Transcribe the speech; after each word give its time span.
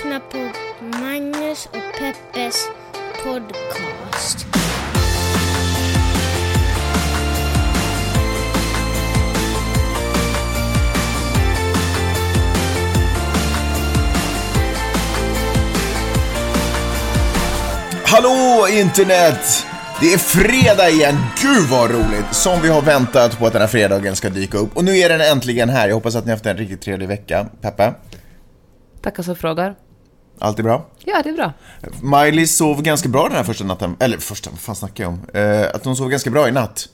lyssnar 0.00 0.20
på 0.20 0.38
Magnus 0.98 1.66
och 1.66 1.98
Peppes 1.98 2.68
podcast. 3.24 4.46
Hallå 18.04 18.68
internet! 18.70 19.66
Det 20.00 20.12
är 20.12 20.18
fredag 20.18 20.90
igen, 20.90 21.16
gud 21.42 21.68
vad 21.70 21.90
roligt! 21.90 22.26
Som 22.32 22.62
vi 22.62 22.68
har 22.68 22.82
väntat 22.82 23.38
på 23.38 23.46
att 23.46 23.52
den 23.52 23.62
här 23.62 23.68
fredagen 23.68 24.16
ska 24.16 24.30
dyka 24.30 24.58
upp. 24.58 24.76
Och 24.76 24.84
nu 24.84 24.98
är 24.98 25.08
den 25.08 25.20
äntligen 25.20 25.68
här, 25.68 25.88
jag 25.88 25.94
hoppas 25.94 26.16
att 26.16 26.24
ni 26.24 26.30
har 26.30 26.36
haft 26.36 26.46
en 26.46 26.56
riktigt 26.56 26.80
trevlig 26.82 27.08
vecka. 27.08 27.46
Peppe, 27.60 27.94
Tackar 29.02 29.22
som 29.22 29.36
frågar. 29.36 29.76
Allt 30.40 30.58
är 30.58 30.62
bra? 30.62 30.86
Ja, 31.04 31.20
det 31.24 31.28
är 31.28 31.34
bra. 31.34 31.52
Miley 32.02 32.46
sov 32.46 32.82
ganska 32.82 33.08
bra 33.08 33.28
den 33.28 33.36
här 33.36 33.44
första 33.44 33.64
natten, 33.64 33.96
eller 34.00 34.18
första, 34.18 34.50
vad 34.50 34.58
fan 34.60 34.76
snackar 34.76 35.04
jag 35.04 35.12
om? 35.12 35.20
Eh, 35.34 35.66
att 35.74 35.84
hon 35.84 35.96
sov 35.96 36.08
ganska 36.08 36.30
bra 36.30 36.48
i 36.48 36.52
natt. 36.52 36.88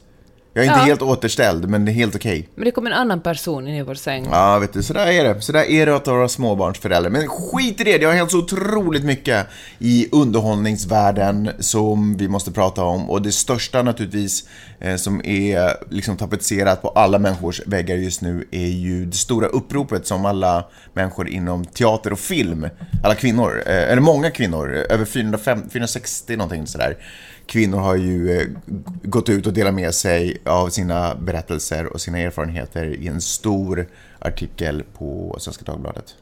Jag 0.56 0.64
är 0.64 0.68
inte 0.68 0.80
Ja. 0.80 0.84
helt 0.84 1.02
återställd, 1.02 1.68
men 1.68 1.84
det 1.84 1.90
är 1.90 1.94
helt 1.94 2.14
okej. 2.14 2.48
Men 2.54 2.64
det 2.64 2.70
kom 2.70 2.86
en 2.86 2.92
annan 2.92 3.20
person 3.20 3.68
in 3.68 3.74
i 3.74 3.82
vår 3.82 3.94
säng. 3.94 4.26
Ja, 4.30 4.58
vet 4.58 4.72
du, 4.72 4.82
sådär 4.82 5.06
är 5.06 5.34
det. 5.34 5.40
Sådär 5.40 5.70
är 5.70 5.86
det 5.86 5.96
att 5.96 6.06
vara 6.06 6.28
småbarnsförälder. 6.28 7.10
Men 7.10 7.28
skit 7.28 7.80
i 7.80 7.84
det, 7.84 7.98
det 7.98 8.04
har 8.06 8.12
hänt 8.12 8.30
så 8.30 8.38
otroligt 8.38 9.04
mycket 9.04 9.46
i 9.78 10.08
underhållningsvärlden 10.12 11.50
som 11.58 12.16
vi 12.16 12.28
måste 12.28 12.52
prata 12.52 12.82
om. 12.84 13.10
Och 13.10 13.22
det 13.22 13.32
största 13.32 13.82
naturligtvis, 13.82 14.48
eh, 14.80 14.96
som 14.96 15.24
är 15.24 15.92
liksom 15.94 16.16
tapetserat 16.16 16.82
på 16.82 16.88
alla 16.88 17.18
människors 17.18 17.60
väggar 17.66 17.96
just 17.96 18.20
nu, 18.22 18.44
är 18.50 18.66
ju 18.66 19.06
det 19.06 19.16
stora 19.16 19.46
uppropet 19.46 20.06
som 20.06 20.26
alla 20.26 20.64
människor 20.92 21.28
inom 21.28 21.64
teater 21.64 22.12
och 22.12 22.18
film, 22.18 22.68
alla 23.04 23.14
kvinnor, 23.14 23.62
eh, 23.66 23.90
eller 23.92 24.00
många 24.00 24.30
kvinnor, 24.30 24.68
över 24.90 25.04
405, 25.04 25.62
460 25.72 26.36
någonting 26.36 26.66
sådär, 26.66 26.96
kvinnor 27.46 27.78
har 27.78 27.96
ju 27.96 28.40
eh, 28.40 28.46
gått 29.02 29.28
ut 29.28 29.46
och 29.46 29.52
delat 29.52 29.74
med 29.74 29.94
sig 29.94 30.36
av 30.44 30.68
sina 30.68 31.14
berättelser 31.14 31.86
och 31.86 32.00
sina 32.00 32.18
erfarenheter 32.18 32.84
i 32.86 33.08
en 33.08 33.20
stor 33.20 33.86
artikel 34.18 34.82
på 34.98 35.36
Svenska 35.40 35.64
Dagbladet. 35.64 36.14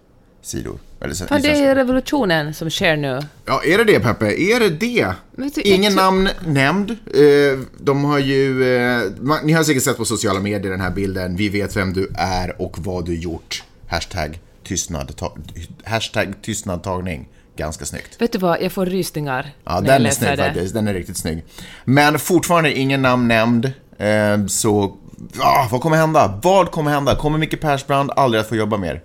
Sidor. 0.43 0.79
Eller, 1.01 1.41
det 1.43 1.49
är 1.49 1.75
revolutionen 1.75 2.55
som 2.55 2.71
sker 2.71 2.97
nu. 2.97 3.21
Ja, 3.47 3.63
är 3.65 3.79
det 3.79 3.85
det 3.85 4.01
Peppe? 4.01 4.27
Är 4.27 4.61
det 4.61 4.71
det? 4.71 5.13
Du, 5.37 5.61
Ingen 5.63 5.83
jag- 5.83 5.95
namn 5.95 6.29
nämnd. 6.47 6.91
Eh, 6.91 7.59
De 7.79 8.05
har 8.05 8.19
ju... 8.19 8.75
eh, 8.77 9.03
Ni 9.45 9.53
har 9.53 9.65
säkert 9.65 9.83
sett 9.83 9.97
på 9.97 10.05
sociala 10.05 10.41
medier 10.41 10.71
den 10.71 10.81
här 10.81 10.91
bilden. 10.91 11.37
Vi 11.37 11.49
vet 11.49 11.77
vem 11.77 11.93
du 11.93 12.09
är 12.15 12.63
och 12.63 12.77
vad 12.79 13.05
du 13.07 13.17
gjort. 13.21 13.63
Hashtag 13.89 14.41
tystnad. 14.65 15.17
ta- 15.17 15.37
Hashtag 15.85 16.35
tystnadtagning. 16.43 17.29
Ganska 17.57 17.85
snyggt. 17.85 18.23
Vet 18.23 18.33
du 18.33 18.39
vad, 18.39 18.63
jag 18.63 18.73
får 18.73 18.87
rysningar 18.87 19.51
Ja, 19.65 19.71
när 19.71 19.77
jag 19.77 19.85
den 19.85 19.95
är 19.95 19.99
läser 19.99 20.27
snygg 20.27 20.39
det. 20.39 20.45
faktiskt. 20.45 20.75
Den 20.75 20.89
är 20.89 20.95
riktigt 20.95 21.17
snygg. 21.17 21.45
Men 21.85 22.19
fortfarande 22.19 22.79
ingen 22.79 23.03
namn 23.03 23.29
nämnd. 23.29 23.73
Eh, 23.99 24.47
Så, 24.47 24.97
ah, 25.41 25.69
vad 25.71 25.81
kommer 25.81 25.97
hända? 25.97 26.41
Vad 26.43 26.71
kommer 26.71 26.91
hända? 26.91 27.17
Kommer 27.17 27.39
Micke 27.39 27.61
Persbrandt 27.61 28.13
aldrig 28.17 28.41
att 28.41 28.49
få 28.49 28.57
jobba 28.57 28.77
mer? 28.77 29.03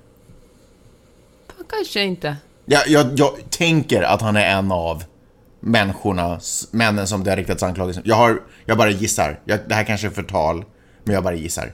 Kanske 1.69 2.01
inte. 2.03 2.35
Jag, 2.65 2.87
jag, 2.87 3.19
jag 3.19 3.31
tänker 3.49 4.01
att 4.03 4.21
han 4.21 4.35
är 4.35 4.45
en 4.57 4.71
av 4.71 5.03
människorna, 5.59 6.39
männen 6.71 7.07
som 7.07 7.23
det 7.23 7.29
har 7.31 7.37
riktats 7.37 7.63
anklagelser 7.63 8.03
jag, 8.05 8.15
har, 8.15 8.41
jag 8.65 8.77
bara 8.77 8.89
gissar. 8.89 9.39
Jag, 9.45 9.59
det 9.67 9.75
här 9.75 9.83
kanske 9.83 10.07
är 10.07 10.11
förtal, 10.11 10.65
men 11.03 11.13
jag 11.15 11.23
bara 11.23 11.35
gissar. 11.35 11.73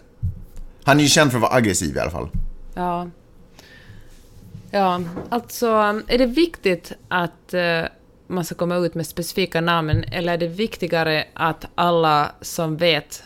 Han 0.84 0.98
är 1.00 1.04
ju 1.04 1.10
känd 1.10 1.32
för 1.32 1.38
att 1.38 1.42
vara 1.42 1.54
aggressiv 1.54 1.96
i 1.96 2.00
alla 2.00 2.12
fall. 2.12 2.30
Ja. 2.74 3.08
Ja, 4.76 5.02
alltså, 5.30 5.68
är 6.08 6.18
det 6.18 6.26
viktigt 6.26 6.94
att 7.08 7.54
eh, 7.54 7.82
man 8.28 8.46
ska 8.46 8.56
komma 8.56 8.76
ut 8.76 8.96
med 8.96 9.08
specifika 9.08 9.62
namn, 9.62 10.04
eller 10.12 10.34
är 10.34 10.38
det 10.38 10.48
viktigare 10.48 11.26
att 11.34 11.66
alla 11.76 12.32
som 12.42 12.78
vet 12.78 13.24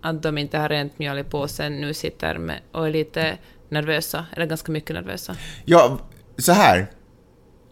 att 0.00 0.22
de 0.22 0.38
inte 0.38 0.58
har 0.58 0.68
rent 0.68 0.98
mjöl 0.98 1.18
i 1.18 1.24
påsen 1.24 1.80
nu 1.80 1.94
sitter 1.94 2.38
med 2.38 2.60
och 2.72 2.86
är 2.86 2.90
lite 2.90 3.38
nervösa, 3.68 4.26
eller 4.36 4.46
ganska 4.46 4.72
mycket 4.72 4.96
nervösa? 4.96 5.36
Ja, 5.64 5.98
så 6.38 6.52
här. 6.52 6.86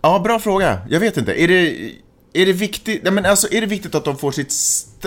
Ja, 0.03 0.19
bra 0.19 0.39
fråga. 0.39 0.81
Jag 0.89 1.01
vet 1.01 1.17
inte. 1.17 1.43
Är 1.43 1.49
det, 1.49 1.93
är 2.33 2.47
det 2.47 2.53
viktigt, 2.53 3.01
ja, 3.05 3.11
men 3.11 3.27
alltså, 3.27 3.53
är 3.53 3.61
det 3.61 3.67
viktigt 3.67 3.95
att, 3.95 4.05
de 4.05 4.19
får 4.19 4.33
sitt, 4.33 4.53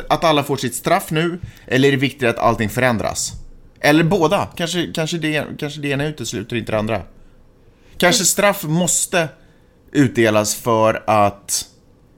att 0.10 0.24
alla 0.24 0.44
får 0.44 0.58
sitt 0.58 0.76
straff 0.76 1.12
nu? 1.12 1.40
Eller 1.68 1.88
är 1.88 1.92
det 1.92 1.98
viktigt 1.98 2.30
att 2.30 2.40
allting 2.40 2.70
förändras? 2.70 3.32
Eller 3.80 4.04
båda. 4.04 4.48
Kanske, 4.56 4.92
kanske, 4.94 5.18
det, 5.18 5.46
kanske 5.60 5.82
det 5.82 5.88
ena 5.88 6.06
utesluter 6.06 6.56
inte 6.56 6.72
det 6.72 6.80
andra. 6.80 7.02
Kanske 7.98 8.24
straff 8.26 8.64
måste 8.64 9.28
utdelas 9.92 10.56
för 10.56 11.04
att 11.08 11.66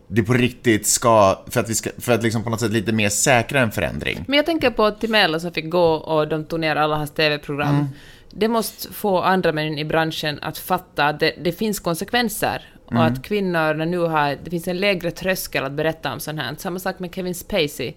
det 0.08 0.24
på 0.24 0.34
riktigt 0.34 0.88
ska, 0.88 1.44
för 1.47 1.59
att 1.59 1.69
vi 1.69 1.75
ska, 1.75 1.90
för 1.97 2.12
att 2.13 2.24
liksom 2.24 2.44
på 2.44 2.50
något 2.50 2.59
sätt 2.59 2.72
lite 2.72 2.91
mer 2.91 3.09
säkra 3.09 3.59
en 3.62 3.72
förändring. 3.72 4.25
Men 4.28 4.38
jag 4.38 4.46
tänker 4.46 4.69
på 4.69 4.91
Timell 4.91 5.40
som 5.41 5.52
fick 5.52 5.69
gå 5.69 5.94
och 5.94 6.28
de 6.28 6.46
tog 6.46 6.59
ner 6.59 6.75
alla 6.75 6.96
hans 6.96 7.12
TV-program. 7.12 7.75
Mm. 7.75 7.86
Det 8.31 8.47
måste 8.47 8.94
få 8.94 9.22
andra 9.22 9.52
män 9.52 9.78
i 9.78 9.86
branschen 9.86 10.40
att 10.41 10.58
fatta 10.58 11.06
att 11.06 11.19
det, 11.19 11.34
det 11.44 11.52
finns 11.52 11.80
konsekvenser. 11.80 12.62
Och 12.86 12.92
Mm. 12.92 13.03
att 13.03 13.24
kvinnor 13.24 13.86
nu 13.86 13.97
har... 13.97 14.38
Det 14.44 14.50
finns 14.50 14.68
en 14.68 14.78
lägre 14.78 15.12
tröskel 15.12 15.63
att 15.63 15.72
berätta 15.72 16.13
om 16.13 16.19
sånt 16.19 16.40
här. 16.40 16.56
Samma 16.57 16.80
sak 16.80 17.00
med 17.00 17.16
Kevin 17.16 17.36
Spacey. 17.36 17.94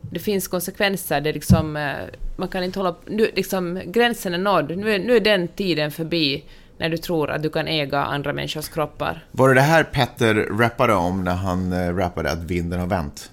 Det 0.00 0.18
finns 0.18 0.48
konsekvenser. 0.48 1.20
Det 1.20 1.28
är 1.28 1.34
liksom... 1.34 1.76
eh, 1.76 1.92
Man 2.36 2.48
kan 2.48 2.64
inte 2.64 2.78
hålla... 2.78 2.94
Nu, 3.06 3.30
liksom, 3.36 3.80
gränsen 3.86 4.34
är 4.34 4.38
nådd. 4.38 4.76
Nu 4.78 4.94
är, 4.94 4.98
nu 4.98 5.16
är 5.16 5.20
den 5.20 5.48
tiden 5.48 5.90
förbi 5.90 6.44
när 6.82 6.88
du 6.88 6.96
tror 6.96 7.30
att 7.30 7.42
du 7.42 7.50
kan 7.50 7.68
äga 7.68 7.98
andra 8.04 8.32
människors 8.32 8.68
kroppar. 8.68 9.24
Var 9.32 9.48
det 9.48 9.54
det 9.54 9.60
här 9.60 9.84
Petter 9.84 10.34
rappade 10.34 10.94
om 10.94 11.24
när 11.24 11.34
han 11.34 11.72
eh, 11.72 11.96
rappade 11.96 12.30
att 12.30 12.38
vinden 12.38 12.80
har 12.80 12.86
vänt? 12.86 13.30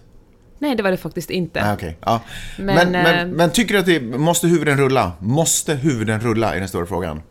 Nej, 0.59 0.75
det 0.75 0.83
var 0.83 0.91
det 0.91 0.97
faktiskt 0.97 1.29
inte. 1.29 1.63
Ah, 1.63 1.73
okej. 1.73 1.97
Ja. 2.05 2.21
Men, 2.57 2.75
Men, 2.75 2.91
men, 2.91 3.29
eh, 3.29 3.35
men, 3.35 3.49
tycker 3.51 3.73
du 3.73 3.79
att 3.79 3.85
det, 3.85 4.01
måste 4.01 4.47
huvuden 4.47 4.77
rulla? 4.77 5.11
Måste 5.19 5.73
huvuden 5.73 6.19
rulla 6.19 6.55
i 6.55 6.59
den 6.59 6.67
stora 6.67 6.85
frågan? 6.85 7.21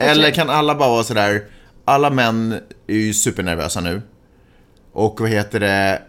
Eller 0.00 0.30
kan 0.30 0.50
alla 0.50 0.74
bara 0.74 0.88
vara 0.88 1.04
sådär, 1.04 1.42
alla 1.84 2.10
män 2.10 2.60
är 2.86 2.94
ju 2.94 3.14
supernervösa 3.14 3.80
nu. 3.80 4.02
Och 4.92 5.20
vad 5.20 5.30
heter 5.30 5.60
det, 5.60 6.02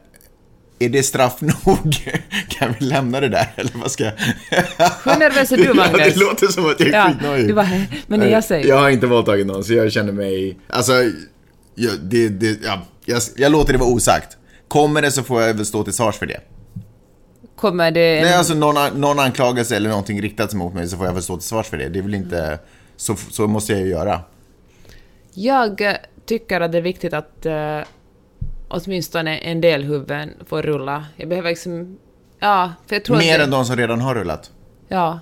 är 0.80 0.90
det 0.90 1.04
straff 1.04 1.42
nog? 1.42 2.12
kan 2.50 2.74
vi 2.80 2.86
lämna 2.86 3.20
det 3.20 3.30
där 3.30 3.54
eller 3.56 3.72
vad 3.76 3.92
ska 3.92 4.04
jag... 4.04 4.14
Hur 5.04 5.20
nervös 5.20 5.52
är 5.52 5.58
du, 5.58 5.74
Magnus? 5.74 6.14
det 6.14 6.20
låter 6.20 6.48
som 6.48 6.66
att 6.66 6.80
jag 6.80 6.90
är 6.90 6.94
Ja, 6.94 7.10
skitnöjd. 7.10 7.48
du 7.48 7.54
bara, 7.54 7.70
men 8.08 8.30
jag 8.30 8.44
säger... 8.44 8.68
Jag 8.68 8.78
har 8.78 8.90
inte 8.90 9.08
våldtagit 9.08 9.48
någon 9.48 9.64
så 9.64 9.74
jag 9.74 9.92
känner 9.92 10.12
mig, 10.12 10.60
alltså, 10.68 10.94
jag, 11.76 12.00
det, 12.02 12.30
det, 12.30 12.60
ja, 12.64 12.82
jag, 13.06 13.22
jag 13.36 13.52
låter 13.52 13.74
det 13.74 13.80
vara 13.80 13.90
osagt. 13.90 14.38
Kommer 14.68 15.02
det 15.02 15.12
så 15.12 15.24
får 15.24 15.42
jag 15.42 15.54
väl 15.54 15.66
stå 15.66 15.84
till 15.84 15.94
svars 15.94 16.16
för 16.18 16.26
det. 16.26 16.40
Kommer 17.56 17.92
det... 17.92 18.22
Nej, 18.24 18.34
alltså 18.34 18.54
någon, 18.54 19.02
någon 19.02 19.20
anklagelse 19.20 19.76
eller 19.76 19.90
någonting 19.90 20.22
riktats 20.22 20.54
mot 20.54 20.74
mig 20.74 20.88
så 20.88 20.98
får 20.98 21.06
jag 21.06 21.14
väl 21.14 21.24
stå 21.24 21.38
till 21.38 21.48
svars 21.48 21.68
för 21.68 21.78
det. 21.78 21.90
Det 21.90 22.00
är 22.00 22.04
väl 22.04 22.16
inte... 22.16 22.60
Så, 22.98 23.16
så 23.16 23.48
måste 23.48 23.74
jag 23.74 23.82
ju 23.82 23.88
göra. 23.88 24.22
Jag 25.34 25.82
eh, 25.82 25.94
tycker 26.26 26.62
att 26.62 26.72
det 26.72 26.78
är 26.78 26.82
viktigt 26.82 27.14
att 27.14 27.46
uh, 27.46 27.52
åtminstone 28.70 29.38
en 29.38 29.62
del 29.62 29.84
huvuden 29.84 30.34
får 30.46 30.62
rulla. 30.62 31.06
Jag 31.16 31.30
behöver 31.30 31.50
liksom... 31.50 32.00
Ja, 32.40 32.74
för 32.88 32.96
jag 32.96 33.06
tror 33.06 33.18
Mer 33.18 33.34
att 33.34 33.40
det, 33.40 33.44
än 33.44 33.52
de 33.52 33.66
som 33.66 33.76
redan 33.76 34.02
har 34.02 34.16
rullat. 34.16 34.52
Ja. 34.88 35.20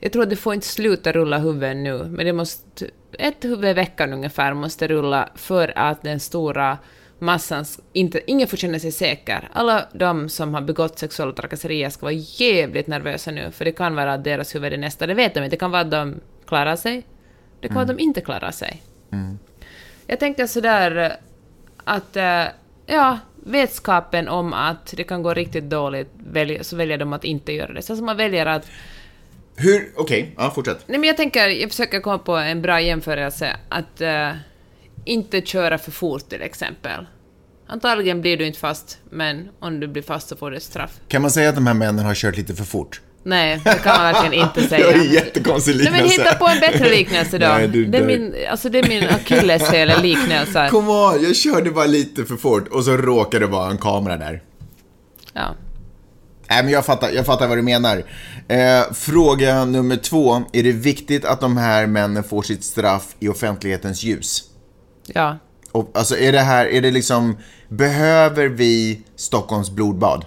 Jag 0.00 0.12
tror 0.12 0.22
att 0.22 0.30
det 0.30 0.36
får 0.36 0.54
inte 0.54 0.66
sluta 0.66 1.12
rulla 1.12 1.38
huvuden 1.38 1.82
nu, 1.82 2.04
men 2.04 2.26
det 2.26 2.32
måste... 2.32 2.86
Ett 3.18 3.44
huvud 3.44 3.64
i 3.64 3.72
veckan 3.72 4.12
ungefär 4.12 4.54
måste 4.54 4.88
rulla 4.88 5.28
för 5.34 5.72
att 5.78 6.02
den 6.02 6.20
stora 6.20 6.78
massan... 7.18 7.64
Inte, 7.92 8.20
ingen 8.26 8.48
får 8.48 8.56
känna 8.56 8.78
sig 8.78 8.92
säker. 8.92 9.48
Alla 9.52 9.88
de 9.92 10.28
som 10.28 10.54
har 10.54 10.60
begått 10.60 10.98
sexuella 10.98 11.32
trakasserier 11.32 11.90
ska 11.90 12.06
vara 12.06 12.12
jävligt 12.14 12.86
nervösa 12.86 13.30
nu, 13.30 13.50
för 13.50 13.64
det 13.64 13.72
kan 13.72 13.94
vara 13.94 14.12
att 14.12 14.24
deras 14.24 14.54
huvud 14.54 14.72
är 14.72 14.76
nästa. 14.76 15.06
Det 15.06 15.14
vet 15.14 15.34
de 15.34 15.40
inte. 15.44 15.56
Det 15.56 15.60
kan 15.60 15.70
vara 15.70 15.82
att 15.82 15.90
de 15.90 16.20
klarar 16.46 16.76
sig. 16.76 17.06
Det 17.60 17.68
kan 17.68 17.74
vara 17.74 17.82
att 17.82 17.96
de 17.96 18.02
inte 18.02 18.20
klarar 18.20 18.50
sig. 18.50 18.82
Jag 20.06 20.20
tänker 20.20 20.46
sådär 20.46 20.96
eh, 20.96 21.12
att, 21.84 22.16
eh, 22.16 22.44
ja, 22.86 23.18
vetskapen 23.44 24.28
om 24.28 24.52
att 24.52 24.94
det 24.96 25.04
kan 25.04 25.22
gå 25.22 25.34
riktigt 25.34 25.64
dåligt, 25.64 26.08
så 26.60 26.76
väljer 26.76 26.98
de 26.98 27.12
att 27.12 27.24
inte 27.24 27.52
göra 27.52 27.72
det. 27.72 27.82
Så 27.82 27.94
man 27.94 28.16
väljer 28.16 28.46
att... 28.46 28.66
Hur... 29.56 29.92
Okej, 29.96 30.34
ja 30.36 30.50
fortsätt. 30.50 30.78
Nej 30.86 30.98
men 30.98 31.06
jag 31.06 31.16
tänker, 31.16 31.48
jag 31.48 31.70
försöker 31.70 32.00
komma 32.00 32.18
på 32.18 32.36
en 32.36 32.62
bra 32.62 32.80
jämförelse, 32.80 33.56
att 33.68 34.00
eh, 34.00 34.30
inte 35.04 35.40
köra 35.40 35.78
för 35.78 35.90
fort 35.90 36.28
till 36.28 36.42
exempel. 36.42 37.06
Antagligen 37.66 38.20
blir 38.20 38.36
du 38.36 38.46
inte 38.46 38.58
fast, 38.58 38.98
men 39.10 39.48
om 39.58 39.80
du 39.80 39.86
blir 39.86 40.02
fast 40.02 40.28
så 40.28 40.36
får 40.36 40.50
du 40.50 40.56
ett 40.56 40.62
straff. 40.62 41.00
Kan 41.08 41.22
man 41.22 41.30
säga 41.30 41.48
att 41.48 41.54
de 41.54 41.66
här 41.66 41.74
männen 41.74 42.04
har 42.04 42.14
kört 42.14 42.36
lite 42.36 42.54
för 42.54 42.64
fort? 42.64 43.00
Nej, 43.24 43.60
det 43.64 43.74
kan 43.82 43.96
man 44.02 44.12
verkligen 44.12 44.44
inte 44.46 44.60
Det 44.60 44.68
säga. 44.68 44.86
var 44.86 44.92
en 44.92 45.12
jättekonstig 45.12 45.76
Nej 45.76 45.84
liknelse. 45.84 46.02
men 46.02 46.10
hitta 46.10 46.34
på 46.34 46.46
en 46.48 46.60
bättre 46.60 46.90
liknelse 46.90 47.38
då. 47.38 47.46
Nej, 47.46 47.68
du 47.68 47.84
det, 47.84 47.98
är 47.98 48.06
min, 48.06 48.34
alltså, 48.50 48.68
det 48.68 48.78
är 48.78 48.88
min 48.88 49.08
akilleshäl, 49.08 50.02
liknelser. 50.02 50.68
Kom 50.68 50.88
on, 50.88 51.22
jag 51.22 51.36
körde 51.36 51.70
bara 51.70 51.86
lite 51.86 52.24
för 52.24 52.36
fort 52.36 52.68
och 52.68 52.84
så 52.84 52.96
råkade 52.96 53.46
det 53.46 53.50
vara 53.52 53.70
en 53.70 53.78
kamera 53.78 54.16
där. 54.16 54.42
Ja. 55.32 55.54
Nej, 56.50 56.62
men 56.62 56.72
jag 56.72 56.84
fattar, 56.86 57.10
jag 57.10 57.26
fattar 57.26 57.48
vad 57.48 57.58
du 57.58 57.62
menar. 57.62 58.02
Eh, 58.48 58.92
fråga 58.92 59.64
nummer 59.64 59.96
två. 59.96 60.42
Är 60.52 60.62
det 60.62 60.72
viktigt 60.72 61.24
att 61.24 61.40
de 61.40 61.56
här 61.56 61.86
männen 61.86 62.24
får 62.24 62.42
sitt 62.42 62.64
straff 62.64 63.16
i 63.20 63.28
offentlighetens 63.28 64.02
ljus? 64.02 64.42
Ja. 65.06 65.38
Och, 65.72 65.90
alltså 65.94 66.16
är 66.16 66.32
det 66.32 66.40
här, 66.40 66.66
är 66.66 66.82
det 66.82 66.90
liksom, 66.90 67.36
behöver 67.68 68.48
vi 68.48 69.00
Stockholms 69.16 69.70
blodbad? 69.70 70.24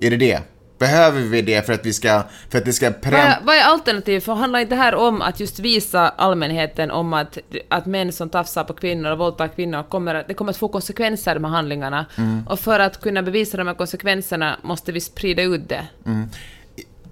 Är 0.00 0.10
det 0.10 0.16
det? 0.16 0.40
Behöver 0.80 1.20
vi 1.20 1.42
det 1.42 1.66
för 1.66 1.72
att 1.72 1.86
vi 1.86 1.92
ska, 1.92 2.22
för 2.48 2.58
att 2.58 2.64
det 2.64 2.72
ska 2.72 2.86
Vad 2.86 3.00
pränt... 3.00 3.14
är, 3.14 3.38
vad 3.44 3.56
är 3.56 3.62
alternativet? 3.62 4.24
För 4.24 4.34
handlar 4.34 4.60
inte 4.60 4.74
det 4.74 4.80
här 4.80 4.94
om 4.94 5.22
att 5.22 5.40
just 5.40 5.58
visa 5.58 6.08
allmänheten 6.08 6.90
om 6.90 7.12
att, 7.12 7.38
att 7.68 7.86
män 7.86 8.12
som 8.12 8.28
tafsar 8.30 8.64
på 8.64 8.72
kvinnor 8.72 9.10
och 9.10 9.18
våldtar 9.18 9.48
kvinnor 9.48 9.82
kommer 9.82 10.14
att, 10.14 10.28
det 10.28 10.34
kommer 10.34 10.50
att 10.50 10.56
få 10.56 10.68
konsekvenser 10.68 11.34
de 11.34 11.44
här 11.44 11.50
handlingarna. 11.50 12.06
Mm. 12.16 12.46
Och 12.48 12.60
för 12.60 12.80
att 12.80 13.00
kunna 13.00 13.22
bevisa 13.22 13.56
de 13.56 13.66
här 13.66 13.74
konsekvenserna 13.74 14.56
måste 14.62 14.92
vi 14.92 15.00
sprida 15.00 15.42
ut 15.42 15.68
det. 15.68 15.86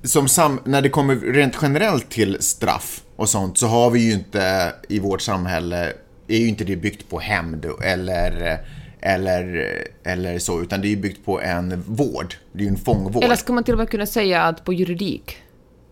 som 0.03 0.29
sam, 0.29 0.61
när 0.65 0.83
det 0.83 0.89
kommer 0.89 1.17
rent 1.17 1.59
generellt 1.63 2.11
till 2.11 2.43
straff 2.43 3.01
och 3.17 3.29
sånt 3.29 3.59
så 3.59 3.67
har 3.67 3.91
vi 3.91 4.01
ju 4.01 4.13
inte 4.13 4.73
i 4.89 4.99
vårt 4.99 5.21
samhälle, 5.23 5.93
är 6.29 6.39
ju 6.39 6.49
inte 6.49 6.65
det 6.65 6.77
byggt 6.77 7.11
på 7.11 7.21
hämnd 7.21 7.67
eller, 7.85 8.59
eller, 9.01 9.75
eller 10.03 10.39
så, 10.39 10.63
utan 10.63 10.81
det 10.81 10.93
är 10.93 10.97
byggt 10.97 11.25
på 11.25 11.41
en 11.41 11.83
vård. 11.87 12.35
Det 12.53 12.59
är 12.59 12.63
ju 12.63 12.69
en 12.69 12.77
fångvård. 12.77 13.25
Eller 13.25 13.37
ska 13.37 13.53
man 13.53 13.65
till 13.65 13.75
och 13.75 13.79
med 13.79 13.91
kunna 13.91 14.07
säga 14.07 14.43
att 14.43 14.65
på 14.65 14.73
juridik? 14.73 15.37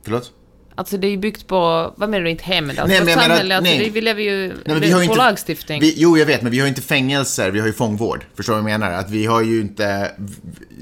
Förlåt? 0.02 0.32
Alltså 0.78 0.96
det 0.96 1.06
är 1.06 1.10
ju 1.10 1.16
byggt 1.16 1.46
på, 1.46 1.92
vad 1.96 2.08
menar 2.08 2.24
du 2.24 2.30
inte 2.30 2.44
hämnd? 2.44 2.70
Alltså 2.70 2.86
Nej, 2.86 2.98
men 3.00 3.08
jag 3.08 3.16
menar- 3.16 3.28
samhälle, 3.28 3.56
alltså 3.56 3.72
nej. 3.74 3.90
vi 3.90 4.00
lever 4.00 4.22
ju 4.22 4.46
Nej, 4.48 4.56
men 4.64 4.80
vi 4.80 4.90
har 4.90 4.98
på 4.98 5.04
inte, 5.04 5.16
lagstiftning. 5.16 5.80
Vi, 5.80 5.94
jo, 5.96 6.18
jag 6.18 6.26
vet, 6.26 6.42
men 6.42 6.52
vi 6.52 6.58
har 6.58 6.66
ju 6.66 6.68
inte 6.68 6.82
fängelser, 6.82 7.50
vi 7.50 7.60
har 7.60 7.66
ju 7.66 7.72
fångvård. 7.72 8.24
Förstår 8.34 8.52
du 8.56 8.62
vad 8.62 8.70
jag 8.72 8.80
menar? 8.80 8.92
Att 8.96 9.10
vi 9.10 9.26
har 9.26 9.42
ju 9.42 9.60
inte... 9.60 10.10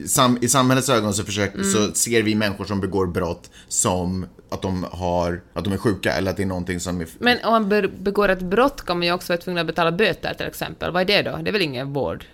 Sam, 0.06 0.38
I 0.40 0.48
samhällets 0.48 0.88
ögon 0.88 1.14
så, 1.14 1.24
försöker, 1.24 1.58
Mm. 1.58 1.70
så 1.72 1.92
ser 1.92 2.22
vi 2.22 2.34
människor 2.34 2.64
som 2.64 2.80
begår 2.80 3.06
brott 3.06 3.50
som 3.68 4.26
att 4.50 4.62
de, 4.62 4.86
har, 4.90 5.42
att 5.54 5.64
de 5.64 5.72
är 5.72 5.76
sjuka 5.76 6.12
eller 6.12 6.30
att 6.30 6.36
det 6.36 6.42
är 6.42 6.46
någonting 6.46 6.80
som 6.80 7.00
är... 7.00 7.06
Men 7.18 7.38
om 7.44 7.50
man 7.52 7.68
be- 7.68 7.88
begår 7.88 8.28
ett 8.28 8.42
brott 8.42 8.84
kan 8.86 8.98
man 8.98 9.06
ju 9.06 9.12
också 9.12 9.32
vara 9.32 9.40
tvungen 9.40 9.60
att 9.60 9.66
betala 9.66 9.92
böter 9.92 10.34
till 10.34 10.46
exempel. 10.46 10.92
Vad 10.92 11.02
är 11.10 11.22
det 11.22 11.30
då? 11.30 11.36
Det 11.42 11.50
är 11.50 11.52
väl 11.52 11.62
ingen 11.62 11.92
vård? 11.92 12.24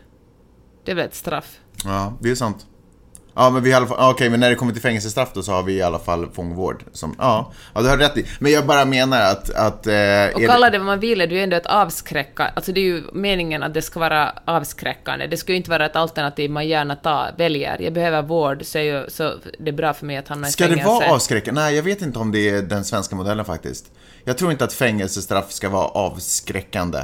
Det 0.84 0.90
är 0.90 0.96
väl 0.96 1.04
ett 1.06 1.14
straff? 1.14 1.58
Ja, 1.84 2.18
det 2.20 2.30
är 2.30 2.34
sant. 2.34 2.66
Ja, 3.34 3.50
men 3.50 3.62
vi 3.62 3.72
har 3.72 4.10
okej, 4.10 4.30
men 4.30 4.40
när 4.40 4.50
det 4.50 4.56
kommer 4.56 4.72
till 4.72 4.82
fängelsestraff 4.82 5.28
då 5.34 5.42
så 5.42 5.52
har 5.52 5.62
vi 5.62 5.72
i 5.72 5.82
alla 5.82 5.98
fall 5.98 6.28
fångvård. 6.32 6.84
Som, 6.92 7.14
ja, 7.18 7.52
ja, 7.74 7.82
du 7.82 7.88
har 7.88 7.96
rätt 7.96 8.16
i. 8.16 8.26
Men 8.38 8.52
jag 8.52 8.66
bara 8.66 8.84
menar 8.84 9.20
att... 9.20 9.50
att 9.50 9.86
eh, 9.86 9.92
Och 9.92 10.42
är 10.42 10.46
kalla 10.46 10.70
det 10.70 10.78
vad 10.78 10.86
man 10.86 11.00
vill 11.00 11.20
är 11.20 11.26
det 11.26 11.34
ju 11.34 11.40
ändå 11.40 11.56
ett 11.56 11.66
avskräcka... 11.66 12.52
Alltså 12.56 12.72
det 12.72 12.80
är 12.80 12.84
ju 12.84 13.02
meningen 13.12 13.62
att 13.62 13.74
det 13.74 13.82
ska 13.82 14.00
vara 14.00 14.32
avskräckande. 14.44 15.26
Det 15.26 15.36
ska 15.36 15.52
ju 15.52 15.56
inte 15.56 15.70
vara 15.70 15.86
ett 15.86 15.96
alternativ 15.96 16.50
man 16.50 16.68
gärna 16.68 16.96
tar, 16.96 17.34
väljer. 17.38 17.76
Jag 17.80 17.92
behöver 17.92 18.22
vård, 18.22 18.64
så, 18.64 18.78
är 18.78 18.82
ju, 18.82 19.10
så 19.10 19.32
det 19.58 19.70
är 19.70 19.74
bra 19.74 19.92
för 19.94 20.06
mig 20.06 20.16
att 20.16 20.28
hamna 20.28 20.48
i 20.48 20.50
Ska 20.50 20.64
det 20.64 20.68
fängelse. 20.68 20.88
vara 20.90 21.14
avskräckande? 21.14 21.60
Nej, 21.60 21.76
jag 21.76 21.82
vet 21.82 22.02
inte 22.02 22.18
om 22.18 22.32
det 22.32 22.48
är 22.48 22.62
den 22.62 22.84
svenska 22.84 23.16
modellen 23.16 23.44
faktiskt. 23.44 23.84
Jag 24.24 24.38
tror 24.38 24.52
inte 24.52 24.64
att 24.64 24.72
fängelsestraff 24.72 25.52
ska 25.52 25.68
vara 25.68 25.86
avskräckande. 25.86 26.98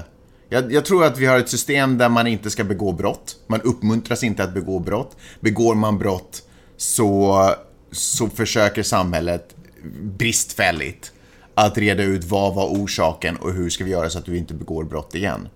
Jag, 0.48 0.72
jag 0.72 0.84
tror 0.84 1.04
att 1.04 1.19
vi 1.19 1.26
har 1.26 1.38
ett 1.38 1.48
system 1.48 1.98
där 1.98 2.08
man 2.08 2.26
inte 2.26 2.50
ska 2.50 2.64
begå 2.64 2.93
brott. 2.93 3.37
Man 3.46 3.60
uppmuntras 3.60 4.25
inte 4.25 4.44
att 4.44 4.54
begå 4.54 4.78
brott. 4.78 5.16
Begår 5.40 5.75
man 5.75 5.98
brott 5.98 6.43
så, 6.76 7.54
så 7.93 8.28
försöker 8.28 8.82
samhället 8.82 9.54
bristfälligt 10.02 11.12
att 11.54 11.78
reda 11.78 12.02
ut 12.02 12.25
vad 12.25 12.54
var 12.54 12.66
orsaken 12.66 13.37
och 13.37 13.52
hur 13.52 13.70
ska 13.70 13.84
vi 13.84 13.90
göra 13.90 14.10
så 14.10 14.19
att 14.19 14.25
du 14.25 14.37
inte 14.37 14.54
begår 14.54 14.84
brott 14.84 15.14
igen. 15.14 15.48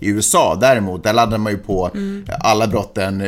I 0.00 0.08
USA 0.08 0.58
däremot, 0.60 1.02
där 1.02 1.12
laddar 1.12 1.38
man 1.38 1.52
ju 1.52 1.58
på 1.58 1.90
alla 2.40 2.66
brotten 2.66 3.18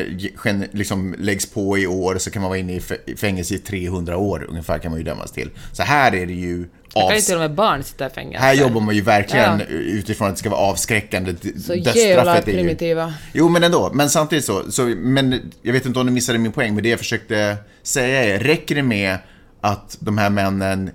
liksom 0.73 1.15
läggs 1.19 1.47
på 1.47 1.79
i 1.79 1.87
år 1.87 2.19
så 2.19 2.31
kan 2.31 2.43
man 2.43 2.49
vara 2.49 2.59
inne 2.59 2.81
i 3.07 3.17
fängelse 3.17 3.55
i 3.55 3.59
300 3.59 4.17
år 4.17 4.47
ungefär 4.49 4.79
kan 4.79 4.91
man 4.91 5.01
ju 5.01 5.05
dömas 5.05 5.33
till. 5.33 5.51
Så 5.73 5.83
här 5.83 6.15
är 6.15 6.27
det 6.27 6.33
ju 6.33 6.69
Här 7.01 7.09
kan 7.09 7.17
ju 7.17 7.23
till 7.23 7.35
och 7.35 7.41
med 7.41 7.55
barn 7.55 7.83
sitta 7.85 8.07
i 8.07 8.11
fängelse. 8.11 8.39
här 8.47 8.55
jobbar 8.55 8.81
man 8.81 8.95
ju 8.95 9.01
verkligen 9.01 9.59
Ja. 9.59 9.65
utifrån 9.69 10.29
att 10.29 10.35
det 10.35 10.39
ska 10.39 10.51
vara 10.51 10.61
avskräckande. 10.61 11.35
Så 11.67 11.75
jävla 11.75 12.33
är 12.37 12.47
ju- 12.47 12.53
primitiva. 12.53 13.15
Jo, 13.33 13.49
men 13.49 13.65
ändå. 13.65 13.91
Men 13.95 14.11
samtidigt 14.11 14.45
så, 14.45 14.73
så, 14.73 14.83
men 14.83 15.53
jag 15.63 15.73
vet 15.73 15.87
inte 15.87 15.99
om 16.01 16.07
du 16.07 16.13
missade 16.13 16.39
min 16.39 16.53
poäng, 16.53 16.75
men 16.75 16.83
det 16.83 16.89
jag 16.89 16.99
försökte 16.99 17.57
säga 17.83 18.25
är, 18.25 18.39
räcker 18.39 18.75
det 18.75 18.83
med 18.83 19.19
att 19.61 19.97
de 20.01 20.19
här 20.19 20.31
männen 20.31 20.91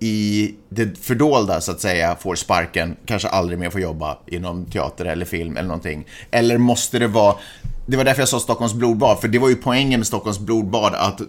i 0.00 0.54
det 0.68 0.98
fördolda, 0.98 1.60
så 1.60 1.72
att 1.72 1.80
säga, 1.80 2.16
får 2.20 2.34
sparken, 2.34 2.96
kanske 3.06 3.28
aldrig 3.28 3.58
mer 3.58 3.70
får 3.70 3.80
jobba 3.80 4.18
inom 4.26 4.64
teater 4.66 5.04
eller 5.04 5.24
film 5.26 5.56
eller 5.56 5.68
någonting? 5.68 6.06
Eller 6.30 6.58
måste 6.58 6.98
det 6.98 7.06
vara 7.06 7.34
det 7.88 7.96
var 7.96 8.04
därför 8.04 8.22
jag 8.22 8.28
sa 8.28 8.40
Stockholms 8.40 8.74
blodbad, 8.74 9.20
för 9.20 9.28
det 9.28 9.38
var 9.38 9.48
ju 9.48 9.56
poängen 9.56 10.00
med 10.00 10.06
Stockholms 10.06 10.38
blodbad 10.38 10.94
att 10.94 11.20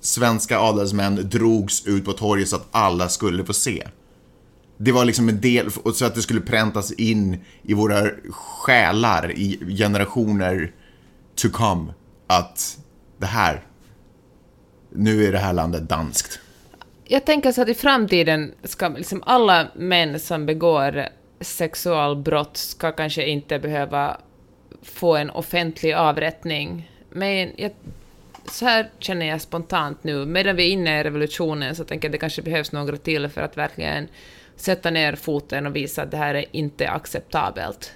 svenska 0.00 0.58
adelsmän 0.58 1.28
drogs 1.28 1.86
ut 1.86 2.04
på 2.04 2.12
torget 2.12 2.48
så 2.48 2.56
att 2.56 2.66
alla 2.70 3.08
skulle 3.08 3.44
få 3.44 3.52
se. 3.52 3.88
Det 4.76 4.92
var 4.92 5.04
liksom 5.04 5.28
en 5.28 5.40
del, 5.40 5.70
och 5.82 5.94
så 5.94 6.04
att 6.04 6.14
det 6.14 6.22
skulle 6.22 6.40
präntas 6.40 6.92
in 6.92 7.44
i 7.62 7.74
våra 7.74 8.10
själar 8.30 9.32
i 9.32 9.76
generationer 9.78 10.72
to 11.34 11.48
come. 11.52 11.94
Att 12.26 12.78
det 13.18 13.26
här, 13.26 13.64
nu 14.94 15.24
är 15.24 15.32
det 15.32 15.38
här 15.38 15.52
landet 15.52 15.88
danskt. 15.88 16.40
Jag 17.04 17.26
tänker 17.26 17.52
så 17.52 17.62
att 17.62 17.68
i 17.68 17.74
framtiden 17.74 18.52
ska 18.64 18.88
liksom 18.88 19.22
alla 19.26 19.68
män 19.76 20.20
som 20.20 20.46
begår 20.46 21.08
sexualbrott 21.40 22.56
ska 22.56 22.92
kanske 22.92 23.26
inte 23.26 23.58
behöva 23.58 24.16
få 24.82 25.16
en 25.16 25.30
offentlig 25.30 25.92
avrättning. 25.92 26.90
Men 27.10 27.52
jag, 27.56 27.72
så 28.44 28.64
här 28.64 28.90
känner 28.98 29.26
jag 29.26 29.40
spontant 29.40 30.04
nu. 30.04 30.26
Medan 30.26 30.56
vi 30.56 30.68
är 30.68 30.72
inne 30.72 31.00
i 31.00 31.04
revolutionen 31.04 31.74
så 31.76 31.84
tänker 31.84 32.08
jag 32.08 32.10
att 32.10 32.12
det 32.12 32.18
kanske 32.18 32.42
behövs 32.42 32.72
några 32.72 32.96
till 32.96 33.28
för 33.28 33.40
att 33.40 33.56
verkligen 33.56 34.08
sätta 34.56 34.90
ner 34.90 35.16
foten 35.16 35.66
och 35.66 35.76
visa 35.76 36.02
att 36.02 36.10
det 36.10 36.16
här 36.16 36.34
är 36.34 36.44
inte 36.52 36.90
acceptabelt. 36.90 37.92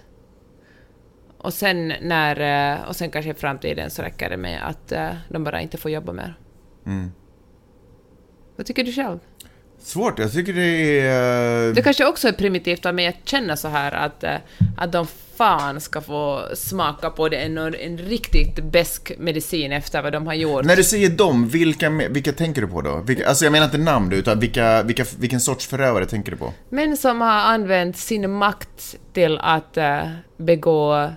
Och 1.38 1.54
sen, 1.54 1.92
när, 2.02 2.40
eh, 2.74 2.88
och 2.88 2.96
sen 2.96 3.10
kanske 3.10 3.30
i 3.30 3.34
framtiden 3.34 3.90
så 3.90 4.02
räcker 4.02 4.30
det 4.30 4.36
med 4.36 4.68
att 4.68 4.92
eh, 4.92 5.10
de 5.28 5.44
bara 5.44 5.60
inte 5.60 5.78
får 5.78 5.90
jobba 5.90 6.12
mer. 6.12 6.34
Vad 8.56 8.66
tycker 8.66 8.84
du 8.84 8.92
själv? 8.92 9.18
Svårt, 9.78 10.18
jag 10.18 10.32
tycker 10.32 10.52
det 10.52 11.00
är... 11.00 11.72
Det 11.72 11.82
kanske 11.82 12.06
också 12.06 12.28
är 12.28 12.32
primitivt 12.32 12.86
av 12.86 12.94
mig 12.94 13.06
att 13.06 13.28
känna 13.28 13.56
så 13.56 13.68
här 13.68 13.92
att, 13.92 14.24
eh, 14.24 14.36
att 14.76 14.92
de 14.92 15.06
fan 15.42 15.80
ska 15.80 16.00
få 16.00 16.48
smaka 16.54 17.10
på 17.10 17.28
det, 17.28 17.36
en, 17.36 17.58
en 17.58 17.98
riktigt 17.98 18.64
besk 18.64 19.12
medicin 19.18 19.72
efter 19.72 20.02
vad 20.02 20.12
de 20.12 20.26
har 20.26 20.34
gjort. 20.34 20.64
När 20.64 20.76
du 20.76 20.84
säger 20.84 21.10
dem, 21.10 21.48
vilka, 21.48 21.90
vilka 21.90 22.32
tänker 22.32 22.60
du 22.62 22.68
på 22.68 22.82
då? 22.82 23.02
Vilka, 23.06 23.28
alltså 23.28 23.44
jag 23.44 23.52
menar 23.52 23.64
inte 23.64 23.78
namn 23.78 24.12
utan 24.12 24.40
vilka, 24.40 24.82
vilka, 24.82 25.04
vilken 25.18 25.40
sorts 25.40 25.66
förövare 25.66 26.06
tänker 26.06 26.30
du 26.30 26.38
på? 26.38 26.52
Män 26.68 26.96
som 26.96 27.20
har 27.20 27.40
använt 27.40 27.96
sin 27.96 28.30
makt 28.30 28.96
till 29.12 29.38
att 29.38 29.76
eh, 29.76 30.08
begå 30.36 31.10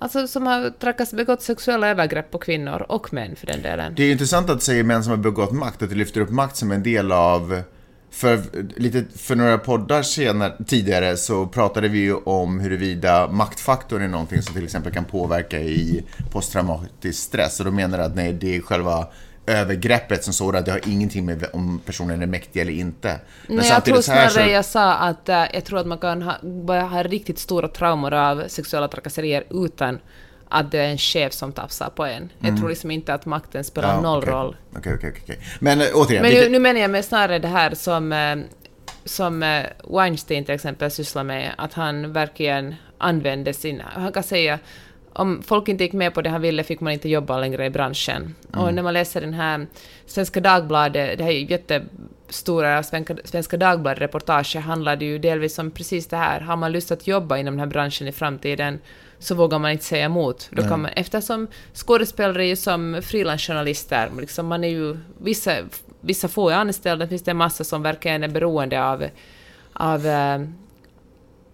Alltså 0.00 0.26
som 0.26 0.46
har 0.46 0.70
trakass, 0.70 1.12
begått 1.12 1.42
sexuella 1.42 1.88
övergrepp 1.88 2.30
på 2.30 2.38
kvinnor 2.38 2.86
och 2.88 3.12
män 3.12 3.36
för 3.36 3.46
den 3.46 3.62
delen. 3.62 3.94
Det 3.96 4.02
är 4.02 4.12
intressant 4.12 4.50
att 4.50 4.62
säger 4.62 4.84
män 4.84 5.04
som 5.04 5.10
har 5.10 5.16
begått 5.16 5.52
makt, 5.52 5.82
att 5.82 5.88
du 5.90 5.94
lyfter 5.94 6.20
upp 6.20 6.30
makt 6.30 6.56
som 6.56 6.72
en 6.72 6.82
del 6.82 7.12
av... 7.12 7.62
För, 8.10 8.40
lite, 8.76 9.04
för 9.16 9.36
några 9.36 9.58
poddar 9.58 10.02
senare, 10.02 10.52
tidigare 10.66 11.16
så 11.16 11.46
pratade 11.46 11.88
vi 11.88 11.98
ju 11.98 12.14
om 12.14 12.60
huruvida 12.60 13.28
maktfaktorn 13.28 14.02
är 14.02 14.08
någonting 14.08 14.42
som 14.42 14.54
till 14.54 14.64
exempel 14.64 14.92
kan 14.92 15.04
påverka 15.04 15.58
i 15.60 16.04
posttraumatisk 16.30 17.22
stress. 17.22 17.60
Och 17.60 17.66
då 17.66 17.72
menar 17.72 17.98
att 17.98 18.16
nej, 18.16 18.32
det 18.32 18.56
är 18.56 18.60
själva 18.60 19.06
övergreppet 19.46 20.24
som 20.24 20.32
sådant, 20.32 20.66
det 20.66 20.72
har 20.72 20.88
ingenting 20.88 21.24
med 21.26 21.44
om 21.52 21.80
personen 21.86 22.22
är 22.22 22.26
mäktig 22.26 22.60
eller 22.60 22.72
inte. 22.72 23.20
Men 23.46 23.56
Nej, 23.56 23.68
jag 23.68 23.84
tror 23.84 24.00
snarare 24.00 24.30
så- 24.30 24.40
jag 24.40 24.64
sa 24.64 24.94
att 24.94 25.28
eh, 25.28 25.44
jag 25.54 25.64
tror 25.64 25.78
att 25.78 25.86
man 25.86 25.98
kan 25.98 26.22
ha, 26.22 26.34
bara 26.42 26.82
ha 26.82 27.02
riktigt 27.02 27.38
stora 27.38 27.68
traumor 27.68 28.14
av 28.14 28.44
sexuella 28.48 28.88
trakasserier 28.88 29.44
utan 29.50 29.98
att 30.48 30.70
det 30.70 30.78
är 30.78 30.88
en 30.90 30.98
chef 30.98 31.32
som 31.32 31.52
tafsar 31.52 31.90
på 31.90 32.04
en. 32.04 32.32
Jag 32.38 32.56
tror 32.58 32.68
liksom 32.68 32.90
inte 32.90 33.14
att 33.14 33.26
makten 33.26 33.64
spelar 33.64 33.88
Mm. 33.92 34.04
Ja, 34.04 34.10
noll 34.10 34.22
okej. 34.22 34.32
roll. 34.32 34.56
Okej, 34.76 34.94
okej, 34.94 35.10
okej, 35.10 35.22
okej. 35.24 35.38
Men 35.60 35.80
äh, 35.80 35.86
återigen, 35.94 36.22
Men 36.22 36.32
nu, 36.32 36.48
nu 36.48 36.58
menar 36.58 36.80
jag 36.80 36.90
med 36.90 37.04
snarare 37.04 37.38
det 37.38 37.48
här 37.48 37.74
som, 37.74 38.12
eh, 38.12 38.36
som 39.04 39.42
eh, 39.42 39.64
Weinstein 39.90 40.44
till 40.44 40.54
exempel 40.54 40.90
sysslar 40.90 41.24
med, 41.24 41.52
att 41.58 41.72
han 41.74 42.12
verkligen 42.12 42.74
använde 42.98 43.52
sin... 43.54 43.82
Han 43.94 44.12
kan 44.12 44.22
säga 44.22 44.58
om 45.12 45.42
folk 45.42 45.68
inte 45.68 45.84
gick 45.84 45.92
med 45.92 46.14
på 46.14 46.22
det 46.22 46.30
han 46.30 46.40
ville 46.42 46.62
fick 46.64 46.80
man 46.80 46.92
inte 46.92 47.08
jobba 47.08 47.38
längre 47.38 47.66
i 47.66 47.70
branschen. 47.70 48.34
Och 48.52 48.74
när 48.74 48.82
man 48.82 48.94
läser 48.94 49.20
den 49.20 49.34
här 49.34 49.66
Svenska 50.06 50.40
Dagbladet, 50.40 51.18
det 51.18 51.24
här 51.24 51.30
är 51.30 51.38
ju 51.38 51.44
jättestora 52.28 52.82
Svenska, 52.82 53.16
Svenska 53.24 53.56
Dagbladet-reportage 53.56 54.56
handlade 54.56 55.04
ju 55.04 55.18
delvis 55.18 55.58
om 55.58 55.70
precis 55.70 56.06
det 56.06 56.16
här. 56.16 56.40
Har 56.40 56.56
man 56.56 56.72
lust 56.72 56.90
att 56.90 57.06
jobba 57.06 57.36
inom 57.36 57.54
den 57.54 57.60
här 57.60 57.66
branschen 57.66 58.08
i 58.08 58.12
framtiden 58.12 58.78
så 59.18 59.34
vågar 59.34 59.58
man 59.58 59.70
inte 59.70 59.84
säga 59.84 60.04
emot. 60.04 60.48
Då 60.50 60.62
kan 60.62 60.80
man, 60.82 60.90
eftersom 60.96 61.46
skådespelare 61.74 62.44
är 62.44 62.48
ju 62.48 62.56
som 62.56 63.00
frilansjournalister, 63.02 64.10
liksom 64.20 64.46
man 64.46 64.64
är 64.64 64.68
ju, 64.68 64.96
vissa, 65.20 65.52
vissa 66.00 66.28
få 66.28 66.50
är 66.50 66.54
anställda, 66.54 67.06
finns 67.06 67.22
det 67.22 67.30
en 67.30 67.36
massa 67.36 67.64
som 67.64 67.82
verkligen 67.82 68.24
är 68.24 68.28
beroende 68.28 68.84
av, 68.84 69.04
av, 69.72 70.06
eh, 70.06 70.38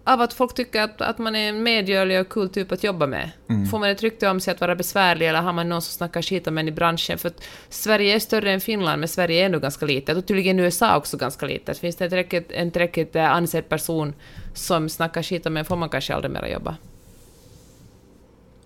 av 0.05 0.21
att 0.21 0.33
folk 0.33 0.53
tycker 0.53 0.81
att, 0.81 1.01
att 1.01 1.17
man 1.17 1.35
är 1.35 1.49
en 1.49 1.63
medgörlig 1.63 2.19
och 2.19 2.29
kul 2.29 2.49
typ 2.49 2.71
att 2.71 2.83
jobba 2.83 3.07
med. 3.07 3.31
Mm. 3.49 3.65
Får 3.65 3.79
man 3.79 3.89
ett 3.89 4.03
rykte 4.03 4.29
om 4.29 4.39
sig 4.39 4.53
att 4.53 4.61
vara 4.61 4.75
besvärlig 4.75 5.29
eller 5.29 5.41
har 5.41 5.53
man 5.53 5.69
någon 5.69 5.81
som 5.81 5.91
snackar 5.91 6.21
skit 6.21 6.47
om 6.47 6.57
en 6.57 6.67
i 6.67 6.71
branschen? 6.71 7.17
För 7.17 7.29
att 7.29 7.43
Sverige 7.69 8.15
är 8.15 8.19
större 8.19 8.51
än 8.51 8.61
Finland, 8.61 8.99
men 8.99 9.07
Sverige 9.07 9.41
är 9.41 9.45
ändå 9.45 9.59
ganska 9.59 9.85
litet. 9.85 10.17
Och 10.17 10.25
tydligen 10.25 10.59
USA 10.59 10.97
också 10.97 11.17
ganska 11.17 11.45
litet. 11.45 11.77
Finns 11.77 11.95
det 11.95 12.03
en 12.05 12.09
tillräckligt, 12.09 12.51
en 12.51 12.71
tillräckligt 12.71 13.15
eh, 13.15 13.31
ansedd 13.31 13.69
person 13.69 14.13
som 14.53 14.89
snackar 14.89 15.23
skit 15.23 15.45
om 15.45 15.57
en 15.57 15.65
får 15.65 15.75
man 15.75 15.89
kanske 15.89 16.15
aldrig 16.15 16.31
mera 16.31 16.49
jobba. 16.49 16.75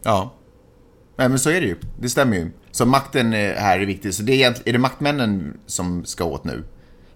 Ja. 0.04 0.34
Nej, 1.16 1.30
men 1.30 1.40
så 1.40 1.50
är 1.50 1.62
det 1.62 1.68
ju. 1.68 1.76
Det 2.00 2.10
stämmer 2.10 2.38
ju. 2.38 2.52
Så 2.72 2.86
makten 2.86 3.34
eh, 3.34 3.54
här 3.56 3.80
är 3.80 3.86
viktig. 3.86 4.14
Så 4.14 4.24
det 4.24 4.44
är, 4.44 4.56
är 4.66 4.74
det 4.74 4.80
maktmännen 4.80 5.60
som 5.66 6.06
ska 6.06 6.24
åt 6.24 6.44
nu? 6.44 6.64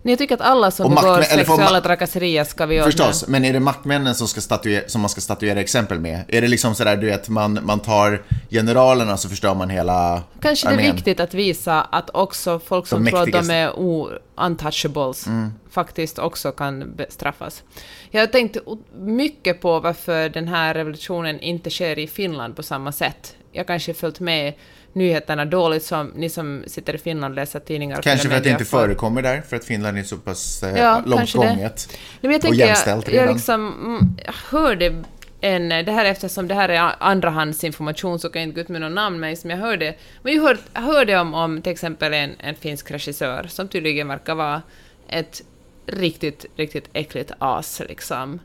Nej, 0.05 0.11
jag 0.11 0.19
tycker 0.19 0.35
att 0.35 0.41
alla 0.41 0.71
som 0.71 0.85
Och 0.85 0.91
begår 0.91 1.21
sexuella 1.21 1.81
trakasserier 1.81 2.43
ska 2.43 2.65
vi. 2.65 2.81
Förstås, 2.81 3.27
men 3.27 3.45
är 3.45 3.53
det 3.53 3.59
maktmännen 3.59 4.15
som, 4.15 4.27
ska 4.27 4.41
statuera, 4.41 4.87
som 4.87 5.01
man 5.01 5.09
ska 5.09 5.21
statuera 5.21 5.59
exempel 5.61 5.99
med? 5.99 6.23
Är 6.27 6.41
det 6.41 6.47
liksom 6.47 6.75
sådär, 6.75 6.97
du 6.97 7.05
vet, 7.07 7.29
man, 7.29 7.59
man 7.63 7.79
tar 7.79 8.23
generalerna 8.49 9.17
så 9.17 9.29
förstör 9.29 9.55
man 9.55 9.69
hela 9.69 10.23
Kanske 10.41 10.67
det 10.67 10.73
är 10.73 10.77
armén? 10.77 10.95
viktigt 10.95 11.19
att 11.19 11.33
visa 11.33 11.81
att 11.81 12.09
också 12.13 12.59
folk 12.59 12.87
som 12.87 13.03
De 13.05 13.11
tror 13.11 13.21
att 13.21 13.31
de 13.47 13.49
är 13.53 13.79
o- 13.79 14.09
untouchables 14.37 15.25
faktiskt 15.71 16.19
också 16.19 16.51
kan 16.51 16.95
bestraffas. 16.95 17.63
Jag 18.11 18.21
har 18.21 18.27
tänkt 18.27 18.57
mycket 18.95 19.61
på 19.61 19.79
varför 19.79 20.29
den 20.29 20.47
här 20.47 20.73
revolutionen 20.73 21.39
inte 21.39 21.69
sker 21.69 21.99
i 21.99 22.07
Finland 22.07 22.55
på 22.55 22.63
samma 22.63 22.91
sätt. 22.91 23.35
Jag 23.51 23.67
kanske 23.67 23.93
följt 23.93 24.19
med 24.19 24.53
nyheterna 24.93 25.45
dåligt 25.45 25.83
som 25.83 26.11
ni 26.15 26.29
som 26.29 26.63
sitter 26.67 26.95
i 26.95 26.97
Finland 26.97 27.35
läser 27.35 27.59
tidningar. 27.59 28.01
Kanske 28.01 28.29
för 28.29 28.37
att 28.37 28.43
det 28.43 28.49
inte 28.49 28.65
förekommer 28.65 29.21
där, 29.21 29.41
för 29.41 29.55
att 29.55 29.65
Finland 29.65 29.97
är 29.97 30.03
så 30.03 30.17
pass 30.17 30.63
eh, 30.63 30.77
Ja, 30.77 31.01
långt 31.05 31.33
gånget. 31.33 31.97
Nej, 32.21 32.33
jag 32.33 32.45
och 32.45 32.55
jag, 32.55 32.67
jämställt 32.67 33.07
jag, 33.07 33.21
redan. 33.21 33.33
liksom, 33.33 33.67
mm, 33.85 34.17
jag 34.25 34.33
hörde 34.57 35.03
en, 35.41 35.69
det 35.69 35.91
här 35.91 36.05
eftersom 36.05 36.47
det 36.47 36.55
här 36.55 36.69
är 36.69 36.95
andrahandsinformation 36.99 38.19
så 38.19 38.29
kan 38.29 38.41
jag 38.41 38.49
inte 38.49 38.55
gå 38.55 38.61
ut 38.61 38.69
med 38.69 38.81
någon 38.81 38.95
namn, 38.95 39.19
men 39.19 39.37
som 39.37 39.49
jag 39.49 39.57
hörde, 39.57 39.95
men 40.21 40.33
jag 40.33 40.41
hörde, 40.41 40.59
jag 40.73 40.81
hörde 40.81 41.19
om, 41.19 41.33
om 41.33 41.61
till 41.61 41.71
exempel 41.71 42.13
en, 42.13 42.35
en 42.39 42.55
finsk 42.55 42.91
regissör 42.91 43.45
som 43.49 43.67
tydligen 43.67 44.07
verkar 44.07 44.35
vara 44.35 44.61
ett 45.07 45.41
riktigt, 45.85 46.45
riktigt 46.55 46.89
äckligt 46.93 47.31
as 47.39 47.81
liksom. 47.89 48.39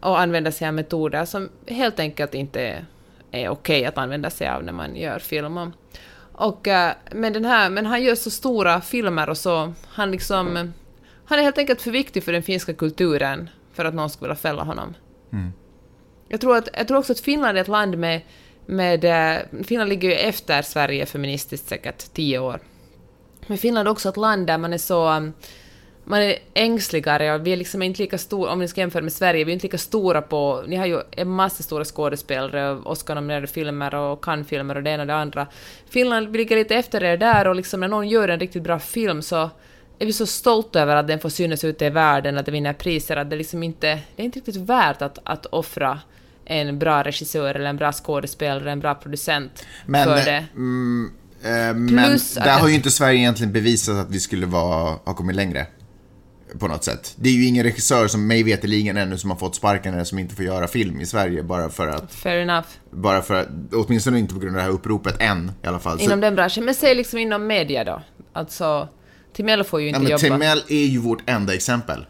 Och 0.00 0.20
använda 0.20 0.52
sig 0.52 0.68
av 0.68 0.74
metoder 0.74 1.24
som 1.24 1.48
helt 1.66 2.00
enkelt 2.00 2.34
inte 2.34 2.60
är, 2.60 2.84
är 3.36 3.48
okej 3.48 3.84
att 3.84 3.98
använda 3.98 4.30
sig 4.30 4.48
av 4.48 4.64
när 4.64 4.72
man 4.72 4.96
gör 4.96 5.18
film. 5.18 5.56
om. 5.56 5.72
Och, 6.32 6.68
eh, 6.68 6.92
men, 7.12 7.32
den 7.32 7.44
här, 7.44 7.70
men 7.70 7.86
han 7.86 8.02
gör 8.02 8.14
så 8.14 8.30
stora 8.30 8.80
filmer 8.80 9.28
och 9.28 9.38
så, 9.38 9.72
han 9.88 10.10
liksom, 10.10 10.72
han 11.24 11.38
är 11.38 11.42
helt 11.42 11.58
enkelt 11.58 11.82
för 11.82 11.90
viktig 11.90 12.24
för 12.24 12.32
den 12.32 12.42
finska 12.42 12.74
kulturen 12.74 13.50
för 13.72 13.84
att 13.84 13.94
någon 13.94 14.10
skulle 14.10 14.28
vilja 14.28 14.36
fälla 14.36 14.62
honom. 14.62 14.94
Jag, 16.28 16.40
tror 16.40 16.56
att, 16.56 16.68
jag 16.72 16.88
tror 16.88 16.98
också 16.98 17.12
att 17.12 17.20
Finland 17.20 17.58
är 17.58 17.62
ett 17.62 17.68
land 17.68 17.98
med, 17.98 18.20
med 18.66 19.04
eh, 19.04 19.62
Finland 19.64 19.88
ligger 19.88 20.08
ju 20.08 20.14
efter 20.14 20.62
Sverige 20.62 21.06
feministiskt 21.06 21.68
säkert 21.68 22.12
tio 22.12 22.38
år. 22.38 22.60
Men 23.46 23.58
Finland 23.58 23.88
är 23.88 23.92
också 23.92 24.08
ett 24.08 24.16
land 24.16 24.46
där 24.46 24.58
man 24.58 24.72
är 24.72 24.78
så 24.78 25.32
man 26.08 26.22
är 26.22 26.36
ängsligare 26.54 27.34
och 27.34 27.46
vi 27.46 27.52
är 27.52 27.56
liksom 27.56 27.82
inte 27.82 28.02
lika 28.02 28.18
stora, 28.18 28.52
om 28.52 28.58
ni 28.58 28.68
ska 28.68 28.80
jämföra 28.80 29.02
med 29.02 29.12
Sverige, 29.12 29.44
vi 29.44 29.52
är 29.52 29.54
inte 29.54 29.66
lika 29.66 29.78
stora 29.78 30.22
på, 30.22 30.64
ni 30.66 30.76
har 30.76 30.86
ju 30.86 31.00
en 31.10 31.28
massa 31.28 31.62
stora 31.62 31.84
skådespelare, 31.84 32.70
Oscar-nominerade 32.84 33.46
filmer 33.46 33.94
och 33.94 34.24
Cannes-filmer 34.24 34.76
och 34.76 34.82
det 34.82 34.90
ena 34.90 35.02
och 35.02 35.06
det 35.06 35.14
andra. 35.14 35.46
Finland 35.90 36.28
vi 36.28 36.38
ligger 36.38 36.56
lite 36.56 36.74
efter 36.74 37.04
er 37.04 37.16
där 37.16 37.46
och 37.46 37.54
liksom 37.54 37.80
när 37.80 37.88
någon 37.88 38.08
gör 38.08 38.28
en 38.28 38.40
riktigt 38.40 38.62
bra 38.62 38.78
film 38.78 39.22
så 39.22 39.50
är 39.98 40.06
vi 40.06 40.12
så 40.12 40.26
stolta 40.26 40.80
över 40.80 40.96
att 40.96 41.06
den 41.06 41.20
får 41.20 41.28
synas 41.28 41.64
ute 41.64 41.84
i 41.84 41.90
världen, 41.90 42.38
att 42.38 42.46
den 42.46 42.52
vinner 42.52 42.72
priser, 42.72 43.16
att 43.16 43.30
det 43.30 43.36
liksom 43.36 43.62
inte, 43.62 43.98
det 44.16 44.22
är 44.22 44.24
inte 44.24 44.38
riktigt 44.38 44.56
värt 44.56 45.02
att, 45.02 45.18
att 45.24 45.46
offra 45.46 46.00
en 46.44 46.78
bra 46.78 47.02
regissör 47.02 47.54
eller 47.54 47.70
en 47.70 47.76
bra 47.76 47.92
skådespelare, 47.92 48.72
en 48.72 48.80
bra 48.80 48.94
producent 48.94 49.66
Men, 49.86 50.04
för 50.04 50.24
det. 50.24 50.46
mm, 50.54 51.12
eh, 51.42 51.74
men 51.74 52.18
där 52.34 52.58
har 52.58 52.68
ju 52.68 52.74
inte 52.74 52.90
Sverige 52.90 53.18
egentligen 53.18 53.52
bevisat 53.52 53.96
att 53.96 54.10
vi 54.10 54.20
skulle 54.20 54.46
vara, 54.46 54.98
ha 55.04 55.14
kommit 55.14 55.36
längre. 55.36 55.66
På 56.58 56.68
något 56.68 56.84
sätt. 56.84 57.14
Det 57.16 57.28
är 57.28 57.32
ju 57.32 57.44
ingen 57.46 57.64
regissör 57.64 58.08
som 58.08 58.26
mig 58.26 58.42
veterligen 58.42 58.96
ännu 58.96 59.18
som 59.18 59.30
har 59.30 59.36
fått 59.36 59.54
sparken 59.54 59.94
eller 59.94 60.04
som 60.04 60.18
inte 60.18 60.34
får 60.34 60.44
göra 60.44 60.68
film 60.68 61.00
i 61.00 61.06
Sverige 61.06 61.42
bara 61.42 61.68
för 61.68 61.88
att, 61.88 62.14
Fair 62.14 62.36
enough. 62.38 62.66
bara 62.90 63.22
för 63.22 63.34
att, 63.34 63.48
åtminstone 63.72 64.18
inte 64.18 64.34
på 64.34 64.40
grund 64.40 64.56
av 64.56 64.58
det 64.58 64.62
här 64.62 64.70
uppropet 64.70 65.16
än 65.20 65.52
i 65.62 65.66
alla 65.66 65.78
fall. 65.78 65.98
Så- 65.98 66.04
Inom 66.04 66.20
den 66.20 66.34
branschen. 66.34 66.64
Men 66.64 66.74
säg 66.74 66.94
liksom 66.94 67.18
inom 67.18 67.46
media 67.46 67.84
då. 67.84 68.02
Alltså, 68.32 68.88
Timell 69.32 69.64
får 69.64 69.80
ju 69.80 69.86
Ja, 69.86 69.88
inte 69.88 70.00
men 70.00 70.10
jobba. 70.10 70.18
Timell 70.20 70.62
är 70.68 70.84
ju 70.84 70.98
vårt 70.98 71.30
enda 71.30 71.54
exempel. 71.54 72.06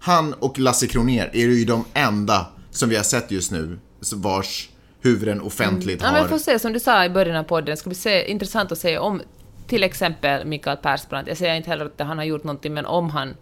Han 0.00 0.32
och 0.32 0.58
Lasse 0.58 0.86
Kronér 0.86 1.30
är 1.32 1.38
ju 1.46 1.64
de 1.64 1.84
enda 1.94 2.46
som 2.70 2.88
vi 2.88 2.96
har 2.96 3.02
sett 3.04 3.30
just 3.30 3.52
nu 3.52 3.78
vars 4.14 4.68
huvuden 5.02 5.40
offentligt 5.40 6.00
Ja, 6.02 6.06
men 6.06 6.14
har... 6.16 6.22
vi 6.22 6.28
får 6.28 6.38
se, 6.38 6.58
som 6.58 6.72
du 6.72 6.80
sa 6.80 7.04
i 7.04 7.10
början 7.10 7.36
av 7.36 7.42
podden, 7.42 7.64
det 7.66 7.76
ska 7.76 7.90
bli 7.90 7.96
se, 7.98 8.30
intressant 8.30 8.72
att 8.72 8.78
se 8.78 8.98
om 8.98 9.20
till 9.66 9.82
exempel 9.84 10.46
Mikael 10.46 10.76
Persbrandt, 10.76 11.28
jag 11.28 11.36
säger 11.36 11.54
inte 11.54 11.70
heller 11.70 11.84
att 11.86 12.06
han 12.06 12.18
har 12.18 12.24
gjort 12.24 12.44
någonting, 12.44 12.74
men 12.74 12.86
om 12.86 13.10
han 13.10 13.34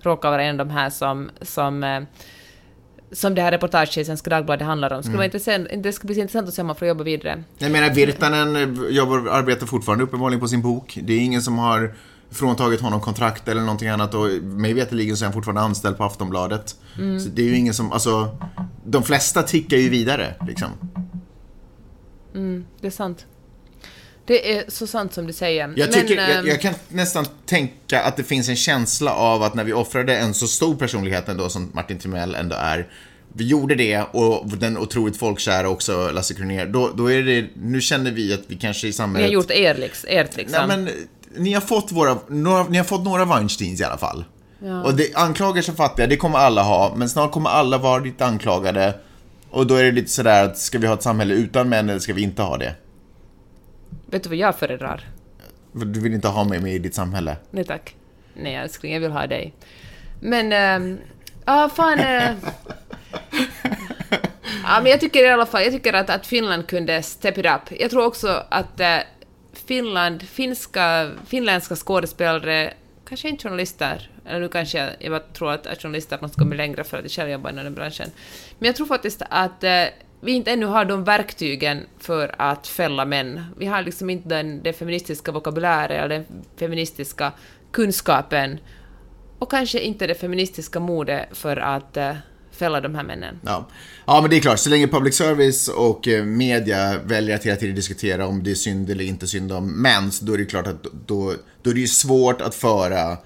råkar 0.00 0.30
vara 0.30 0.42
en 0.42 0.60
av 0.60 0.66
de 0.66 0.72
här 0.72 0.90
som, 0.90 1.30
som, 1.42 1.84
eh, 1.84 2.00
som 3.12 3.34
det 3.34 3.42
här 3.42 3.50
reportaget 3.50 3.96
i 3.96 4.04
Svenska 4.04 4.30
Dagbladet 4.30 4.66
handlar 4.66 4.92
om, 4.92 5.02
skulle 5.02 5.14
Mm. 5.16 5.24
intressant, 5.24 5.68
det 5.76 5.92
ska 5.92 6.06
bli 6.06 6.20
intressant 6.20 6.48
att 6.48 6.54
se 6.54 6.62
om 6.62 6.68
han 6.68 6.76
får 6.76 6.88
jobba 6.88 7.04
vidare. 7.04 7.44
Jag 7.58 7.72
menar, 7.72 7.90
Virtanen 7.90 8.78
jobbar, 8.90 9.28
arbetar 9.30 9.66
fortfarande 9.66 10.04
uppenbarligen 10.04 10.40
på 10.40 10.48
sin 10.48 10.62
bok. 10.62 10.98
Det 11.02 11.12
är 11.12 11.20
ingen 11.20 11.42
som 11.42 11.58
har 11.58 11.94
fråntagit 12.30 12.80
honom 12.80 13.00
kontrakt 13.00 13.48
eller 13.48 13.60
någonting 13.60 13.88
annat 13.88 14.14
och 14.14 14.28
mig 14.42 14.72
veterligen 14.72 15.16
så 15.16 15.24
är 15.24 15.26
han 15.26 15.32
fortfarande 15.32 15.60
anställd 15.60 15.96
på 15.96 16.04
Aftonbladet. 16.04 16.76
Mm. 16.98 17.20
Så 17.20 17.28
det 17.28 17.42
är 17.42 17.46
ju 17.46 17.56
ingen 17.56 17.74
som, 17.74 17.92
alltså, 17.92 18.36
de 18.84 19.02
flesta 19.02 19.42
tickar 19.42 19.76
ju 19.76 19.88
vidare 19.88 20.34
liksom. 20.46 20.68
Det 22.80 22.86
är 22.86 22.90
sant. 22.90 23.26
Det 24.26 24.58
är 24.58 24.64
så 24.68 24.86
sant 24.86 25.14
som 25.14 25.26
du 25.26 25.32
säger. 25.32 25.72
Jag, 25.76 25.92
tycker, 25.92 26.16
men, 26.16 26.30
jag, 26.30 26.38
ehm, 26.38 26.46
jag 26.46 26.60
kan 26.60 26.74
nästan 26.88 27.26
tänka 27.46 28.02
att 28.02 28.16
det 28.16 28.24
finns 28.24 28.48
en 28.48 28.56
känsla 28.56 29.14
av 29.14 29.42
att 29.42 29.54
när 29.54 29.64
vi 29.64 29.72
offrade 29.72 30.16
en 30.16 30.34
så 30.34 30.46
stor 30.46 30.76
personlighet 30.76 31.28
ändå 31.28 31.48
som 31.48 31.70
Martin 31.74 31.98
Timell 31.98 32.34
ändå 32.34 32.56
är, 32.56 32.88
vi 33.32 33.46
gjorde 33.46 33.74
det 33.74 34.02
och 34.12 34.48
den 34.48 34.78
otroligt 34.78 35.16
folkkära 35.16 35.68
också, 35.68 36.10
Lasse 36.10 36.34
Kronér, 36.34 36.66
då, 36.66 36.90
då 36.96 37.12
är 37.12 37.22
det, 37.22 37.46
nu 37.54 37.80
känner 37.80 38.10
vi 38.10 38.34
att 38.34 38.40
vi 38.46 38.56
kanske 38.56 38.86
i 38.86 38.88
Ni 38.88 38.92
samhället... 38.92 39.28
har 39.28 39.34
gjort 39.34 39.50
er, 39.50 39.74
liksom, 39.74 40.08
ert 40.12 40.36
liksom. 40.36 40.68
Nej 40.68 40.78
men, 40.78 40.88
ni 41.36 41.52
har 41.52 41.60
fått 41.60 41.92
våra, 41.92 42.18
några, 42.28 42.64
ni 42.64 42.78
har 42.78 42.84
fått 42.84 43.04
några 43.04 43.24
Weinsteins 43.24 43.80
i 43.80 43.84
alla 43.84 43.98
fall. 43.98 44.24
Och 44.84 44.94
det, 44.94 45.14
anklagelser 45.14 45.72
fattiga, 45.72 46.06
det 46.06 46.16
kommer 46.16 46.38
alla 46.38 46.62
ha, 46.62 46.94
men 46.96 47.08
snart 47.08 47.32
kommer 47.32 47.50
alla 47.50 47.78
vara 47.78 47.98
lite 47.98 48.26
anklagade. 48.26 48.94
Och 49.50 49.66
då 49.66 49.74
är 49.74 49.84
det 49.84 49.90
lite 49.90 50.10
sådär 50.10 50.44
att, 50.44 50.58
ska 50.58 50.78
vi 50.78 50.86
ha 50.86 50.94
ett 50.94 51.02
samhälle 51.02 51.34
utan 51.34 51.68
män 51.68 51.88
eller 51.88 52.00
ska 52.00 52.12
vi 52.12 52.22
inte 52.22 52.42
ha 52.42 52.56
det? 52.56 52.74
Vet 54.06 54.22
du 54.22 54.28
vad 54.28 54.38
jag 54.38 54.58
föredrar? 54.58 55.04
För 55.78 55.84
Du 55.84 56.00
vill 56.00 56.14
inte 56.14 56.28
ha 56.28 56.44
mig 56.44 56.60
med 56.60 56.74
i 56.74 56.78
ditt 56.78 56.94
samhälle. 56.94 57.36
Nej 57.50 57.64
tack. 57.64 57.94
Nej 58.34 58.54
älskling, 58.54 58.92
jag 58.92 59.00
vill 59.00 59.10
ha 59.12 59.26
dig. 59.26 59.54
Men, 60.20 60.52
ehm, 60.52 60.98
ja 61.44 61.70
fan... 61.74 61.98
eh, 61.98 62.30
ja 64.64 64.80
men 64.82 64.86
jag 64.90 65.00
tycker 65.00 65.24
i 65.24 65.28
alla 65.28 65.46
fall, 65.46 65.62
jag 65.62 65.72
tycker 65.72 65.92
att, 65.92 66.10
att 66.10 66.26
Finland 66.26 66.66
kunde 66.66 67.02
step 67.02 67.38
it 67.38 67.46
up. 67.46 67.80
Jag 67.80 67.90
tror 67.90 68.04
också 68.06 68.42
att 68.48 68.80
eh, 68.80 68.98
Finland, 69.52 70.22
finska, 70.22 71.10
finländska 71.26 71.76
skådespelare, 71.76 72.74
kanske 73.08 73.28
inte 73.28 73.42
journalister, 73.42 74.10
eller 74.26 74.40
nu 74.40 74.48
kanske 74.48 74.78
jag, 74.78 74.90
jag 74.98 75.32
tror 75.32 75.52
att, 75.52 75.66
att 75.66 75.82
journalister 75.82 76.18
måste 76.22 76.38
komma 76.38 76.54
längre 76.54 76.84
för 76.84 76.96
att 76.96 77.04
jag 77.04 77.12
själv 77.12 77.30
jobbar 77.30 77.50
inom 77.50 77.64
den 77.64 77.74
branschen. 77.74 78.10
Men 78.58 78.66
jag 78.66 78.76
tror 78.76 78.86
faktiskt 78.86 79.22
att 79.30 79.64
eh, 79.64 79.84
vi 80.24 80.32
inte 80.32 80.50
ännu 80.50 80.66
har 80.66 80.84
de 80.84 81.04
verktygen 81.04 81.86
för 81.98 82.34
att 82.38 82.66
fälla 82.66 83.04
män. 83.04 83.44
Vi 83.58 83.66
har 83.66 83.82
liksom 83.82 84.10
inte 84.10 84.28
den, 84.28 84.62
den 84.62 84.74
feministiska 84.74 85.32
vokabulären 85.32 86.04
eller 86.04 86.08
den 86.08 86.26
feministiska 86.56 87.32
kunskapen 87.72 88.58
och 89.38 89.50
kanske 89.50 89.80
inte 89.80 90.06
det 90.06 90.14
feministiska 90.14 90.80
modet 90.80 91.28
för 91.32 91.56
att 91.56 91.96
eh, 91.96 92.14
fälla 92.50 92.80
de 92.80 92.94
här 92.94 93.02
männen. 93.02 93.40
Ja. 93.44 93.68
ja, 94.06 94.20
men 94.20 94.30
det 94.30 94.36
är 94.36 94.40
klart, 94.40 94.58
så 94.58 94.70
länge 94.70 94.88
public 94.88 95.14
service 95.14 95.68
och 95.68 96.08
eh, 96.08 96.24
media 96.24 96.98
väljer 97.04 97.36
att 97.36 97.46
hela 97.46 97.56
tiden 97.56 97.74
diskutera 97.74 98.26
om 98.26 98.42
det 98.42 98.50
är 98.50 98.54
synd 98.54 98.90
eller 98.90 99.04
inte 99.04 99.26
synd 99.26 99.52
om 99.52 99.82
män, 99.82 100.12
så 100.12 100.24
då 100.24 100.34
är 100.34 100.38
det 100.38 100.44
klart 100.44 100.66
att 100.66 100.82
då, 100.82 101.34
då 101.62 101.70
är 101.70 101.74
det 101.74 101.80
ju 101.80 101.86
svårt 101.86 102.40
att 102.40 102.54
föra 102.54 103.16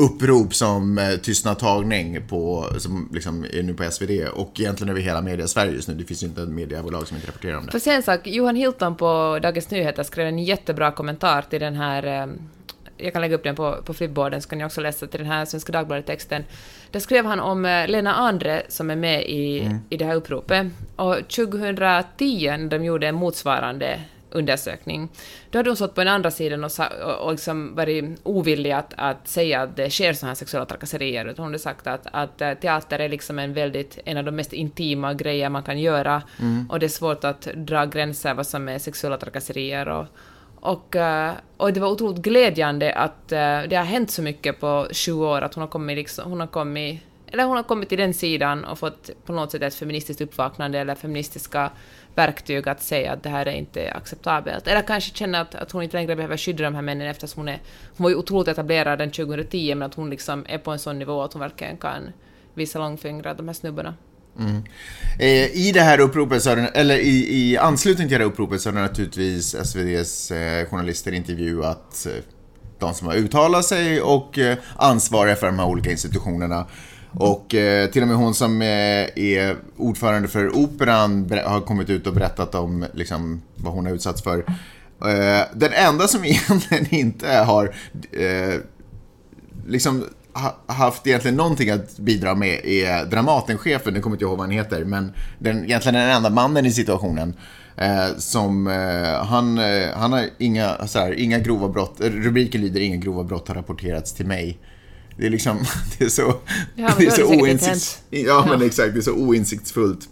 upprop 0.00 0.54
som 0.54 0.98
eh, 0.98 1.16
tystnadtagning 1.16 2.22
på, 2.28 2.66
som 2.78 3.08
liksom 3.12 3.44
är 3.52 3.62
nu 3.62 3.74
på 3.74 3.90
SvD 3.90 4.10
och 4.32 4.60
egentligen 4.60 4.90
över 4.90 5.00
hela 5.00 5.20
media 5.22 5.48
Sverige 5.48 5.72
just 5.72 5.88
nu. 5.88 5.94
Det 5.94 6.04
finns 6.04 6.22
ju 6.22 6.26
inte 6.26 6.42
ett 6.42 6.48
mediebolag 6.48 7.08
som 7.08 7.16
inte 7.16 7.28
rapporterar 7.28 7.56
om 7.56 7.66
det. 7.66 7.80
Sen 7.80 7.94
en 7.94 8.02
sak, 8.02 8.26
Johan 8.26 8.56
Hilton 8.56 8.96
på 8.96 9.38
Dagens 9.42 9.70
Nyheter 9.70 10.02
skrev 10.02 10.26
en 10.26 10.38
jättebra 10.38 10.92
kommentar 10.92 11.42
till 11.42 11.60
den 11.60 11.74
här 11.74 12.22
eh, 12.22 12.26
jag 12.96 13.12
kan 13.12 13.22
lägga 13.22 13.34
upp 13.34 13.42
den 13.42 13.56
på, 13.56 13.76
på 13.84 13.94
flipboarden 13.94 14.42
så 14.42 14.48
kan 14.48 14.58
ni 14.58 14.64
också 14.64 14.80
läsa 14.80 15.06
till 15.06 15.20
den 15.20 15.28
här 15.28 15.44
Svenska 15.44 15.72
Dagbladet-texten. 15.72 16.44
Där 16.90 17.00
skrev 17.00 17.24
han 17.24 17.40
om 17.40 17.64
eh, 17.64 17.88
Lena 17.88 18.14
Andre 18.14 18.62
som 18.68 18.90
är 18.90 18.96
med 18.96 19.22
i, 19.22 19.70
i 19.90 19.96
det 19.96 20.04
här 20.04 20.14
uppropet. 20.14 20.66
Och 20.96 21.16
2010 21.16 22.56
när 22.58 22.68
de 22.68 22.84
gjorde 22.84 23.08
en 23.08 23.14
motsvarande 23.14 24.00
undersökning. 24.30 25.08
Då 25.50 25.58
hade 25.58 25.70
hon 25.70 25.76
stått 25.76 25.94
på 25.94 26.00
den 26.00 26.14
andra 26.14 26.30
sidan 26.30 26.64
och, 26.64 26.70
och, 27.20 27.30
liksom 27.30 27.74
varit 27.74 28.20
ovillig 28.22 28.72
att, 28.72 28.94
att 28.96 29.28
säga 29.28 29.62
att 29.62 29.76
det 29.76 29.90
sker 29.90 30.12
sådana 30.12 30.30
här 30.30 30.34
sexuella 30.34 30.66
trakasserier. 30.66 31.34
Hon 31.36 31.46
hade 31.46 31.58
sagt 31.58 31.86
att, 31.86 32.06
att 32.12 32.40
eh, 32.40 32.54
teater 32.54 32.98
är 32.98 33.08
liksom 33.08 33.38
en, 33.38 33.52
väldigt, 33.52 33.98
en 34.04 34.16
av 34.16 34.24
de 34.24 34.36
mest 34.36 34.52
intima 34.52 35.14
grejer 35.14 35.48
man 35.48 35.62
kan 35.62 35.78
göra 35.78 36.22
mm. 36.40 36.70
och 36.70 36.78
det 36.78 36.86
är 36.86 36.88
svårt 36.88 37.24
att 37.24 37.42
dra 37.42 37.84
gränser 37.84 38.34
vad 38.34 38.46
som 38.46 38.68
är 38.68 38.78
sexuella 38.78 39.16
trakasserier. 39.16 39.88
Och, 39.88 40.06
och, 40.60 40.96
eh, 40.96 41.32
och 41.56 41.72
det 41.72 41.80
var 41.80 41.88
otroligt 41.88 42.22
glädjande 42.22 42.94
att 42.94 43.32
eh, 43.32 43.62
det 43.68 43.76
har 43.76 43.84
hänt 43.84 44.10
så 44.10 44.22
mycket 44.22 44.60
på 44.60 44.86
sju 44.92 45.12
år, 45.12 45.42
att 45.42 45.54
hon 45.54 45.62
har 45.62 45.68
kommit, 45.68 45.96
liksom, 45.96 46.30
hon 46.30 46.40
har 46.40 46.46
kommit 46.46 47.02
eller 47.32 47.44
hon 47.44 47.56
har 47.56 47.64
kommit 47.64 47.88
till 47.88 47.98
den 47.98 48.14
sidan 48.14 48.64
och 48.64 48.78
fått 48.78 49.10
på 49.24 49.32
något 49.32 49.50
sätt 49.50 49.62
ett 49.62 49.74
feministiskt 49.74 50.20
uppvaknande 50.20 50.78
eller 50.78 50.94
feministiska 50.94 51.70
verktyg 52.14 52.68
att 52.68 52.82
säga 52.82 53.12
att 53.12 53.22
det 53.22 53.28
här 53.28 53.46
är 53.46 53.52
inte 53.52 53.92
acceptabelt. 53.92 54.66
Eller 54.66 54.82
kanske 54.82 55.16
känna 55.16 55.40
att, 55.40 55.54
att 55.54 55.70
hon 55.70 55.82
inte 55.82 55.96
längre 55.96 56.16
behöver 56.16 56.36
skydda 56.36 56.64
de 56.64 56.74
här 56.74 56.82
männen 56.82 57.08
eftersom 57.08 57.40
hon 57.40 57.48
är... 57.48 57.60
Hon 57.96 58.04
var 58.04 58.10
ju 58.10 58.16
otroligt 58.16 58.48
etablerad 58.48 58.98
den 58.98 59.10
2010 59.10 59.74
men 59.74 59.86
att 59.86 59.94
hon 59.94 60.10
liksom 60.10 60.44
är 60.48 60.58
på 60.58 60.70
en 60.70 60.78
sån 60.78 60.98
nivå 60.98 61.22
att 61.22 61.32
hon 61.32 61.40
verkligen 61.40 61.76
kan 61.76 62.12
visa 62.54 62.78
långfingrar 62.78 63.34
de 63.34 63.48
här 63.48 63.54
snubbarna. 63.54 63.94
Mm. 64.38 64.62
Eh, 65.18 65.56
I 65.56 65.72
det 65.74 65.80
här 65.80 66.00
uppropet, 66.00 66.42
så 66.42 66.54
det, 66.54 66.62
eller 66.62 66.98
i, 66.98 67.50
i 67.50 67.56
anslutning 67.56 68.08
till 68.08 68.18
det 68.18 68.24
här 68.24 68.30
uppropet 68.30 68.60
så 68.60 68.70
har 68.70 68.74
naturligtvis 68.74 69.54
SVDs 69.54 70.30
eh, 70.30 70.66
journalister 70.66 71.12
intervjuat 71.12 72.06
eh, 72.06 72.24
de 72.78 72.94
som 72.94 73.06
har 73.06 73.14
uttalat 73.14 73.64
sig 73.64 74.02
och 74.02 74.38
eh, 74.38 74.58
ansvariga 74.76 75.36
för 75.36 75.46
de 75.46 75.58
här 75.58 75.66
olika 75.66 75.90
institutionerna. 75.90 76.66
Och 77.12 77.54
eh, 77.54 77.90
till 77.90 78.02
och 78.02 78.08
med 78.08 78.16
hon 78.16 78.34
som 78.34 78.62
eh, 78.62 78.68
är 79.16 79.56
ordförande 79.76 80.28
för 80.28 80.56
Operan 80.56 81.30
har 81.44 81.60
kommit 81.60 81.90
ut 81.90 82.06
och 82.06 82.14
berättat 82.14 82.54
om 82.54 82.86
liksom, 82.92 83.42
vad 83.56 83.72
hon 83.72 83.86
har 83.86 83.92
utsatts 83.92 84.22
för. 84.22 84.38
Eh, 84.38 85.46
den 85.54 85.72
enda 85.72 86.08
som 86.08 86.24
egentligen 86.24 86.94
inte 86.94 87.28
har 87.28 87.74
eh, 88.12 88.60
liksom 89.66 90.04
ha, 90.32 90.56
haft 90.66 91.06
egentligen 91.06 91.36
någonting 91.36 91.70
att 91.70 91.98
bidra 91.98 92.34
med 92.34 92.60
är 92.64 93.04
Dramatenchefen, 93.04 93.94
nu 93.94 94.00
kommer 94.00 94.16
inte 94.16 94.24
ihåg 94.24 94.38
vad 94.38 94.46
han 94.46 94.50
heter, 94.50 94.84
men 94.84 95.12
den, 95.38 95.64
egentligen 95.64 95.94
den 95.94 96.10
enda 96.10 96.30
mannen 96.30 96.66
i 96.66 96.72
situationen. 96.72 97.34
Eh, 97.76 98.16
som, 98.18 98.66
eh, 98.66 99.26
han, 99.26 99.58
eh, 99.58 99.88
han 99.94 100.12
har 100.12 100.24
inga, 100.38 100.86
så 100.86 100.98
här, 100.98 101.12
inga 101.12 101.38
grova 101.38 101.68
brott, 101.68 102.00
rubriken 102.00 102.60
lyder 102.60 102.80
inga 102.80 102.96
grova 102.96 103.24
brott 103.24 103.48
har 103.48 103.54
rapporterats 103.54 104.12
till 104.12 104.26
mig. 104.26 104.58
Det 105.20 105.26
är 105.26 105.30
liksom, 105.30 105.64
det 105.98 106.04
är 106.04 106.08
så, 106.08 106.34
ja, 106.74 106.90
det 106.98 107.06
är 107.06 107.10
så 107.10 107.26
oinsikts... 107.26 108.02
Ja, 108.10 108.46
men 108.48 108.62
exakt, 108.62 108.94
det 108.94 109.00
är 109.00 109.02
så 109.02 109.12
oinsiktsfullt. 109.12 110.08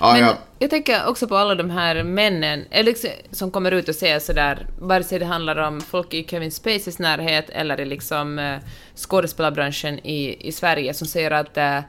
Ja, 0.00 0.12
men 0.12 0.22
ja. 0.22 0.38
jag 0.58 0.70
tänker 0.70 1.06
också 1.06 1.28
på 1.28 1.36
alla 1.36 1.54
de 1.54 1.70
här 1.70 2.02
männen 2.02 2.64
eller, 2.70 2.94
som 3.34 3.50
kommer 3.50 3.72
ut 3.72 3.88
och 3.88 3.94
säger 3.94 4.18
sådär, 4.18 4.66
vare 4.78 5.04
sig 5.04 5.18
det 5.18 5.24
handlar 5.24 5.56
om 5.56 5.80
folk 5.80 6.14
i 6.14 6.24
Kevin 6.24 6.50
Spaceys 6.50 6.98
närhet 6.98 7.50
eller 7.50 7.80
i 7.80 7.84
liksom 7.84 8.38
eh, 8.38 8.58
skådespelarbranschen 8.96 9.98
i, 9.98 10.48
i 10.48 10.52
Sverige 10.52 10.94
som 10.94 11.06
säger 11.06 11.30
att 11.30 11.56
eh, 11.56 11.80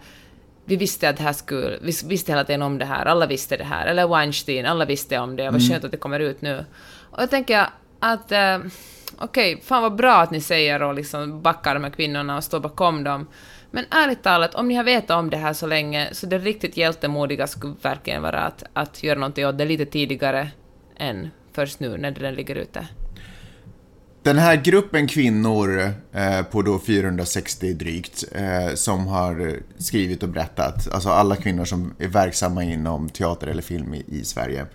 vi 0.65 0.75
visste 0.75 1.09
att 1.09 1.17
det 1.17 1.23
här 1.23 1.33
skulle, 1.33 1.77
vi 1.81 1.93
visste 2.05 2.31
hela 2.31 2.43
tiden 2.43 2.61
om 2.61 2.77
det 2.77 2.85
här, 2.85 3.05
alla 3.05 3.25
visste 3.25 3.57
det 3.57 3.63
här, 3.63 3.87
eller 3.87 4.07
Weinstein, 4.07 4.65
alla 4.65 4.85
visste 4.85 5.19
om 5.19 5.35
det, 5.35 5.43
vad 5.43 5.61
mm. 5.61 5.69
skönt 5.69 5.83
att 5.83 5.91
det 5.91 5.97
kommer 5.97 6.19
ut 6.19 6.41
nu. 6.41 6.65
Och 7.11 7.21
jag 7.21 7.29
tänker 7.29 7.67
att 7.99 8.31
eh, 8.31 8.57
okej, 9.17 9.53
okay, 9.53 9.65
fan 9.65 9.81
vad 9.81 9.95
bra 9.95 10.21
att 10.21 10.31
ni 10.31 10.41
säger 10.41 10.83
och 10.83 10.93
liksom 10.93 11.41
backar 11.41 11.73
de 11.73 11.83
här 11.83 11.91
kvinnorna 11.91 12.37
och 12.37 12.43
står 12.43 12.59
bakom 12.59 13.03
dem. 13.03 13.27
Men 13.71 13.85
ärligt 13.91 14.23
talat, 14.23 14.55
om 14.55 14.67
ni 14.67 14.75
har 14.75 14.83
vetat 14.83 15.17
om 15.19 15.29
det 15.29 15.37
här 15.37 15.53
så 15.53 15.67
länge, 15.67 16.09
så 16.11 16.25
det 16.25 16.37
riktigt 16.37 16.77
hjältemodiga 16.77 17.47
skulle 17.47 17.75
verkligen 17.81 18.21
vara 18.21 18.39
att, 18.39 18.63
att 18.73 19.03
göra 19.03 19.19
någonting 19.19 19.47
åt 19.47 19.57
det 19.57 19.65
lite 19.65 19.85
tidigare 19.85 20.51
än 20.97 21.29
först 21.53 21.79
nu 21.79 21.97
när 21.97 22.11
den 22.11 22.35
ligger 22.35 22.55
ute. 22.55 22.87
Den 24.23 24.37
här 24.37 24.55
gruppen 24.55 25.07
kvinnor 25.07 25.93
eh, 26.13 26.41
på 26.51 26.61
då 26.61 26.79
460 26.79 27.73
drygt 27.73 28.23
eh, 28.31 28.75
som 28.75 29.07
har 29.07 29.59
skrivit 29.77 30.23
och 30.23 30.29
berättat, 30.29 30.93
alltså 30.93 31.09
alla 31.09 31.35
kvinnor 31.35 31.65
som 31.65 31.93
är 31.99 32.07
verksamma 32.07 32.63
inom 32.63 33.09
teater 33.09 33.47
eller 33.47 33.61
film 33.61 33.93
i, 33.93 34.03
i 34.07 34.25
Sverige, 34.25 34.65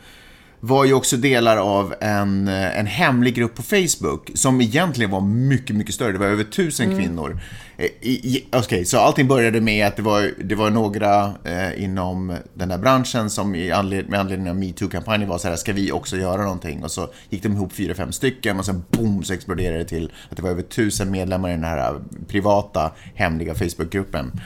var 0.61 0.85
ju 0.85 0.93
också 0.93 1.17
delar 1.17 1.57
av 1.57 1.95
en, 2.01 2.49
en 2.49 2.87
hemlig 2.87 3.35
grupp 3.35 3.55
på 3.55 3.63
Facebook 3.63 4.31
som 4.35 4.61
egentligen 4.61 5.11
var 5.11 5.21
mycket, 5.21 5.77
mycket 5.77 5.95
större. 5.95 6.13
Det 6.13 6.19
var 6.19 6.27
över 6.27 6.45
tusen 6.45 6.87
mm. 6.87 6.99
kvinnor. 6.99 7.41
Eh, 7.77 7.89
Okej, 8.03 8.47
okay, 8.59 8.85
så 8.85 8.99
allting 8.99 9.29
började 9.29 9.61
med 9.61 9.87
att 9.87 9.97
det 9.97 10.03
var, 10.03 10.31
det 10.45 10.55
var 10.55 10.71
några 10.71 11.35
eh, 11.45 11.83
inom 11.85 12.37
den 12.55 12.69
där 12.69 12.79
branschen 12.79 13.31
som 13.31 13.55
i 13.55 13.71
anled 13.71 14.09
med 14.09 14.21
anledning 14.21 14.51
av 14.51 14.57
metoo-kampanjen 14.57 15.29
var 15.29 15.39
så 15.39 15.49
här, 15.49 15.57
ska 15.57 15.73
vi 15.73 15.93
också 15.93 16.17
göra 16.17 16.43
någonting? 16.43 16.85
Och 16.85 16.91
så 16.91 17.09
gick 17.29 17.43
de 17.43 17.53
ihop 17.53 17.73
fyra, 17.73 17.95
fem 17.95 18.13
stycken 18.13 18.59
och 18.59 18.65
sen 18.65 18.85
boom 18.91 19.23
så 19.23 19.33
exploderade 19.33 19.79
det 19.79 19.85
till 19.85 20.13
att 20.31 20.37
det 20.37 20.43
var 20.43 20.51
över 20.51 20.63
tusen 20.63 21.11
medlemmar 21.11 21.49
i 21.49 21.53
den 21.53 21.65
här 21.65 22.01
privata, 22.29 22.93
hemliga 23.15 23.55
Facebook-gruppen. 23.55 24.41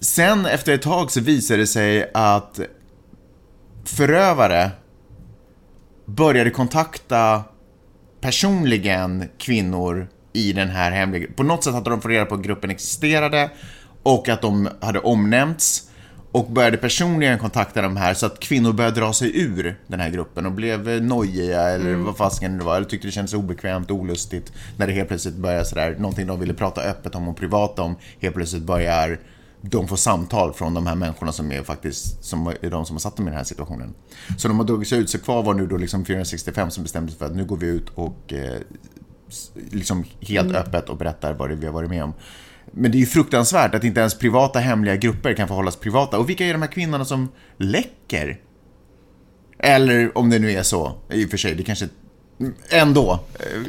Sen 0.00 0.46
efter 0.46 0.72
ett 0.72 0.82
tag 0.82 1.10
så 1.10 1.20
visade 1.20 1.60
det 1.60 1.66
sig 1.66 2.10
att 2.14 2.60
förövare 3.84 4.70
började 6.04 6.50
kontakta 6.50 7.42
personligen 8.20 9.28
kvinnor 9.38 10.08
i 10.32 10.52
den 10.52 10.68
här 10.68 10.90
hemliga... 10.90 11.26
På 11.36 11.42
något 11.42 11.64
sätt 11.64 11.74
hade 11.74 11.90
de 11.90 12.00
fått 12.00 12.10
reda 12.10 12.24
på 12.24 12.34
att 12.34 12.42
gruppen 12.42 12.70
existerade 12.70 13.50
och 14.02 14.28
att 14.28 14.42
de 14.42 14.68
hade 14.80 14.98
omnämnts 14.98 15.90
och 16.32 16.50
började 16.50 16.76
personligen 16.76 17.38
kontakta 17.38 17.82
de 17.82 17.96
här 17.96 18.14
så 18.14 18.26
att 18.26 18.40
kvinnor 18.40 18.72
började 18.72 19.00
dra 19.00 19.12
sig 19.12 19.40
ur 19.40 19.76
den 19.86 20.00
här 20.00 20.10
gruppen 20.10 20.46
och 20.46 20.52
blev 20.52 21.02
nojiga 21.02 21.60
eller 21.60 21.90
mm. 21.90 22.04
vad 22.04 22.16
fasiken 22.16 22.58
det 22.58 22.64
var, 22.64 22.76
eller 22.76 22.86
tyckte 22.86 23.08
det 23.08 23.12
kändes 23.12 23.34
obekvämt, 23.34 23.90
olustigt 23.90 24.52
när 24.76 24.86
det 24.86 24.92
helt 24.92 25.08
plötsligt 25.08 25.34
började 25.34 25.64
sådär, 25.64 25.96
någonting 25.98 26.26
de 26.26 26.40
ville 26.40 26.54
prata 26.54 26.80
öppet 26.80 27.14
om 27.14 27.28
och 27.28 27.36
privat 27.36 27.78
om, 27.78 27.96
helt 28.20 28.34
plötsligt 28.34 28.62
börjar 28.62 29.18
de 29.70 29.88
får 29.88 29.96
samtal 29.96 30.52
från 30.52 30.74
de 30.74 30.86
här 30.86 30.94
människorna 30.94 31.32
som 31.32 31.52
är 31.52 31.62
faktiskt 31.62 32.24
som 32.24 32.46
är 32.46 32.70
de 32.70 32.86
som 32.86 32.94
har 32.94 33.00
satt 33.00 33.16
dem 33.16 33.26
i 33.26 33.30
den 33.30 33.36
här 33.36 33.44
situationen. 33.44 33.94
Så 34.38 34.48
de 34.48 34.58
har 34.58 34.66
dragit 34.66 34.88
sig 34.88 34.98
ut, 34.98 35.10
så 35.10 35.18
kvar 35.18 35.42
var 35.42 35.54
nu 35.54 35.66
då 35.66 35.76
liksom 35.76 36.04
465 36.04 36.70
som 36.70 36.82
bestämde 36.82 37.12
sig 37.12 37.18
för 37.18 37.26
att 37.26 37.36
nu 37.36 37.44
går 37.44 37.56
vi 37.56 37.66
ut 37.66 37.88
och 37.94 38.32
eh, 38.32 38.58
liksom 39.70 40.04
helt 40.20 40.48
mm. 40.48 40.60
öppet 40.60 40.88
och 40.88 40.96
berättar 40.96 41.34
vad 41.34 41.50
det 41.50 41.54
vi 41.54 41.66
har 41.66 41.72
varit 41.72 41.90
med 41.90 42.04
om. 42.04 42.12
Men 42.72 42.90
det 42.90 42.96
är 42.96 43.00
ju 43.00 43.06
fruktansvärt 43.06 43.74
att 43.74 43.84
inte 43.84 44.00
ens 44.00 44.18
privata 44.18 44.58
hemliga 44.58 44.96
grupper 44.96 45.34
kan 45.34 45.48
få 45.48 45.54
hållas 45.54 45.76
privata. 45.76 46.18
Och 46.18 46.28
vilka 46.28 46.46
är 46.46 46.52
de 46.52 46.62
här 46.62 46.68
kvinnorna 46.68 47.04
som 47.04 47.28
läcker? 47.56 48.40
Eller 49.58 50.18
om 50.18 50.30
det 50.30 50.38
nu 50.38 50.50
är 50.50 50.62
så, 50.62 50.92
i 51.10 51.26
och 51.26 51.30
för 51.30 51.36
sig, 51.36 51.54
det 51.54 51.62
kanske 51.62 51.88
ändå. 52.68 53.20
Eh, 53.34 53.62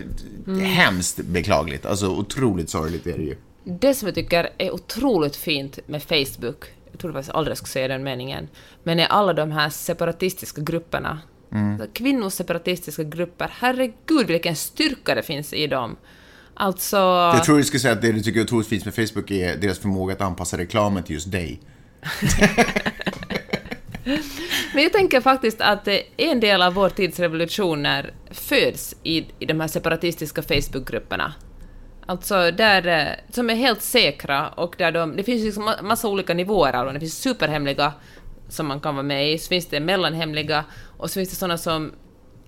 mm. 0.47 0.65
Hemskt 0.65 1.17
beklagligt, 1.17 1.85
alltså 1.85 2.07
otroligt 2.07 2.69
sorgligt 2.69 3.07
är 3.07 3.17
det 3.17 3.23
ju. 3.23 3.35
Det 3.67 3.93
som 3.93 4.07
jag 4.07 4.15
tycker 4.15 4.49
är 4.57 4.73
otroligt 4.73 5.35
fint 5.35 5.79
med 5.87 6.03
Facebook, 6.03 6.65
jag 6.91 6.99
trodde 6.99 7.13
faktiskt 7.13 7.35
aldrig 7.35 7.51
jag 7.51 7.57
skulle 7.57 7.69
säga 7.69 7.87
den 7.87 8.03
meningen, 8.03 8.47
men 8.83 8.99
är 8.99 9.05
alla 9.05 9.33
de 9.33 9.51
här 9.51 9.69
separatistiska 9.69 10.61
grupperna. 10.61 11.19
Mm. 11.51 11.81
Kvinnors 11.93 12.33
separatistiska 12.33 13.03
grupper, 13.03 13.49
herregud 13.51 14.27
vilken 14.27 14.55
styrka 14.55 15.15
det 15.15 15.23
finns 15.23 15.53
i 15.53 15.67
dem. 15.67 15.97
Alltså... 16.53 16.97
Jag 16.97 17.43
tror 17.43 17.57
du 17.57 17.63
skulle 17.63 17.79
säga 17.79 17.93
att 17.93 18.01
det 18.01 18.11
du 18.11 18.21
tycker 18.21 18.39
är 18.39 18.43
otroligt 18.43 18.67
fint 18.67 18.85
med 18.85 18.95
Facebook 18.95 19.31
är 19.31 19.57
deras 19.57 19.79
förmåga 19.79 20.13
att 20.13 20.21
anpassa 20.21 20.57
reklamen 20.57 21.03
till 21.03 21.13
just 21.13 21.31
dig. 21.31 21.59
Men 24.73 24.83
jag 24.83 24.93
tänker 24.93 25.21
faktiskt 25.21 25.61
att 25.61 25.87
en 26.17 26.39
del 26.39 26.61
av 26.61 26.73
vår 26.73 26.89
tids 26.89 27.19
revolutioner 27.19 28.13
föds 28.31 28.95
i, 29.03 29.25
i 29.39 29.45
de 29.45 29.59
här 29.59 29.67
separatistiska 29.67 30.41
Facebookgrupperna. 30.41 31.33
Alltså 32.05 32.51
där, 32.51 32.87
eh, 32.87 33.33
som 33.33 33.49
är 33.49 33.55
helt 33.55 33.81
säkra 33.81 34.49
och 34.49 34.75
där 34.77 34.91
de, 34.91 35.15
det 35.15 35.23
finns 35.23 35.43
liksom 35.43 35.71
massa 35.81 36.07
olika 36.07 36.33
nivåer 36.33 36.73
av 36.73 36.85
dem. 36.85 36.93
Det 36.93 36.99
finns 36.99 37.21
superhemliga 37.21 37.93
som 38.49 38.67
man 38.67 38.79
kan 38.79 38.95
vara 38.95 39.03
med 39.03 39.31
i, 39.31 39.37
så 39.37 39.47
finns 39.47 39.65
det 39.65 39.79
mellanhemliga 39.79 40.65
och 40.97 41.09
så 41.09 41.13
finns 41.13 41.29
det 41.29 41.35
sådana 41.35 41.57
som 41.57 41.91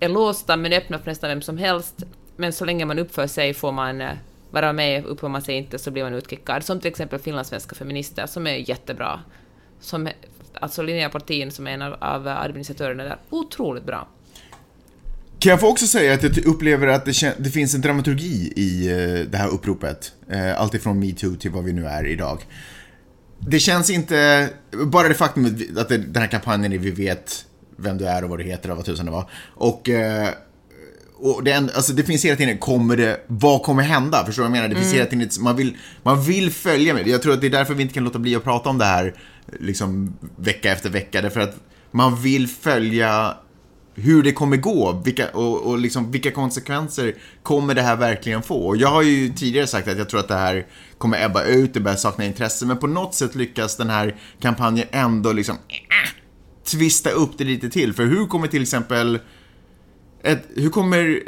är 0.00 0.08
låsta 0.08 0.56
men 0.56 0.72
öppna 0.72 0.98
för 0.98 1.06
nästan 1.06 1.30
vem 1.30 1.42
som 1.42 1.58
helst. 1.58 2.02
Men 2.36 2.52
så 2.52 2.64
länge 2.64 2.84
man 2.84 2.98
uppför 2.98 3.26
sig 3.26 3.54
får 3.54 3.72
man 3.72 4.00
eh, 4.00 4.10
vara 4.50 4.72
med, 4.72 5.04
uppför 5.04 5.28
man 5.28 5.42
sig 5.42 5.54
inte 5.54 5.78
så 5.78 5.90
blir 5.90 6.04
man 6.04 6.14
utkickad. 6.14 6.64
Som 6.64 6.80
till 6.80 6.88
exempel 6.88 7.18
finlandssvenska 7.18 7.74
feminister 7.74 8.26
som 8.26 8.46
är 8.46 8.70
jättebra. 8.70 9.20
Som, 9.80 10.08
alltså 10.54 10.82
Linnea 10.82 11.08
Portin 11.08 11.50
som 11.50 11.66
är 11.66 11.70
en 11.70 11.82
av, 11.82 11.96
av 12.00 12.28
administratörerna 12.28 13.04
där, 13.04 13.16
otroligt 13.30 13.84
bra. 13.84 14.08
Kan 15.38 15.50
jag 15.50 15.60
få 15.60 15.68
också 15.68 15.86
säga 15.86 16.14
att 16.14 16.22
jag 16.22 16.46
upplever 16.46 16.86
att 16.86 17.04
det, 17.04 17.34
det 17.38 17.50
finns 17.50 17.74
en 17.74 17.80
dramaturgi 17.80 18.52
i 18.56 18.92
uh, 18.92 19.30
det 19.30 19.38
här 19.38 19.48
uppropet. 19.48 20.12
Uh, 20.32 20.60
Alltifrån 20.60 21.00
metoo 21.00 21.36
till 21.36 21.50
vad 21.50 21.64
vi 21.64 21.72
nu 21.72 21.86
är 21.86 22.06
idag. 22.06 22.46
Det 23.38 23.58
känns 23.58 23.90
inte, 23.90 24.48
bara 24.86 25.08
det 25.08 25.14
faktum 25.14 25.46
att 25.76 25.88
den 25.88 26.16
här 26.16 26.26
kampanjen 26.26 26.72
är 26.72 26.78
vi 26.78 26.90
vet 26.90 27.44
vem 27.76 27.98
du 27.98 28.06
är 28.06 28.24
och 28.24 28.30
vad 28.30 28.38
du 28.38 28.44
heter 28.44 28.70
och 28.70 28.76
vad 28.76 28.86
tusan 28.86 29.06
det 29.06 29.12
var. 29.12 29.30
Och, 29.54 29.88
uh, 29.88 30.28
och 31.16 31.44
det, 31.44 31.54
alltså 31.54 31.92
det 31.92 32.02
finns 32.02 32.24
hela 32.24 32.36
tiden, 32.36 32.58
kommer 32.58 32.96
det, 32.96 33.20
vad 33.26 33.62
kommer 33.62 33.82
hända? 33.82 34.26
Förstår 34.26 34.42
du 34.42 34.48
vad 34.48 34.56
jag 34.56 34.62
menar? 34.62 34.74
Det 34.74 34.80
finns 34.80 34.92
mm. 34.92 34.98
hela 34.98 35.10
tiden, 35.10 35.44
man 35.44 35.56
vill, 35.56 35.76
man 36.02 36.22
vill 36.22 36.50
följa 36.50 36.94
med. 36.94 37.08
Jag 37.08 37.22
tror 37.22 37.32
att 37.32 37.40
det 37.40 37.46
är 37.46 37.50
därför 37.50 37.74
vi 37.74 37.82
inte 37.82 37.94
kan 37.94 38.04
låta 38.04 38.18
bli 38.18 38.36
att 38.36 38.44
prata 38.44 38.70
om 38.70 38.78
det 38.78 38.84
här 38.84 39.14
liksom 39.60 40.16
vecka 40.36 40.72
efter 40.72 40.90
vecka. 40.90 41.22
Därför 41.22 41.40
att 41.40 41.56
man 41.90 42.22
vill 42.22 42.48
följa 42.48 43.36
hur 43.98 44.22
det 44.22 44.32
kommer 44.32 44.56
gå 44.56 45.02
vilka, 45.04 45.28
och, 45.28 45.66
och 45.66 45.78
liksom, 45.78 46.10
vilka 46.10 46.30
konsekvenser 46.30 47.14
kommer 47.42 47.74
det 47.74 47.82
här 47.82 47.96
verkligen 47.96 48.42
få. 48.42 48.66
Och 48.66 48.76
jag 48.76 48.88
har 48.88 49.02
ju 49.02 49.28
tidigare 49.28 49.66
sagt 49.66 49.88
att 49.88 49.98
jag 49.98 50.08
tror 50.08 50.20
att 50.20 50.28
det 50.28 50.34
här 50.34 50.66
kommer 50.98 51.24
ebba 51.24 51.44
ut, 51.44 51.74
det 51.74 51.80
börjar 51.80 51.96
sakna 51.96 52.24
intresse, 52.24 52.66
men 52.66 52.76
på 52.76 52.86
något 52.86 53.14
sätt 53.14 53.34
lyckas 53.34 53.76
den 53.76 53.90
här 53.90 54.16
kampanjen 54.40 54.88
ändå 54.90 55.32
liksom 55.32 55.56
äh, 55.68 56.10
tvista 56.64 57.10
upp 57.10 57.30
det 57.38 57.44
lite 57.44 57.70
till. 57.70 57.92
För 57.92 58.04
hur 58.04 58.26
kommer 58.26 58.48
till 58.48 58.62
exempel 58.62 59.18
ett, 60.22 60.42
hur 60.54 60.70
kommer 60.70 61.22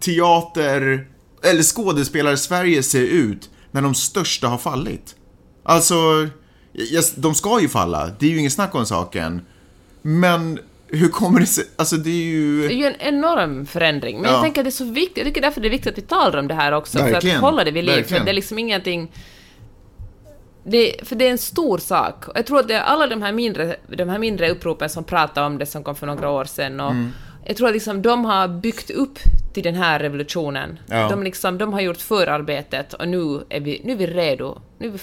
teater 0.00 1.08
eller 1.42 1.62
skådespelare-Sverige 1.62 2.82
se 2.82 2.98
ut 2.98 3.50
när 3.70 3.82
de 3.82 3.94
största 3.94 4.48
har 4.48 4.58
fallit? 4.58 5.14
Alltså, 5.62 6.28
yes, 6.74 7.14
de 7.14 7.34
ska 7.34 7.60
ju 7.60 7.68
falla, 7.68 8.10
det 8.18 8.26
är 8.26 8.30
ju 8.30 8.38
ingen 8.38 8.50
snack 8.50 8.74
om 8.74 8.86
saken. 8.86 9.40
Men 10.02 10.58
hur 10.88 11.08
kommer 11.08 11.40
det 11.40 11.46
sig? 11.46 11.64
Alltså 11.76 11.96
det 11.96 12.10
är 12.10 12.24
ju... 12.24 12.68
Det 12.68 12.74
är 12.74 12.76
ju 12.76 12.84
en 12.86 13.00
enorm 13.00 13.66
förändring, 13.66 14.16
men 14.20 14.24
Ja. 14.30 14.36
jag 14.36 14.42
tänker 14.42 14.60
att 14.60 14.64
det 14.64 14.68
är 14.68 14.70
så 14.70 14.84
viktigt, 14.84 15.16
jag 15.16 15.26
tycker 15.26 15.40
därför 15.40 15.60
det 15.60 15.68
är 15.68 15.70
viktigt 15.70 15.92
att 15.92 15.98
vi 15.98 16.02
talar 16.02 16.38
om 16.38 16.48
det 16.48 16.54
här 16.54 16.72
också, 16.72 16.98
för 16.98 17.10
Verkligen. 17.10 17.36
att 17.36 17.42
hålla 17.42 17.64
det 17.64 17.70
vid 17.70 17.84
liv, 17.84 17.92
för 17.92 17.98
Verkligen. 18.00 18.24
det 18.24 18.30
är 18.30 18.34
liksom 18.34 18.58
ingenting... 18.58 19.12
Det, 20.64 20.94
för 21.08 21.16
det 21.16 21.26
är 21.26 21.30
en 21.30 21.38
stor 21.38 21.78
sak. 21.78 22.24
Jag 22.34 22.46
tror 22.46 22.58
att 22.60 22.68
det 22.68 22.74
är 22.74 22.80
alla 22.80 23.06
de 23.06 23.22
här 23.22 23.32
mindre, 23.32 23.76
de 23.86 24.08
här 24.08 24.18
mindre 24.18 24.50
uppropen 24.50 24.88
som 24.88 25.04
pratar 25.04 25.46
om 25.46 25.58
det 25.58 25.66
som 25.66 25.84
kom 25.84 25.94
för 25.96 26.06
några 26.06 26.30
år 26.30 26.44
sedan, 26.44 26.80
och 26.80 26.90
Mm. 26.90 27.10
jag 27.46 27.56
tror 27.56 27.66
att 27.68 27.74
liksom 27.74 28.02
de 28.02 28.24
har 28.24 28.48
byggt 28.48 28.90
upp 28.90 29.18
till 29.54 29.62
den 29.62 29.74
här 29.74 29.98
revolutionen. 29.98 30.78
Ja. 30.86 31.08
De, 31.08 31.22
liksom, 31.22 31.58
de 31.58 31.72
har 31.72 31.80
gjort 31.80 31.96
förarbetet 31.96 32.94
och 32.94 33.08
nu 33.08 33.40
är 33.48 33.60
vi, 33.60 33.80
nu 33.84 33.92
är 33.92 33.96
vi 33.96 34.06
redo. 34.06 34.58
Nu 34.78 34.86
är 34.86 34.90
vi 34.90 34.98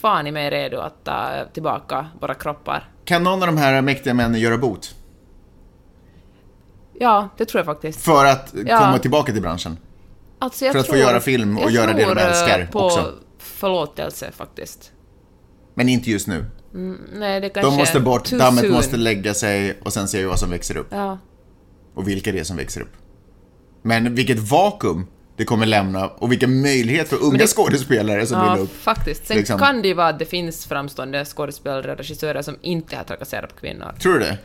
fan 0.00 0.26
i 0.26 0.32
mig 0.32 0.50
redo 0.50 0.78
att 0.78 1.04
ta 1.04 1.30
tillbaka 1.52 2.06
våra 2.20 2.34
kroppar. 2.34 2.88
Kan 3.04 3.22
någon 3.24 3.42
av 3.42 3.46
de 3.46 3.56
här 3.56 3.82
mäktiga 3.82 4.14
männen 4.14 4.40
göra 4.40 4.58
bot? 4.58 4.94
Ja, 7.02 7.28
det 7.36 7.44
tror 7.44 7.58
jag 7.58 7.66
faktiskt. 7.66 8.00
För 8.00 8.24
att 8.24 8.54
Ja. 8.66 8.78
komma 8.78 8.98
tillbaka 8.98 9.32
till 9.32 9.42
branschen? 9.42 9.76
Alltså 10.38 10.64
jag 10.64 10.72
För 10.72 10.80
att 10.80 10.86
få 10.86 10.92
tror, 10.92 11.02
göra 11.04 11.20
film 11.20 11.58
och 11.58 11.64
jag 11.64 11.70
göra 11.70 11.86
det 11.92 11.98
de 11.98 12.04
tror, 12.04 12.18
eh, 12.18 12.26
älskar 12.26 12.66
på 12.72 12.80
också. 12.80 13.12
förlåtelse 13.38 14.30
faktiskt. 14.36 14.90
Men 15.74 15.88
inte 15.88 16.10
just 16.10 16.26
nu. 16.26 16.44
Nej, 17.14 17.40
det 17.40 17.48
kanske 17.48 17.70
De 17.70 17.76
måste 17.76 18.00
bort, 18.00 18.30
dammet 18.30 18.64
soon. 18.64 18.72
måste 18.72 18.96
lägga 18.96 19.34
sig 19.34 19.78
och 19.84 19.92
sen 19.92 20.08
ser 20.08 20.18
vi 20.18 20.24
vad 20.24 20.38
som 20.38 20.50
växer 20.50 20.76
upp. 20.76 20.86
Ja. 20.90 21.18
Och 21.94 22.08
vilka 22.08 22.32
det 22.32 22.38
är 22.38 22.44
som 22.44 22.56
växer 22.56 22.80
upp. 22.80 22.92
Men 23.82 24.14
vilket 24.14 24.38
vakuum 24.38 25.06
det 25.36 25.44
kommer 25.44 25.66
lämna 25.66 26.08
och 26.08 26.32
vilken 26.32 26.60
möjlighet 26.62 27.08
för 27.08 27.22
unga 27.22 27.38
det- 27.38 27.46
skådespelare 27.46 28.26
som 28.26 28.40
vill 28.40 28.48
Ja, 28.58 28.62
upp. 28.64 28.76
faktiskt. 28.76 29.26
Sen 29.26 29.36
liksom. 29.36 29.58
kan 29.58 29.82
det 29.82 29.88
ju 29.88 29.94
vara 29.94 30.08
att 30.08 30.18
det 30.18 30.24
finns 30.24 30.66
framstående 30.66 31.24
skådespelare 31.24 31.92
och 31.92 31.98
regissörer 31.98 32.42
som 32.42 32.56
inte 32.62 32.96
har 32.96 33.04
trakasserat 33.04 33.54
på 33.54 33.60
kvinnor. 33.60 33.92
Tror 34.02 34.12
du 34.12 34.18
det? 34.18 34.38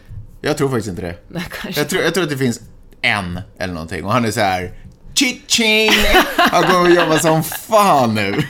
Jag 0.48 0.58
tror 0.58 0.70
faktiskt 0.70 0.90
inte 0.90 1.02
det. 1.02 1.16
Nej, 1.28 1.44
kanske. 1.62 1.82
Jag 1.82 1.90
tror, 1.90 2.02
jag 2.02 2.14
tror 2.14 2.24
att 2.24 2.30
det 2.30 2.38
finns 2.38 2.62
en 3.02 3.42
eller 3.60 3.74
någonting 3.74 4.06
och 4.06 4.14
han 4.14 4.26
är 4.26 4.32
så 4.32 4.40
här 4.40 4.72
Ching! 5.48 5.92
Han 6.38 6.64
kommer 6.64 6.90
att 6.90 6.96
jobba 6.96 7.20
som 7.20 7.44
fan 7.44 8.16
nu. 8.16 8.32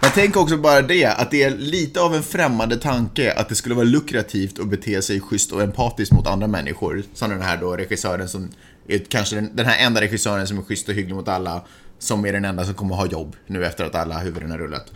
Men 0.00 0.10
tänk 0.14 0.36
också 0.36 0.56
bara 0.56 0.82
det, 0.82 1.04
att 1.04 1.30
det 1.30 1.42
är 1.42 1.50
lite 1.50 2.00
av 2.00 2.14
en 2.14 2.22
främmande 2.22 2.76
tanke 2.76 3.32
att 3.32 3.48
det 3.48 3.54
skulle 3.54 3.74
vara 3.74 3.84
lukrativt 3.84 4.58
att 4.58 4.68
bete 4.68 5.02
sig 5.02 5.20
schysst 5.20 5.52
och 5.52 5.62
empatiskt 5.62 6.12
mot 6.12 6.26
andra 6.26 6.46
människor. 6.46 7.02
Som 7.14 7.30
den 7.30 7.42
här 7.42 7.56
då 7.56 7.76
regissören 7.76 8.28
som 8.28 8.50
är 8.88 8.98
kanske 8.98 9.36
den, 9.36 9.56
den 9.56 9.66
här 9.66 9.86
enda 9.86 10.00
regissören 10.00 10.46
som 10.46 10.58
är 10.58 10.62
schysst 10.62 10.88
och 10.88 10.94
hygglig 10.94 11.14
mot 11.14 11.28
alla, 11.28 11.64
som 11.98 12.26
är 12.26 12.32
den 12.32 12.44
enda 12.44 12.64
som 12.64 12.74
kommer 12.74 12.94
ha 12.94 13.06
jobb 13.06 13.36
nu 13.46 13.66
efter 13.66 13.84
att 13.84 13.94
alla 13.94 14.18
huvuden 14.18 14.50
har 14.50 14.58
rullat. 14.58 14.92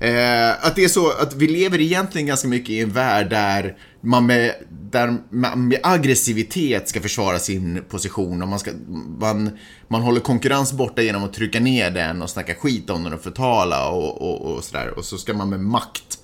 Eh, 0.00 0.66
att 0.66 0.76
det 0.76 0.84
är 0.84 0.88
så 0.88 1.10
att 1.10 1.34
vi 1.34 1.48
lever 1.48 1.80
egentligen 1.80 2.26
ganska 2.26 2.48
mycket 2.48 2.70
i 2.70 2.80
en 2.80 2.90
värld 2.90 3.30
där 3.30 3.76
man 4.04 4.26
med, 4.26 4.54
där 4.70 5.16
man 5.30 5.68
med 5.68 5.80
aggressivitet 5.82 6.88
ska 6.88 7.00
försvara 7.00 7.38
sin 7.38 7.84
position 7.88 8.42
och 8.42 8.48
man, 8.48 8.58
ska, 8.58 8.70
man, 9.18 9.58
man 9.88 10.02
håller 10.02 10.20
konkurrens 10.20 10.72
borta 10.72 11.02
genom 11.02 11.24
att 11.24 11.32
trycka 11.32 11.60
ner 11.60 11.90
den 11.90 12.22
och 12.22 12.30
snacka 12.30 12.54
skit 12.54 12.90
om 12.90 13.04
den 13.04 13.12
och 13.12 13.20
förtala 13.20 13.88
och, 13.88 14.22
och, 14.22 14.52
och 14.54 14.64
sådär. 14.64 14.98
Och 14.98 15.04
så 15.04 15.18
ska 15.18 15.34
man 15.34 15.50
med 15.50 15.60
makt 15.60 16.18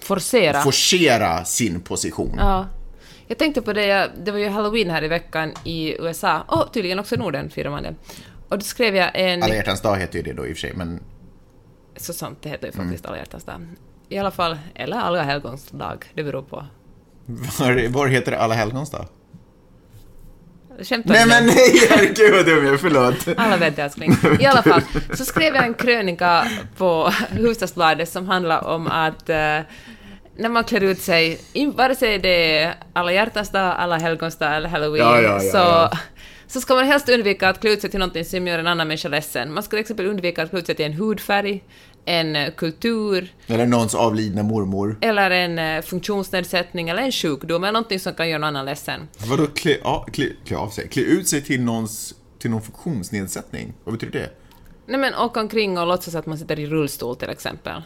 Forcera. 0.00 0.60
forcera 0.62 1.44
sin 1.44 1.80
position. 1.80 2.34
Ja. 2.38 2.66
Jag 3.26 3.38
tänkte 3.38 3.62
på 3.62 3.72
det, 3.72 4.10
det 4.24 4.30
var 4.30 4.38
ju 4.38 4.48
halloween 4.48 4.90
här 4.90 5.04
i 5.04 5.08
veckan 5.08 5.52
i 5.64 5.96
USA, 6.02 6.40
och 6.40 6.72
tydligen 6.72 6.98
också 6.98 7.14
i 7.14 7.18
Norden 7.18 7.50
firar 7.50 7.70
man 7.70 7.82
det. 7.82 7.94
Och 8.48 8.58
då 8.58 8.64
skrev 8.64 8.96
jag 8.96 9.10
en... 9.14 9.42
Alla 9.42 9.54
hjärtans 9.54 9.80
dag 9.80 9.96
heter 9.98 10.16
ju 10.18 10.22
det 10.22 10.32
då 10.32 10.46
i 10.46 10.52
och 10.52 10.56
för 10.56 10.60
sig, 10.60 10.72
men 10.76 11.00
Så 11.96 12.12
sant, 12.12 12.38
det 12.42 12.48
heter 12.48 12.66
ju 12.66 12.72
Mm. 12.74 12.86
faktiskt 12.86 13.06
alla 13.06 13.16
hjärtans 13.16 13.44
dag. 13.44 13.66
I 14.08 14.18
alla 14.18 14.30
fall, 14.30 14.58
eller 14.74 14.96
alla 14.96 15.22
helgons 15.22 15.68
dag, 15.70 16.04
det 16.14 16.22
beror 16.24 16.42
på. 16.42 16.64
Var, 17.26 17.88
var 17.88 18.06
heter 18.06 18.32
alla 18.32 18.54
helgons 18.54 18.90
dag? 18.90 19.06
Skämtar 20.82 21.14
Nej 21.14 21.26
men 21.26 21.46
nej, 21.46 21.88
herregud 21.90 22.34
vad 22.34 22.46
dum 22.46 22.66
jag 22.66 22.80
förlåt. 22.80 23.28
Alla 23.36 23.56
vet 23.56 23.76
det 23.76 23.82
älskling. 23.82 24.12
I 24.40 24.46
alla 24.46 24.62
fall, 24.62 24.82
så 25.14 25.24
skrev 25.24 25.54
jag 25.54 25.64
en 25.64 25.74
krönika 25.74 26.48
på 26.76 27.12
Hufvudstadsbladet 27.30 28.08
som 28.08 28.28
handlar 28.28 28.64
om 28.64 28.86
att 28.86 29.28
eh, 29.28 29.60
när 30.36 30.48
man 30.48 30.64
klär 30.64 30.80
ut 30.80 31.00
sig, 31.00 31.40
vare 31.74 31.94
sig 31.94 32.18
det 32.18 32.58
är 32.58 32.74
alla 32.92 33.12
hjärtans 33.12 33.50
dag, 33.50 33.74
alla 33.78 33.98
helgons 33.98 34.36
dag 34.36 34.56
eller 34.56 34.68
halloween, 34.68 35.06
Ja, 35.06 35.20
ja, 35.20 35.42
ja, 35.42 35.90
så, 35.90 35.96
så 36.46 36.60
ska 36.60 36.74
man 36.74 36.84
helst 36.84 37.08
undvika 37.08 37.48
att 37.48 37.60
klä 37.60 37.70
ut 37.70 37.80
sig 37.80 37.90
till 37.90 37.98
någonting 37.98 38.24
som 38.24 38.46
gör 38.46 38.58
en 38.58 38.66
annan 38.66 38.88
människa 38.88 39.08
ledsen. 39.08 39.54
Man 39.54 39.62
ska 39.62 39.70
till 39.70 39.78
exempel 39.78 40.06
undvika 40.06 40.42
att 40.42 40.50
klä 40.50 40.58
ut 40.58 40.66
sig 40.66 40.74
till 40.74 40.86
en 40.86 40.92
hudfärg, 40.92 41.62
en 42.04 42.36
eh, 42.36 42.50
kultur, 42.54 43.34
Eller 43.46 43.66
någons 43.66 43.94
avlidna 43.94 44.42
mormor. 44.42 44.96
eller 45.00 45.30
en 45.30 45.58
eh, 45.58 45.82
funktionsnedsättning, 45.82 46.88
eller 46.88 47.02
en 47.02 47.12
sjukdom, 47.12 47.64
eller 47.64 47.72
någonting 47.72 48.00
som 48.00 48.14
kan 48.14 48.28
göra 48.28 48.38
någon 48.38 48.48
annan 48.48 48.66
ledsen. 48.66 49.08
Vadå 49.30 49.46
klä, 49.46 49.76
ja, 49.84 50.06
klä, 50.12 50.26
klä 50.44 50.56
av 50.56 50.68
sig? 50.68 50.88
Klä 50.88 51.02
ut 51.02 51.28
sig 51.28 51.42
till 51.42 51.60
någons, 51.62 52.14
till 52.38 52.50
någon 52.50 52.62
funktionsnedsättning? 52.62 53.72
Vad 53.84 53.94
betyder 53.94 54.20
det? 54.20 54.30
Nej 54.86 54.98
men 55.00 55.14
åka 55.14 55.40
omkring 55.40 55.78
och 55.78 55.86
låtsas 55.86 56.14
att 56.14 56.26
man 56.26 56.38
sitter 56.38 56.58
i 56.60 56.66
rullstol 56.66 57.16
till 57.16 57.30
exempel. 57.30 57.82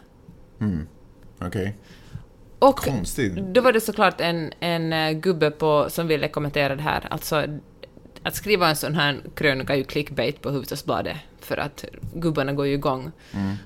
Okej. 1.40 1.76
Och 2.58 2.76
Konstigt. 2.78 3.36
Då 3.36 3.60
var 3.60 3.72
det 3.72 3.80
såklart 3.80 4.20
en, 4.20 4.52
en 4.60 4.92
eh, 4.92 5.12
gubbe 5.12 5.50
på, 5.50 5.86
som 5.90 6.06
ville 6.06 6.28
kommentera 6.28 6.76
det 6.76 6.82
här. 6.82 7.06
Alltså, 7.10 7.44
att 8.22 8.34
skriva 8.34 8.68
en 8.68 8.76
sån 8.76 8.94
här 8.94 9.20
krönika 9.34 9.72
är 9.72 9.76
ju 9.76 9.84
clickbait 9.84 10.42
på 10.42 10.50
Hufvudstadsbladet, 10.50 11.16
för 11.40 11.56
att 11.56 11.84
gubbarna 12.14 12.52
går 12.52 12.66
ju 12.66 12.72
igång. 12.72 13.12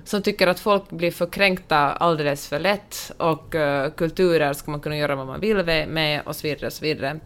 Som 0.05 0.21
tycker 0.21 0.47
att 0.47 0.59
folk 0.59 0.89
blir 0.89 1.11
förkränkta 1.11 1.77
alldeles 1.77 2.47
för 2.47 2.59
lätt, 2.59 3.11
och 3.17 3.55
eh, 3.55 3.91
kulturer 3.91 4.53
ska 4.53 4.71
man 4.71 4.79
kunna 4.79 4.97
göra 4.97 5.15
vad 5.15 5.27
man 5.27 5.39
vill 5.39 5.65
med, 5.87 6.21
och 6.25 6.35
så 6.35 6.47
vidare 6.47 6.67
och 6.67 6.73
så 6.73 6.85
vidare. 6.85 7.19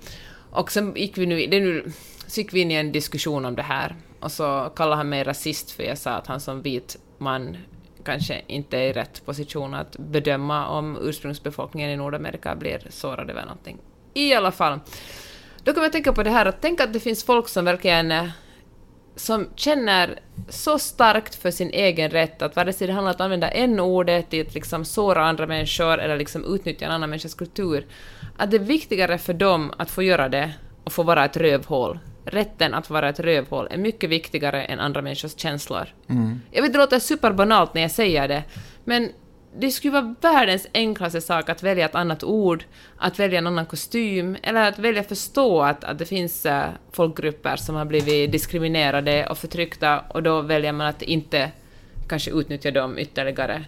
Och 0.51 0.71
sen 0.71 0.93
gick 0.95 1.17
vi 1.17 1.25
nu, 1.25 1.47
det 1.47 1.59
nu 1.59 1.91
så 2.27 2.41
gick 2.41 2.53
vi 2.53 2.61
in 2.61 2.71
i 2.71 2.75
en 2.75 2.91
diskussion 2.91 3.45
om 3.45 3.55
det 3.55 3.61
här, 3.61 3.95
och 4.19 4.31
så 4.31 4.71
kallade 4.75 4.95
han 4.95 5.09
mig 5.09 5.23
rasist 5.23 5.71
för 5.71 5.83
jag 5.83 5.97
sa 5.97 6.11
att 6.11 6.27
han 6.27 6.39
som 6.39 6.61
vit 6.61 6.97
man 7.17 7.57
kanske 8.03 8.41
inte 8.47 8.77
är 8.77 8.89
i 8.89 8.93
rätt 8.93 9.25
position 9.25 9.73
att 9.73 9.97
bedöma 9.97 10.67
om 10.67 10.97
ursprungsbefolkningen 11.01 11.89
i 11.89 11.95
Nordamerika 11.95 12.55
blir 12.55 12.81
sårad 12.89 13.29
över 13.29 13.41
någonting. 13.41 13.77
I 14.13 14.33
alla 14.33 14.51
fall, 14.51 14.79
då 15.67 15.73
kan 15.73 15.83
man 15.83 15.91
tänka 15.91 16.13
på 16.13 16.23
det 16.23 16.29
här 16.29 16.45
att 16.45 16.61
tänk 16.61 16.81
att 16.81 16.93
det 16.93 16.99
finns 16.99 17.23
folk 17.23 17.47
som 17.47 17.65
verkligen 17.65 18.11
eh, 18.11 18.25
som 19.15 19.47
känner 19.55 20.19
så 20.49 20.79
starkt 20.79 21.35
för 21.35 21.51
sin 21.51 21.69
egen 21.69 22.09
rätt 22.11 22.41
att 22.41 22.55
vare 22.55 22.73
sig 22.73 22.87
det 22.87 22.93
handlar 22.93 23.11
om 23.11 23.15
att 23.15 23.21
använda 23.21 23.49
en 23.49 23.79
ordet 23.79 24.29
till 24.29 24.47
att 24.47 24.53
liksom 24.53 24.85
såra 24.85 25.25
andra 25.25 25.47
människor 25.47 25.99
eller 25.99 26.17
liksom 26.17 26.55
utnyttja 26.55 26.85
en 26.85 26.91
annan 26.91 27.09
människas 27.09 27.33
kultur, 27.33 27.85
att 28.37 28.51
det 28.51 28.57
är 28.57 28.61
viktigare 28.61 29.17
för 29.17 29.33
dem 29.33 29.73
att 29.77 29.91
få 29.91 30.03
göra 30.03 30.29
det 30.29 30.53
och 30.83 30.93
få 30.93 31.03
vara 31.03 31.25
ett 31.25 31.37
rövhål. 31.37 31.99
Rätten 32.25 32.73
att 32.73 32.89
vara 32.89 33.09
ett 33.09 33.19
rövhål 33.19 33.67
är 33.71 33.77
mycket 33.77 34.09
viktigare 34.09 34.63
än 34.63 34.79
andra 34.79 35.01
människors 35.01 35.39
känslor. 35.39 35.87
Jag 36.51 36.61
vet 36.61 36.73
det 36.73 36.79
låter 36.79 36.99
superbanalt 36.99 37.73
när 37.73 37.81
jag 37.81 37.91
säger 37.91 38.27
det, 38.27 38.43
men 38.83 39.09
det 39.59 39.71
skulle 39.71 39.93
vara 40.01 40.15
världens 40.21 40.67
enklaste 40.73 41.21
sak 41.21 41.49
att 41.49 41.63
välja 41.63 41.85
ett 41.85 41.95
annat 41.95 42.23
ord, 42.23 42.63
att 42.97 43.19
välja 43.19 43.37
en 43.39 43.47
annan 43.47 43.65
kostym, 43.65 44.37
eller 44.43 44.67
att 44.67 44.79
välja 44.79 45.03
förstå 45.03 45.61
att, 45.61 45.83
att 45.83 45.99
det 45.99 46.05
finns 46.05 46.45
äh, 46.45 46.63
folkgrupper 46.91 47.55
som 47.55 47.75
har 47.75 47.85
blivit 47.85 48.31
diskriminerade 48.31 49.27
och 49.29 49.37
förtryckta, 49.37 49.99
och 49.99 50.23
då 50.23 50.41
väljer 50.41 50.71
man 50.71 50.87
att 50.87 51.01
inte 51.01 51.51
kanske 52.09 52.31
utnyttja 52.31 52.71
dem 52.71 52.97
ytterligare. 52.97 53.65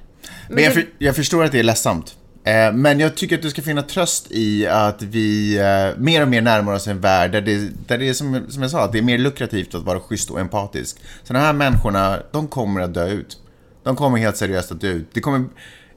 Men 0.49 0.63
jag, 0.63 0.71
det- 0.71 0.73
för, 0.73 0.85
jag 0.97 1.15
förstår 1.15 1.43
att 1.43 1.51
det 1.51 1.59
är 1.59 1.63
ledsamt. 1.63 2.15
Eh, 2.43 2.73
men 2.73 2.99
jag 2.99 3.15
tycker 3.15 3.35
att 3.35 3.41
du 3.41 3.49
ska 3.49 3.61
finna 3.61 3.81
tröst 3.81 4.27
i 4.31 4.67
att 4.67 5.01
vi 5.01 5.57
eh, 5.57 5.97
mer 6.01 6.21
och 6.21 6.27
mer 6.27 6.41
närmar 6.41 6.73
oss 6.73 6.87
en 6.87 7.01
värld 7.01 7.31
där 7.31 7.41
det, 7.41 7.69
där 7.87 7.97
det 7.97 8.09
är 8.09 8.13
som, 8.13 8.45
som 8.49 8.61
jag 8.61 8.71
sa, 8.71 8.81
att 8.83 8.91
det 8.91 8.97
är 8.97 9.01
mer 9.01 9.17
lukrativt 9.17 9.75
att 9.75 9.83
vara 9.83 9.99
schysst 9.99 10.29
och 10.31 10.39
empatisk. 10.39 10.97
Så 11.23 11.33
de 11.33 11.39
här 11.39 11.53
människorna, 11.53 12.19
de 12.31 12.47
kommer 12.47 12.81
att 12.81 12.93
dö 12.93 13.07
ut. 13.07 13.37
De 13.83 13.95
kommer 13.95 14.17
helt 14.17 14.37
seriöst 14.37 14.71
att 14.71 14.81
dö 14.81 14.87
ut. 14.87 15.07
Det 15.13 15.21
kommer 15.21 15.45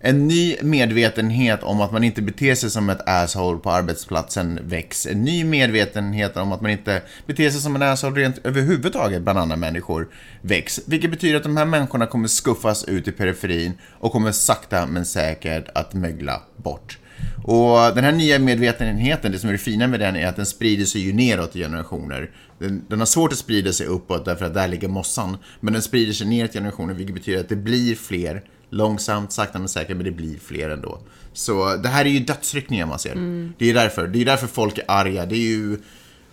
en 0.04 0.28
ny 0.28 0.56
medvetenhet 0.62 1.62
om 1.62 1.80
att 1.80 1.92
man 1.92 2.04
inte 2.04 2.22
beter 2.22 2.54
sig 2.54 2.70
som 2.70 2.90
ett 2.90 3.08
asshole 3.08 3.58
på 3.58 3.70
arbetsplatsen 3.70 4.60
väcks. 4.62 5.06
En 5.06 5.24
ny 5.24 5.44
medvetenhet 5.44 6.36
om 6.36 6.52
att 6.52 6.60
man 6.60 6.70
inte 6.70 7.02
beter 7.26 7.50
sig 7.50 7.60
som 7.60 7.76
en 7.76 7.82
asshole 7.82 8.20
rent 8.20 8.46
överhuvudtaget 8.46 9.22
bland 9.22 9.38
andra 9.38 9.56
människor 9.56 10.08
väcks. 10.40 10.80
Vilket 10.86 11.10
betyder 11.10 11.36
att 11.36 11.42
de 11.42 11.56
här 11.56 11.64
människorna 11.64 12.06
kommer 12.06 12.28
skuffas 12.28 12.84
ut 12.84 13.08
i 13.08 13.12
periferin 13.12 13.72
och 13.90 14.12
kommer 14.12 14.32
sakta 14.32 14.86
men 14.86 15.04
säkert 15.04 15.68
att 15.74 15.94
mögla 15.94 16.42
bort. 16.56 16.98
Och 17.44 17.94
den 17.94 18.04
här 18.04 18.12
nya 18.12 18.38
medvetenheten, 18.38 19.32
det 19.32 19.38
som 19.38 19.48
är 19.48 19.52
det 19.52 19.58
fina 19.58 19.86
med 19.86 20.00
den 20.00 20.16
är 20.16 20.26
att 20.26 20.36
den 20.36 20.46
sprider 20.46 20.84
sig 20.84 21.00
ju 21.00 21.12
neråt 21.12 21.56
i 21.56 21.58
generationer. 21.58 22.30
Den, 22.58 22.84
den 22.88 22.98
har 22.98 23.06
svårt 23.06 23.32
att 23.32 23.38
sprida 23.38 23.72
sig 23.72 23.86
uppåt 23.86 24.24
därför 24.24 24.44
att 24.44 24.54
där 24.54 24.68
ligger 24.68 24.88
mossan. 24.88 25.36
Men 25.60 25.72
den 25.72 25.82
sprider 25.82 26.12
sig 26.12 26.26
neråt 26.26 26.50
i 26.50 26.58
generationer 26.58 26.94
vilket 26.94 27.14
betyder 27.14 27.40
att 27.40 27.48
det 27.48 27.56
blir 27.56 27.94
fler. 27.94 28.42
Långsamt, 28.72 29.32
sakta 29.32 29.58
men 29.58 29.68
säkert, 29.68 29.96
men 29.96 30.04
det 30.04 30.10
blir 30.10 30.38
fler 30.38 30.70
ändå. 30.70 30.98
Så 31.32 31.76
det 31.76 31.88
här 31.88 32.04
är 32.04 32.10
ju 32.10 32.20
dödsryckningar 32.20 32.86
man 32.86 32.98
ser. 32.98 33.14
Det 33.58 33.70
är 33.70 33.74
därför. 33.74 34.06
Det 34.06 34.20
är 34.20 34.24
därför 34.24 34.46
folk 34.46 34.78
är 34.78 34.84
arga. 34.88 35.26
Det 35.26 35.34
är 35.34 35.48
ju... 35.48 35.78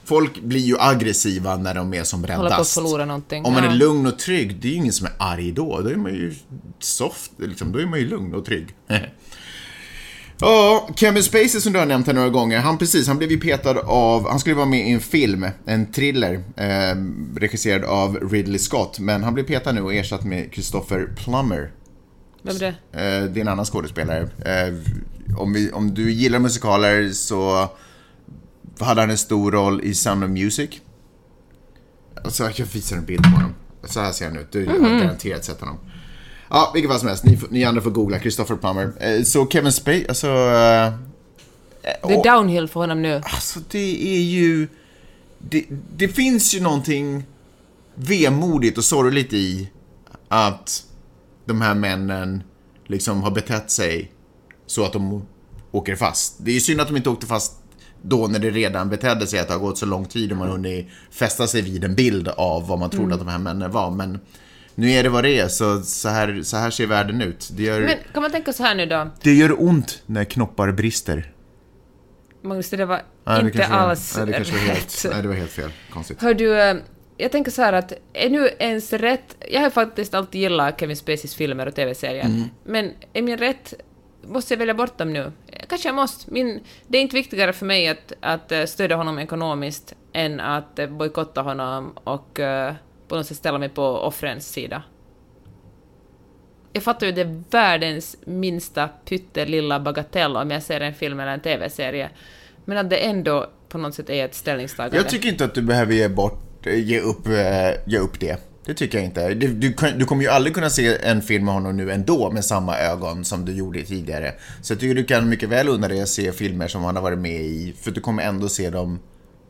Folk 0.03 0.41
blir 0.41 0.61
ju 0.61 0.75
aggressiva 0.79 1.57
när 1.57 1.73
de 1.73 1.93
är 1.93 2.03
som 2.03 2.19
Håller 2.19 2.35
på 2.35 2.45
att 2.45 2.51
räddast. 2.51 2.77
någonting. 2.77 3.45
Om 3.45 3.53
man 3.53 3.63
ja. 3.63 3.71
är 3.71 3.75
lugn 3.75 4.07
och 4.07 4.19
trygg, 4.19 4.55
det 4.61 4.67
är 4.67 4.71
ju 4.71 4.77
ingen 4.77 4.93
som 4.93 5.07
är 5.07 5.13
arg 5.17 5.51
då. 5.51 5.81
Då 5.81 5.89
är 5.89 5.95
man 5.95 6.13
ju 6.13 6.35
soft, 6.79 7.31
liksom. 7.37 7.71
Då 7.71 7.79
är 7.79 7.85
man 7.85 7.99
ju 7.99 8.07
lugn 8.09 8.33
och 8.33 8.45
trygg. 8.45 8.67
Ja, 10.41 10.89
Kevin 10.95 11.23
Spacey 11.23 11.61
som 11.61 11.73
du 11.73 11.79
har 11.79 11.85
nämnt 11.85 12.07
här 12.07 12.13
några 12.13 12.29
gånger, 12.29 12.59
han 12.59 12.77
precis, 12.77 13.07
han 13.07 13.17
blev 13.17 13.31
ju 13.31 13.39
petad 13.39 13.79
av, 13.79 14.29
han 14.29 14.39
skulle 14.39 14.55
vara 14.55 14.65
med 14.65 14.87
i 14.87 14.91
en 14.91 14.99
film, 14.99 15.45
en 15.65 15.91
thriller, 15.91 16.33
eh, 16.55 16.95
regisserad 17.35 17.83
av 17.83 18.15
Ridley 18.31 18.59
Scott, 18.59 18.99
men 18.99 19.23
han 19.23 19.33
blev 19.33 19.43
petad 19.43 19.71
nu 19.71 19.81
och 19.81 19.93
ersatt 19.93 20.23
med 20.23 20.49
Christopher 20.53 21.09
Plummer. 21.17 21.71
Vem 22.41 22.55
är 22.55 22.59
det? 22.59 22.67
Eh, 22.67 23.23
det 23.23 23.39
är 23.39 23.41
en 23.41 23.47
annan 23.47 23.65
skådespelare. 23.65 24.21
Eh, 24.21 24.73
om, 25.37 25.53
vi, 25.53 25.71
om 25.71 25.93
du 25.93 26.11
gillar 26.11 26.39
musikaler 26.39 27.09
så 27.09 27.69
hade 28.79 29.01
han 29.01 29.09
en 29.09 29.17
stor 29.17 29.51
roll 29.51 29.81
i 29.83 29.93
Sound 29.93 30.23
of 30.23 30.29
Music. 30.29 30.69
Alltså, 32.23 32.51
jag 32.55 32.65
visar 32.65 32.97
en 32.97 33.05
bild 33.05 33.23
på 33.23 33.29
honom. 33.29 33.53
Så 33.83 33.99
här 33.99 34.11
ser 34.11 34.25
han 34.25 34.37
ut. 34.37 34.51
Du 34.51 34.65
har 34.65 34.99
garanterat 34.99 35.45
sett 35.45 35.59
honom. 35.59 35.77
Ja, 36.49 36.71
vilket 36.73 36.91
fall 36.91 36.99
som 36.99 37.07
helst. 37.07 37.23
Ni, 37.23 37.39
ni 37.49 37.63
andra 37.63 37.81
får 37.81 37.91
googla. 37.91 38.19
Christopher 38.19 38.55
Plummer. 38.55 38.91
Eh, 38.99 39.23
så 39.23 39.47
Kevin 39.47 39.71
Spacey, 39.71 40.05
alltså... 40.07 40.27
Det 41.81 42.13
är 42.13 42.23
downhill 42.23 42.67
för 42.67 42.79
honom 42.79 43.01
nu. 43.01 43.21
Alltså 43.25 43.59
det 43.69 44.17
är 44.17 44.21
ju... 44.21 44.67
Det, 45.37 45.65
det 45.95 46.07
finns 46.07 46.53
ju 46.53 46.61
någonting 46.61 47.23
vemodigt 47.95 48.77
och 48.77 48.83
sorgligt 48.83 49.33
i 49.33 49.69
att 50.27 50.83
de 51.49 51.61
här 51.61 51.75
männen 51.75 52.43
liksom 52.87 53.23
har 53.23 53.31
betett 53.31 53.71
sig 53.71 54.11
så 54.65 54.85
att 54.85 54.93
de 54.93 55.25
åker 55.71 55.95
fast. 55.95 56.35
Det 56.39 56.51
är 56.55 56.59
synd 56.59 56.81
att 56.81 56.87
de 56.87 56.97
inte 56.97 57.09
åkte 57.09 57.25
fast 57.27 57.53
då 58.01 58.27
när 58.27 58.39
det 58.39 58.49
redan 58.49 58.89
betedde 58.89 59.27
sig, 59.27 59.39
att 59.39 59.47
det 59.47 59.53
har 59.53 59.59
gått 59.59 59.77
så 59.77 59.85
lång 59.85 60.05
tid 60.05 60.31
och 60.31 60.37
man 60.37 60.49
hunnit 60.49 60.87
fästa 61.11 61.47
sig 61.47 61.61
vid 61.61 61.83
en 61.83 61.95
bild 61.95 62.27
av 62.27 62.67
vad 62.67 62.79
man 62.79 62.89
trodde 62.89 63.13
att 63.13 63.19
de 63.19 63.27
här 63.29 63.37
männen 63.37 63.71
var. 63.71 63.91
Men 63.91 64.19
nu 64.75 64.91
är 64.91 65.03
det 65.03 65.09
vad 65.09 65.23
det 65.23 65.39
är, 65.39 65.47
så, 65.47 65.81
så, 65.81 66.09
här, 66.09 66.41
så 66.43 66.57
här 66.57 66.69
ser 66.69 66.87
världen 66.87 67.21
ut. 67.21 67.49
Det 67.53 67.63
gör, 67.63 67.81
Men 67.81 67.97
kan 68.13 68.21
man 68.21 68.31
tänka 68.31 68.53
så 68.53 68.63
här 68.63 68.75
nu 68.75 68.85
då? 68.85 69.09
det 69.21 69.33
gör 69.33 69.61
ont 69.63 70.01
när 70.05 70.23
knoppar 70.23 70.71
brister. 70.71 71.33
Magnus, 72.43 72.69
det 72.69 72.77
där 72.77 72.85
var 72.85 73.01
Nej, 73.25 73.39
det 73.41 73.45
inte 73.45 73.57
kanske 73.57 73.73
var- 73.75 73.79
alls 73.89 74.17
nej, 74.17 74.25
det 74.25 74.33
kanske 74.33 74.53
var 74.53 74.59
helt, 74.59 75.05
rätt. 75.05 75.11
nej, 75.13 75.21
det 75.21 75.27
var 75.27 75.35
helt 75.35 75.51
fel. 75.51 75.71
Konstigt. 75.93 76.21
Hör 76.21 76.33
du, 76.33 76.61
eh, 76.61 76.75
jag 77.19 77.31
tänker 77.31 77.51
så 77.51 77.61
här 77.61 77.73
att, 77.73 77.93
är 78.13 78.29
nu 78.29 78.49
ens 78.59 78.93
rätt... 78.93 79.35
Jag 79.49 79.61
har 79.61 79.69
faktiskt 79.69 80.13
alltid 80.13 80.41
gillat 80.41 80.79
Kevin 80.79 80.95
Spaceys 80.95 81.35
filmer 81.35 81.65
och 81.65 81.75
TV-serier, 81.75 82.25
Mm. 82.25 82.43
men 82.63 82.91
är 83.13 83.21
min 83.21 83.37
rätt... 83.37 83.73
Måste 84.27 84.53
jag 84.53 84.59
välja 84.59 84.73
bort 84.73 84.97
dem 84.97 85.13
nu? 85.13 85.31
Kanske 85.67 85.87
jag 85.87 85.95
måste. 85.95 86.31
Min, 86.31 86.59
det 86.87 86.97
är 86.97 87.01
inte 87.01 87.15
viktigare 87.15 87.53
för 87.53 87.65
mig 87.65 87.87
att, 87.87 88.13
att 88.19 88.51
eh, 88.51 88.65
stödja 88.65 88.95
honom 88.95 89.19
ekonomiskt 89.19 89.95
än 90.13 90.39
att 90.39 90.79
eh, 90.79 90.87
bojkotta 90.87 91.41
honom 91.41 91.93
och 92.03 92.39
eh, 92.39 92.73
på 93.07 93.15
något 93.15 93.27
sätt 93.27 93.37
ställa 93.37 93.57
mig 93.57 93.69
på 93.69 93.83
offrens 93.83 94.49
sida. 94.49 94.83
Jag 96.73 96.83
fattar 96.83 97.05
ju 97.07 97.11
det 97.11 97.21
är 97.21 97.43
världens 97.49 98.17
minsta 98.25 98.87
pyttelilla 99.05 99.79
bagatell 99.79 100.37
om 100.37 100.51
jag 100.51 100.63
ser 100.63 100.81
en 100.81 100.93
film 100.93 101.19
eller 101.19 101.31
en 101.31 101.39
TV-serie, 101.39 102.09
men 102.65 102.77
att 102.77 102.89
det 102.89 102.97
ändå 102.97 103.49
på 103.69 103.77
något 103.77 103.95
sätt 103.95 104.09
är 104.09 104.25
ett 104.25 104.35
ställningstagande. 104.35 104.97
Jag 104.97 105.09
tycker 105.09 105.29
inte 105.29 105.45
att 105.45 105.53
du 105.53 105.61
behöver 105.61 105.93
ge 105.93 106.09
bort, 106.09 106.48
ge 106.65 106.99
upp, 106.99 107.27
eh, 107.27 107.71
ge 107.85 107.97
upp 107.97 108.19
det. 108.19 108.37
Det 108.65 108.73
tycker 108.73 108.97
jag 108.97 109.05
inte. 109.05 109.33
Du, 109.33 109.47
du, 109.47 109.73
du 109.97 110.05
kommer 110.05 110.23
ju 110.23 110.29
aldrig 110.29 110.53
kunna 110.53 110.69
se 110.69 110.97
en 111.03 111.21
film 111.21 111.45
med 111.45 111.53
honom 111.53 111.77
nu 111.77 111.91
ändå 111.91 112.31
med 112.31 112.45
samma 112.45 112.77
ögon 112.77 113.25
som 113.25 113.45
du 113.45 113.51
gjorde 113.53 113.83
tidigare. 113.83 114.33
Så 114.61 114.73
jag 114.73 114.79
tycker 114.79 114.95
du 114.95 115.03
kan 115.03 115.29
mycket 115.29 115.49
väl 115.49 115.69
unna 115.69 115.87
dig 115.87 116.01
att 116.01 116.09
se 116.09 116.31
filmer 116.31 116.67
som 116.67 116.83
han 116.83 116.95
har 116.95 117.03
varit 117.03 117.19
med 117.19 117.41
i, 117.41 117.73
för 117.81 117.91
du 117.91 118.01
kommer 118.01 118.23
ändå 118.23 118.49
se 118.49 118.69
dem 118.69 118.99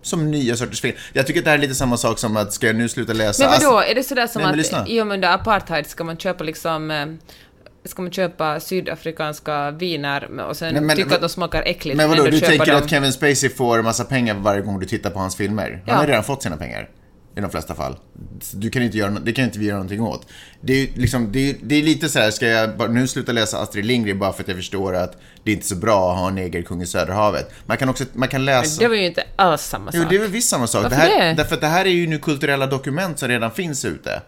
som 0.01 0.31
nya 0.31 0.55
sorters 0.55 0.81
film. 0.81 0.97
Jag 1.13 1.27
tycker 1.27 1.39
att 1.39 1.43
det 1.43 1.49
här 1.51 1.57
är 1.57 1.61
lite 1.61 1.75
samma 1.75 1.97
sak 1.97 2.19
som 2.19 2.37
att, 2.37 2.53
ska 2.53 2.67
jag 2.67 2.75
nu 2.75 2.89
sluta 2.89 3.13
läsa... 3.13 3.49
Men 3.49 3.59
vadå, 3.63 3.79
är 3.79 3.95
det 3.95 4.03
sådär 4.03 4.27
som 4.27 4.41
Nej, 4.41 4.45
men 4.45 4.51
att 4.51 4.57
lyssna. 4.57 4.87
i 4.87 5.01
och 5.01 5.07
med 5.07 5.15
under 5.15 5.29
apartheid 5.33 5.87
ska 5.87 6.03
man 6.03 6.17
köpa 6.17 6.43
liksom 6.43 6.91
eh, 6.91 7.05
ska 7.85 8.01
man 8.01 8.11
köpa 8.11 8.59
sydafrikanska 8.59 9.71
viner 9.71 10.39
och 10.49 10.57
sen 10.57 10.73
Nej, 10.73 10.81
men- 10.83 10.95
tycka 10.97 11.15
att 11.15 11.21
de 11.21 11.29
smakar 11.29 11.63
äckligt 11.65 11.97
Men 11.97 12.09
vadå, 12.09 12.21
ändå 12.21 12.31
du 12.31 12.39
köpa 12.39 12.49
tänker 12.51 12.71
dem? 12.73 12.81
att 12.83 12.89
Kevin 12.89 13.13
Spacey 13.13 13.49
får 13.49 13.81
massa 13.81 14.03
pengar 14.03 14.35
varje 14.35 14.61
gång 14.61 14.79
du 14.79 14.85
tittar 14.85 15.09
på 15.09 15.19
hans 15.19 15.35
filmer? 15.35 15.71
Han 15.71 15.81
Ja. 15.85 15.95
har 15.95 16.07
redan 16.07 16.23
fått 16.23 16.43
sina 16.43 16.57
pengar. 16.57 16.89
I 17.39 17.41
de 17.41 17.51
flesta 17.51 17.75
fall. 17.75 17.95
Du 18.53 18.69
kan 18.69 18.81
inte 18.83 18.97
göra, 18.97 19.09
det 19.11 19.33
kan 19.33 19.45
inte 19.45 19.59
vi 19.59 19.65
göra 19.65 19.75
någonting 19.77 20.01
åt. 20.01 20.27
Det 20.61 20.73
är, 20.73 20.87
liksom, 20.95 21.31
det 21.31 21.49
är, 21.49 21.55
det 21.61 21.75
är 21.75 21.83
lite 21.83 22.09
så 22.09 22.19
här, 22.19 22.31
ska 22.31 22.47
jag 22.47 22.77
bara, 22.77 22.87
nu 22.87 23.07
sluta 23.07 23.31
läsa 23.31 23.59
Astrid 23.59 23.85
Lindgren 23.85 24.19
bara 24.19 24.33
för 24.33 24.43
att 24.43 24.47
jag 24.47 24.57
förstår 24.57 24.95
att 24.95 25.17
det 25.43 25.51
är 25.51 25.55
inte 25.55 25.65
är 25.65 25.67
så 25.67 25.75
bra 25.75 26.11
att 26.11 26.19
ha 26.19 26.27
en 26.27 26.35
negerkung 26.35 26.81
i 26.81 26.85
Söderhavet. 26.85 27.51
Man 27.65 27.77
kan 27.77 27.89
också, 27.89 28.03
man 28.13 28.27
kan 28.29 28.45
läsa... 28.45 28.81
Det 28.81 28.87
var 28.87 28.95
ju 28.95 29.05
inte 29.05 29.23
alls 29.35 29.61
samma 29.61 29.91
Jo, 29.93 30.01
sak. 30.01 30.09
det 30.09 30.15
är 30.15 30.19
väl 30.19 30.29
visst 30.31 30.49
samma 30.49 30.67
sak. 30.67 30.83
Varför 30.83 30.95
det 30.95 31.01
här, 31.01 31.27
det? 31.27 31.33
Därför 31.33 31.55
att 31.55 31.61
det 31.61 31.67
här 31.67 31.85
är 31.85 31.89
ju 31.89 32.07
nu 32.07 32.19
kulturella 32.19 32.67
dokument 32.67 33.19
som 33.19 33.27
redan 33.27 33.51
finns 33.51 33.85
ute. 33.85 34.21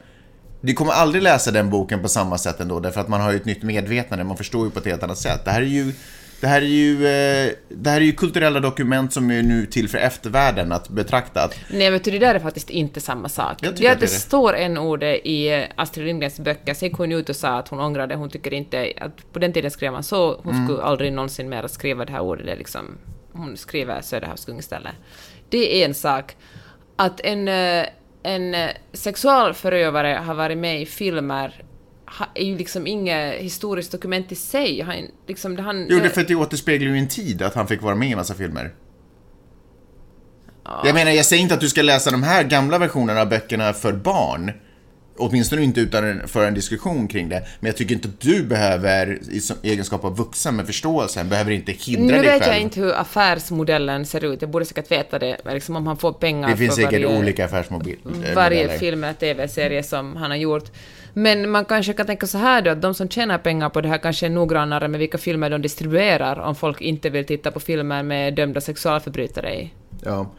Du 0.62 0.74
kommer 0.74 0.92
aldrig 0.92 1.24
läsa 1.24 1.52
den 1.52 1.70
boken 1.70 2.02
på 2.02 2.10
samma 2.10 2.38
sätt 2.38 2.60
ändå, 2.60 2.80
därför 2.80 3.02
att 3.02 3.08
man 3.08 3.22
har 3.22 3.32
ju 3.32 3.38
ett 3.38 3.46
nytt 3.46 3.64
medvetande, 3.64 4.24
man 4.24 4.38
förstår 4.38 4.66
ju 4.66 4.72
på 4.72 4.80
ett 4.80 4.86
helt 4.86 5.04
annat 5.04 5.18
sätt. 5.18 5.46
Det 5.46 5.52
här 5.52 5.62
är 5.62 5.66
ju, 5.66 5.94
det 6.42 6.48
här 6.48 6.62
är 6.62 6.66
ju, 6.66 6.94
eh, 7.08 7.52
det 7.70 7.90
här 7.90 8.02
är 8.02 8.06
ju 8.06 8.12
kulturella 8.12 8.60
dokument 8.60 9.14
som 9.14 9.32
är 9.32 9.44
nu 9.44 9.66
till 9.66 9.90
för 9.90 9.98
eftervärlden 9.98 10.72
att 10.72 10.90
betrakta. 10.90 11.50
Nej, 11.70 11.92
vet 11.92 12.04
du, 12.04 12.12
det 12.12 12.20
där 12.20 12.36
är 12.36 12.40
faktiskt 12.40 12.70
inte 12.70 13.02
samma 13.02 13.30
sak. 13.30 13.58
Jag 13.62 13.76
det 13.76 13.88
att 13.88 14.00
det 14.00 14.06
det 14.06 14.10
står 14.10 14.54
en 14.56 14.78
ord 14.78 15.04
i 15.04 15.68
Astrid 15.76 16.06
Lindgrens 16.06 16.40
böcker, 16.40 16.74
sen 16.74 16.90
gick 16.90 16.98
hon 16.98 17.12
ut 17.12 17.30
och 17.30 17.36
sa 17.36 17.50
att 17.50 17.68
hon 17.68 17.80
ångrade, 17.80 18.16
hon 18.16 18.30
tycker 18.30 18.54
inte 18.54 18.94
att 19.02 19.34
på 19.34 19.40
den 19.40 19.54
tiden 19.54 19.72
skrev 19.72 19.92
man 19.92 20.04
så, 20.04 20.40
hon 20.44 20.54
Mm. 20.56 20.68
skulle 20.68 20.84
aldrig 20.84 21.14
någonsin 21.14 21.50
mer 21.50 21.68
skriva 21.68 22.06
det 22.06 22.12
här 22.12 22.22
ordet, 22.22 22.46
det 22.46 22.56
liksom, 22.56 22.98
hon 23.34 23.58
skriver 23.58 24.02
Söderhavsgung 24.02 24.60
istället. 24.60 24.94
Det 25.50 25.82
är 25.82 25.86
en 25.86 25.94
sak. 25.94 26.36
Att 26.96 27.20
en, 27.24 27.48
eh, 27.48 27.86
en 28.24 28.56
eh, 28.56 28.70
sexualförövare 28.94 30.22
har 30.26 30.34
varit 30.34 30.58
med 30.58 30.82
i 30.82 30.86
filmer 30.86 31.64
är 32.34 32.44
ju 32.44 32.58
liksom 32.58 32.88
inget 32.88 33.34
historiskt 33.34 33.92
dokument 33.92 34.32
i 34.32 34.36
sig. 34.36 34.82
Han, 34.82 34.96
liksom, 35.28 35.58
han, 35.58 35.88
jo, 35.90 36.00
det 36.00 36.06
är 36.06 36.10
för 36.10 36.22
att 36.22 36.28
det 36.28 36.36
återspeglar 36.36 36.92
ju 36.92 36.98
en 36.98 37.08
tid 37.08 37.42
att 37.42 37.54
han 37.54 37.68
fick 37.68 37.82
vara 37.82 37.96
med 37.96 38.08
i 38.08 38.12
en 38.12 38.18
massa 38.18 38.34
filmer. 38.34 38.74
Jag 40.84 40.94
menar, 40.94 41.12
jag 41.12 41.26
säger 41.26 41.42
inte 41.42 41.54
att 41.54 41.62
du 41.62 41.70
ska 41.70 41.82
läsa 41.82 42.12
de 42.12 42.24
här 42.24 42.44
gamla 42.44 42.78
versionerna 42.78 43.22
av 43.22 43.30
böckerna 43.30 43.74
för 43.74 43.94
barn. 43.94 44.52
Åtminstone 45.22 45.62
inte 45.64 45.82
utan 45.82 46.04
en, 46.06 46.28
för 46.28 46.48
en 46.48 46.54
diskussion 46.54 47.08
kring 47.08 47.30
det. 47.30 47.44
Men 47.60 47.68
jag 47.68 47.78
tycker 47.78 47.96
inte 47.96 48.08
att 48.08 48.20
du 48.20 48.44
behöver, 48.44 49.20
i 49.64 49.70
egenskap 49.70 50.06
av 50.06 50.18
vuxen 50.18 50.56
med 50.56 50.66
förståelsen, 50.66 51.30
behöver 51.30 51.52
inte 51.52 51.72
hindra 51.72 52.16
Nu 52.16 52.22
dig 52.22 52.32
vet 52.32 52.42
själv. 52.42 52.54
jag 52.54 52.62
inte 52.62 52.80
hur 52.80 52.94
affärsmodellen 52.94 54.06
ser 54.06 54.24
ut, 54.26 54.42
jag 54.42 54.52
borde 54.52 54.66
säkert 54.66 54.92
veta 54.92 55.20
det, 55.20 55.38
liksom 55.46 55.76
om 55.76 55.88
han 55.88 55.98
får 55.98 56.14
pengar 56.14 56.50
Det 56.50 56.58
finns 56.58 56.76
för 56.76 56.82
säkert 56.82 57.04
varje, 57.04 57.20
olika 57.20 57.46
affärsmodeller. 57.46 58.36
varje 58.36 58.70
film 58.70 59.04
eller 59.04 59.14
TV-serie 59.14 59.84
som 59.84 60.16
han 60.16 60.32
har 60.32 60.38
gjort. 60.38 60.72
Men 61.14 61.50
man 61.50 61.66
kanske 61.66 61.94
kan 61.94 62.06
tänka 62.06 62.28
så 62.28 62.38
här 62.38 62.62
då, 62.62 62.72
att 62.72 62.82
de 62.82 62.94
som 62.94 63.10
tjänar 63.10 63.38
pengar 63.38 63.70
på 63.70 63.82
det 63.82 63.88
här 63.90 63.98
kanske 63.98 64.26
är 64.26 64.30
noggrannare 64.30 64.88
med 64.88 65.00
vilka 65.00 65.18
filmer 65.18 65.50
de 65.50 65.62
distribuerar 65.62 66.40
om 66.40 66.56
folk 66.56 66.82
inte 66.82 67.10
vill 67.10 67.26
titta 67.26 67.52
på 67.52 67.60
filmer 67.60 68.04
med 68.04 68.34
dömda 68.34 68.62
sexualförbrytare 68.62 69.54
i. 69.56 69.72
Ja. 70.06 70.32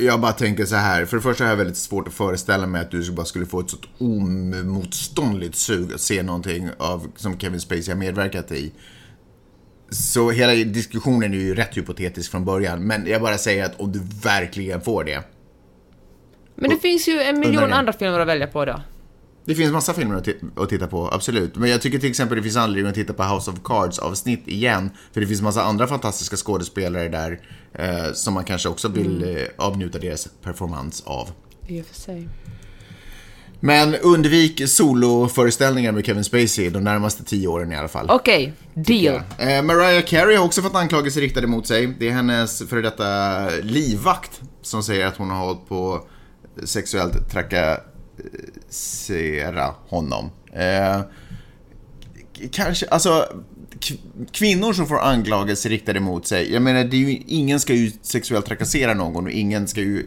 Jag 0.00 0.20
bara 0.20 0.32
tänker 0.32 0.64
så 0.64 0.76
här, 0.76 1.04
för 1.04 1.16
det 1.16 1.22
första 1.22 1.44
har 1.44 1.48
jag 1.48 1.56
väldigt 1.56 1.76
svårt 1.76 2.08
att 2.08 2.14
föreställa 2.14 2.66
mig 2.66 2.80
att 2.80 2.90
du 2.90 3.12
bara 3.12 3.26
skulle 3.26 3.46
få 3.46 3.60
ett 3.60 3.70
sånt 3.70 3.86
omotståndligt 3.98 5.56
sug 5.56 5.92
att 5.94 6.00
se 6.00 6.22
någonting 6.22 6.68
av, 6.78 7.12
som 7.16 7.38
Kevin 7.38 7.60
Spacey 7.60 7.88
har 7.88 7.98
medverkat 7.98 8.52
i. 8.52 8.72
Så 9.90 10.30
hela 10.30 10.52
diskussionen 10.52 11.34
är 11.34 11.38
ju 11.38 11.54
rätt 11.54 11.76
hypotetisk 11.76 12.30
från 12.30 12.44
början, 12.44 12.86
men 12.86 13.06
jag 13.06 13.22
bara 13.22 13.38
säger 13.38 13.64
att 13.64 13.80
om 13.80 13.92
du 13.92 14.00
verkligen 14.22 14.80
får 14.80 15.04
det. 15.04 15.22
Men 16.54 16.70
det 16.70 16.76
finns 16.76 17.08
ju 17.08 17.20
en 17.20 17.40
miljon 17.40 17.72
andra 17.72 17.92
filmer 17.92 18.20
att 18.20 18.28
välja 18.28 18.46
på 18.46 18.64
då. 18.64 18.82
Det 19.50 19.56
finns 19.56 19.72
massa 19.72 19.94
filmer 19.94 20.14
att, 20.14 20.28
att 20.56 20.68
titta 20.68 20.86
på, 20.86 21.08
absolut. 21.12 21.56
Men 21.56 21.70
jag 21.70 21.82
tycker 21.82 21.98
till 21.98 22.10
exempel 22.10 22.36
det 22.36 22.42
finns 22.42 22.56
anledning 22.56 22.90
att 22.90 22.94
titta 22.94 23.12
på 23.12 23.22
House 23.22 23.50
of 23.50 23.56
Cards 23.64 23.98
avsnitt 23.98 24.48
igen. 24.48 24.90
För 25.12 25.20
det 25.20 25.26
finns 25.26 25.42
massa 25.42 25.62
andra 25.62 25.86
fantastiska 25.86 26.36
skådespelare 26.36 27.08
där 27.08 27.40
eh, 27.72 28.12
som 28.12 28.34
man 28.34 28.44
kanske 28.44 28.68
också 28.68 28.88
vill 28.88 29.36
eh, 29.36 29.44
avnjuta 29.56 29.98
deras 29.98 30.28
performance 30.42 31.02
av. 31.06 31.28
I 31.66 31.80
och 31.80 31.86
för 31.86 31.94
sig. 31.94 32.28
Men 33.60 33.94
undvik 33.94 34.68
soloföreställningar 34.68 35.92
med 35.92 36.06
Kevin 36.06 36.24
Spacey 36.24 36.70
de 36.70 36.84
närmaste 36.84 37.24
tio 37.24 37.48
åren 37.48 37.72
i 37.72 37.76
alla 37.76 37.88
fall. 37.88 38.06
Okej, 38.10 38.52
deal. 38.74 39.22
Eh, 39.38 39.62
Mariah 39.62 40.04
Carey 40.04 40.36
har 40.36 40.44
också 40.44 40.62
fått 40.62 40.74
anklagelser 40.74 41.20
riktade 41.20 41.46
mot 41.46 41.66
sig. 41.66 41.94
Det 41.98 42.08
är 42.08 42.12
hennes 42.12 42.68
före 42.68 42.82
detta 42.82 43.48
livvakt 43.62 44.40
som 44.62 44.82
säger 44.82 45.06
att 45.06 45.16
hon 45.16 45.30
har 45.30 45.46
hållit 45.46 45.68
på 45.68 46.06
sexuellt 46.64 47.30
trakassera 48.20 49.74
honom. 49.88 50.30
Eh, 50.52 51.00
kanske, 52.52 52.86
alltså, 52.88 53.26
kvinnor 54.32 54.72
som 54.72 54.86
får 54.86 55.00
anklagelser 55.00 55.70
riktade 55.70 56.00
mot 56.00 56.26
sig, 56.26 56.52
jag 56.52 56.62
menar, 56.62 56.84
det 56.84 56.96
är 56.96 57.00
ju, 57.00 57.22
ingen 57.26 57.60
ska 57.60 57.74
ju 57.74 57.92
sexuellt 58.02 58.46
trakassera 58.46 58.94
någon 58.94 59.24
och 59.24 59.30
ingen 59.30 59.68
ska 59.68 59.80
ju... 59.80 60.06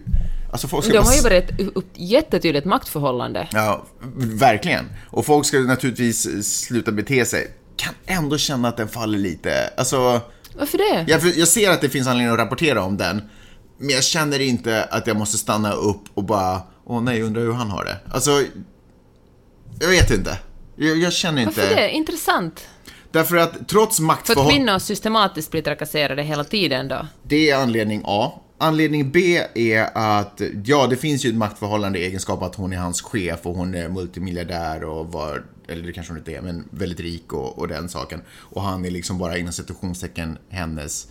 Alltså 0.52 0.68
folk 0.68 0.86
ska 0.86 0.94
De 0.94 1.06
har 1.06 1.16
ju 1.16 1.22
bara 1.22 1.34
ett 1.34 1.60
upp- 1.76 1.92
jättetydligt 1.96 2.66
maktförhållande. 2.66 3.48
Ja, 3.52 3.86
verkligen. 4.18 4.86
Och 5.10 5.26
folk 5.26 5.46
ska 5.46 5.60
naturligtvis 5.60 6.48
sluta 6.58 6.92
bete 6.92 7.26
sig. 7.26 7.48
Kan 7.76 7.94
ändå 8.06 8.38
känna 8.38 8.68
att 8.68 8.78
den 8.78 8.88
faller 8.88 9.18
lite. 9.18 9.70
Alltså, 9.78 10.22
Varför 10.58 10.78
det? 10.78 11.12
jag, 11.12 11.22
jag 11.36 11.48
ser 11.48 11.72
att 11.72 11.82
det 11.82 11.90
finns 11.90 12.08
anledning 12.08 12.34
att 12.34 12.40
rapportera 12.40 12.84
om 12.84 12.98
den. 12.98 13.22
Men 13.78 13.90
jag 13.90 14.04
känner 14.04 14.40
inte 14.42 14.84
att 14.84 15.08
jag 15.08 15.18
måste 15.18 15.38
stanna 15.38 15.72
upp 15.74 16.04
och 16.14 16.24
bara, 16.24 16.62
åh 16.86 17.02
nej, 17.02 17.22
undrar 17.22 17.42
hur 17.42 17.54
han 17.54 17.70
har 17.70 17.86
det. 17.86 17.98
Alltså, 18.12 18.44
jag 19.80 19.90
vet 19.90 20.12
inte. 20.12 20.38
Jag, 20.76 20.98
jag 20.98 21.14
känner 21.14 21.42
inte... 21.42 21.62
Varför 21.62 21.76
det? 21.76 21.92
Intressant. 21.92 22.68
Därför 23.12 23.36
att 23.36 23.68
trots 23.68 23.98
För 23.98 24.04
att 24.04 24.08
maktförhållanden... 24.08 24.58
kvinnor 24.58 24.80
systematiskt 24.80 25.52
blir 25.52 25.62
trakasserade 25.62 26.24
hela 26.24 26.44
tiden 26.44 26.88
då. 26.88 27.08
Det 27.24 27.50
är 27.50 27.58
anledning 27.58 28.02
A. 28.06 28.40
Anledning 28.58 29.12
B 29.12 29.42
är 29.56 29.90
att, 29.98 30.42
ja, 30.66 30.88
det 30.88 30.96
finns 30.98 31.26
ju 31.26 31.30
ett 31.30 31.36
maktförhållande 31.36 32.00
i 32.00 32.06
egenskap 32.06 32.42
att 32.42 32.56
hon 32.56 32.74
är 32.74 32.78
hans 32.78 33.02
chef 33.02 33.40
och 33.44 33.56
hon 33.56 33.76
är 33.76 33.90
multimiljardär 33.90 34.84
och 34.84 35.12
var, 35.12 35.44
eller 35.68 35.84
det 35.84 35.94
kanske 35.94 36.14
hon 36.14 36.18
inte 36.18 36.36
är, 36.36 36.42
men 36.42 36.68
väldigt 36.72 37.00
rik 37.00 37.34
och, 37.34 37.60
och 37.60 37.68
den 37.68 37.90
saken. 37.90 38.22
Och 38.30 38.62
han 38.62 38.86
är 38.86 38.92
liksom 38.92 39.18
bara 39.18 39.38
inom 39.38 39.54
citationstecken 39.54 40.38
hennes, 40.50 41.08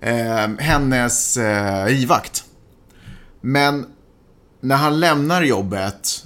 eh, 0.00 0.48
hennes 0.58 1.36
eh, 1.36 1.88
livvakt. 1.88 2.44
Men 3.40 3.86
när 4.60 4.76
han 4.76 5.00
lämnar 5.00 5.42
jobbet 5.42 6.24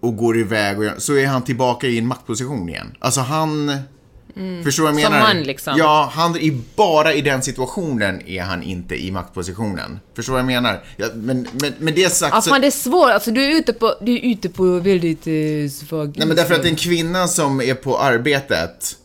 och 0.00 0.16
går 0.16 0.38
iväg 0.38 0.78
och, 0.78 0.84
gör- 0.84 0.98
så 0.98 1.16
är 1.16 1.26
han 1.26 1.42
tillbaka 1.42 1.86
i 1.86 1.98
en 1.98 2.06
maktposition 2.06 2.68
igen. 2.68 2.96
Alltså 2.98 3.20
han... 3.20 3.72
Förstår 4.64 4.84
du 4.86 4.92
vad 4.92 5.00
jag 5.00 5.06
Som 5.06 5.12
menar? 5.12 5.34
man, 5.34 5.42
liksom. 5.42 5.74
Ja, 5.78 6.10
han 6.12 6.36
är 6.36 6.58
bara 6.76 7.12
i 7.14 7.20
den 7.20 7.42
situationen 7.42 8.28
är 8.28 8.42
han 8.42 8.62
inte 8.62 8.94
i 9.04 9.10
maktpositionen. 9.10 9.98
Förstår 10.16 10.32
vad 10.32 10.40
jag 10.40 10.46
menar? 10.46 10.84
Ja, 10.96 11.06
men, 11.14 11.46
men, 11.62 11.72
men 11.78 11.94
det 11.94 12.10
sagt 12.12 12.34
Ja, 12.34 12.40
så... 12.40 12.50
fan 12.50 12.60
det 12.60 12.66
är 12.66 12.70
svårt, 12.70 13.10
alltså 13.10 13.30
du 13.30 13.44
är 13.44 13.58
ute 13.58 13.72
på, 13.72 13.94
du 14.00 14.12
är 14.14 14.20
ute 14.32 14.48
på 14.48 14.64
väldigt 14.78 15.26
eh, 15.26 15.70
svag 15.86 16.14
Nej, 16.18 16.26
men 16.26 16.36
därför 16.36 16.54
att 16.54 16.64
en 16.64 16.76
kvinna 16.76 17.28
som 17.28 17.60
är 17.60 17.74
på 17.74 17.98
arbetet 17.98 18.96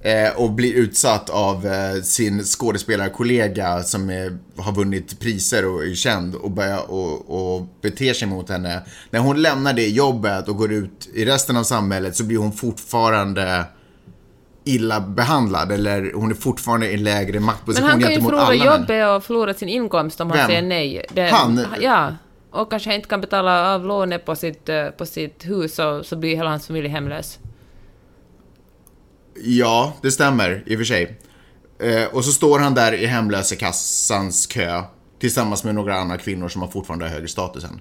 eh, 0.00 0.36
och 0.36 0.50
blir 0.50 0.74
utsatt 0.74 1.30
av 1.30 1.66
eh, 1.66 2.02
sin 2.02 2.44
skådespelarkollega 2.44 3.82
som 3.82 4.10
är, 4.10 4.38
har 4.56 4.72
vunnit 4.72 5.20
priser 5.20 5.66
och 5.66 5.84
är 5.84 5.94
känd 5.94 6.34
och, 6.34 6.50
börjar, 6.50 6.90
och, 6.90 7.56
och 7.56 7.66
beter 7.82 8.14
sig 8.14 8.28
mot 8.28 8.48
henne. 8.48 8.82
När 9.10 9.20
hon 9.20 9.42
lämnar 9.42 9.72
det 9.72 9.88
jobbet 9.88 10.48
och 10.48 10.56
går 10.56 10.72
ut 10.72 11.08
i 11.14 11.24
resten 11.24 11.56
av 11.56 11.62
samhället 11.62 12.16
så 12.16 12.24
blir 12.24 12.38
hon 12.38 12.52
fortfarande 12.52 13.64
illa 14.64 15.00
behandlad 15.00 15.72
eller 15.72 16.12
hon 16.14 16.30
är 16.30 16.34
fortfarande 16.34 16.90
i 16.90 16.94
en 16.94 17.04
lägre 17.04 17.32
Men 17.32 17.42
maktposition 17.42 17.88
han 17.88 18.00
kan 18.00 18.10
ju 18.10 18.16
gentemot 18.16 18.30
förlora 18.30 18.66
alla 18.66 18.78
jobbet 18.78 19.16
och 19.16 19.24
förlora 19.24 19.54
sin 19.54 19.68
inkomst 19.68 20.20
om 20.20 20.30
han 20.30 20.38
Vem? 20.38 20.46
säger 20.46 20.62
nej. 20.62 21.04
Det, 21.12 21.22
Han? 21.22 21.66
Ja. 21.80 22.14
Och 22.50 22.70
kanske 22.70 22.94
inte 22.94 23.08
kan 23.08 23.20
betala 23.20 23.74
av 23.74 23.86
lånet 23.86 24.24
på 24.24 24.36
sitt, 24.36 24.68
eh, 24.68 24.86
på 24.86 25.06
sitt 25.06 25.46
hus 25.46 25.78
och 25.78 26.06
så 26.06 26.16
blir 26.16 26.36
hela 26.36 26.50
hans 26.50 26.66
familj 26.66 26.88
hemlös. 26.88 27.38
Ja, 29.44 29.92
det 30.02 30.10
stämmer 30.10 30.62
i 30.66 30.74
och 30.74 30.78
för 30.78 30.84
sig. 30.84 31.18
Eh, 31.82 32.04
och 32.14 32.24
så 32.24 32.32
står 32.32 32.58
han 32.58 32.74
där 32.74 32.92
i 32.92 33.06
hemlösekassans 33.06 34.46
kö 34.46 34.82
tillsammans 35.20 35.64
med 35.64 35.74
några 35.74 35.94
andra 35.94 36.18
kvinnor 36.18 36.48
som 36.48 36.62
har 36.62 36.68
fortfarande 36.68 37.08
högre 37.08 37.28
status 37.28 37.64
än. 37.64 37.80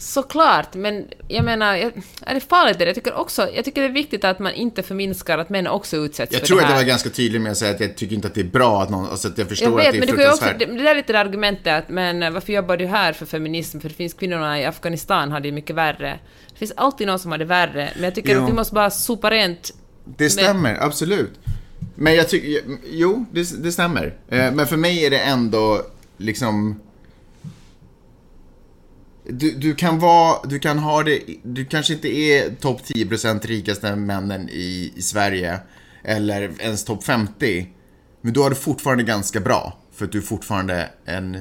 Såklart, 0.00 0.74
men 0.74 1.06
jag 1.28 1.44
menar, 1.44 1.76
jag, 1.76 1.92
är 2.26 2.34
det 2.34 2.40
farligt? 2.40 2.80
Jag 2.80 2.94
tycker 2.94 3.14
också, 3.14 3.48
jag 3.54 3.64
tycker 3.64 3.80
det 3.80 3.86
är 3.88 3.92
viktigt 3.92 4.24
att 4.24 4.38
man 4.38 4.52
inte 4.52 4.82
förminskar 4.82 5.38
att 5.38 5.50
män 5.50 5.66
också 5.66 5.96
utsätts 5.96 6.32
Jag 6.32 6.40
för 6.40 6.46
tror 6.46 6.56
det 6.56 6.62
att 6.64 6.68
här. 6.70 6.76
jag 6.76 6.82
var 6.82 6.88
ganska 6.88 7.10
tydlig 7.10 7.40
med 7.40 7.52
att 7.52 7.58
säga 7.58 7.74
att 7.74 7.80
jag 7.80 7.96
tycker 7.96 8.14
inte 8.14 8.28
att 8.28 8.34
det 8.34 8.40
är 8.40 8.44
bra 8.44 8.82
att 8.82 8.90
någon, 8.90 9.08
alltså 9.08 9.28
att 9.28 9.38
jag 9.38 9.48
förstår 9.48 9.68
Jag 9.68 9.76
vet, 9.76 9.86
att 9.86 9.92
det 9.92 9.98
är 9.98 10.00
men 10.00 10.08
du 10.08 10.16
kan 10.16 10.32
också, 10.32 10.44
fruktansvärt. 10.44 10.68
det, 10.68 10.76
det 10.76 10.82
där 10.82 10.90
är 10.90 10.94
lite 10.94 11.12
det 11.12 11.20
argumentet 11.20 11.66
att 11.84 11.88
men 11.88 12.22
eh, 12.22 12.30
varför 12.30 12.52
jobbar 12.52 12.76
du 12.76 12.86
här 12.86 13.12
för 13.12 13.26
feminism? 13.26 13.80
För 13.80 13.88
det 13.88 13.94
finns 13.94 14.14
kvinnorna 14.14 14.60
i 14.60 14.64
Afghanistan 14.64 15.32
hade 15.32 15.48
ju 15.48 15.52
mycket 15.52 15.76
värre. 15.76 16.18
Det 16.52 16.58
finns 16.58 16.72
alltid 16.76 17.06
någon 17.06 17.18
som 17.18 17.30
har 17.30 17.38
det 17.38 17.44
värre, 17.44 17.90
men 17.94 18.04
jag 18.04 18.14
tycker 18.14 18.34
Jo. 18.34 18.42
att 18.42 18.48
vi 18.50 18.52
måste 18.54 18.74
bara 18.74 18.90
sopa 18.90 19.30
rent. 19.30 19.74
Det 20.16 20.30
stämmer, 20.30 20.74
absolut. 20.84 21.40
Men 21.94 22.14
jag 22.14 22.28
tycker, 22.28 22.62
jo, 22.90 23.24
det, 23.32 23.62
det 23.62 23.72
stämmer. 23.72 24.14
Eh, 24.28 24.52
Men 24.52 24.66
för 24.66 24.76
mig 24.76 25.06
är 25.06 25.10
det 25.10 25.18
ändå 25.18 25.82
liksom... 26.16 26.80
Du, 29.30 29.50
du 29.50 29.74
kan 29.74 29.98
vara, 29.98 30.46
du 30.46 30.58
kan 30.58 30.78
ha 30.78 31.02
det, 31.02 31.20
du 31.42 31.64
kanske 31.64 31.94
inte 31.94 32.08
är 32.08 32.54
topp 32.54 32.80
10% 32.84 33.46
rikaste 33.46 33.96
männen 33.96 34.48
i, 34.48 34.92
i 34.96 35.02
Sverige, 35.02 35.60
eller 36.04 36.50
ens 36.60 36.84
topp 36.84 37.04
50, 37.04 37.68
men 38.20 38.32
du 38.32 38.40
har 38.40 38.50
det 38.50 38.56
fortfarande 38.56 39.04
ganska 39.04 39.40
bra, 39.40 39.78
för 39.92 40.04
att 40.04 40.12
du 40.12 40.18
är 40.18 40.22
fortfarande 40.22 40.88
en 41.04 41.38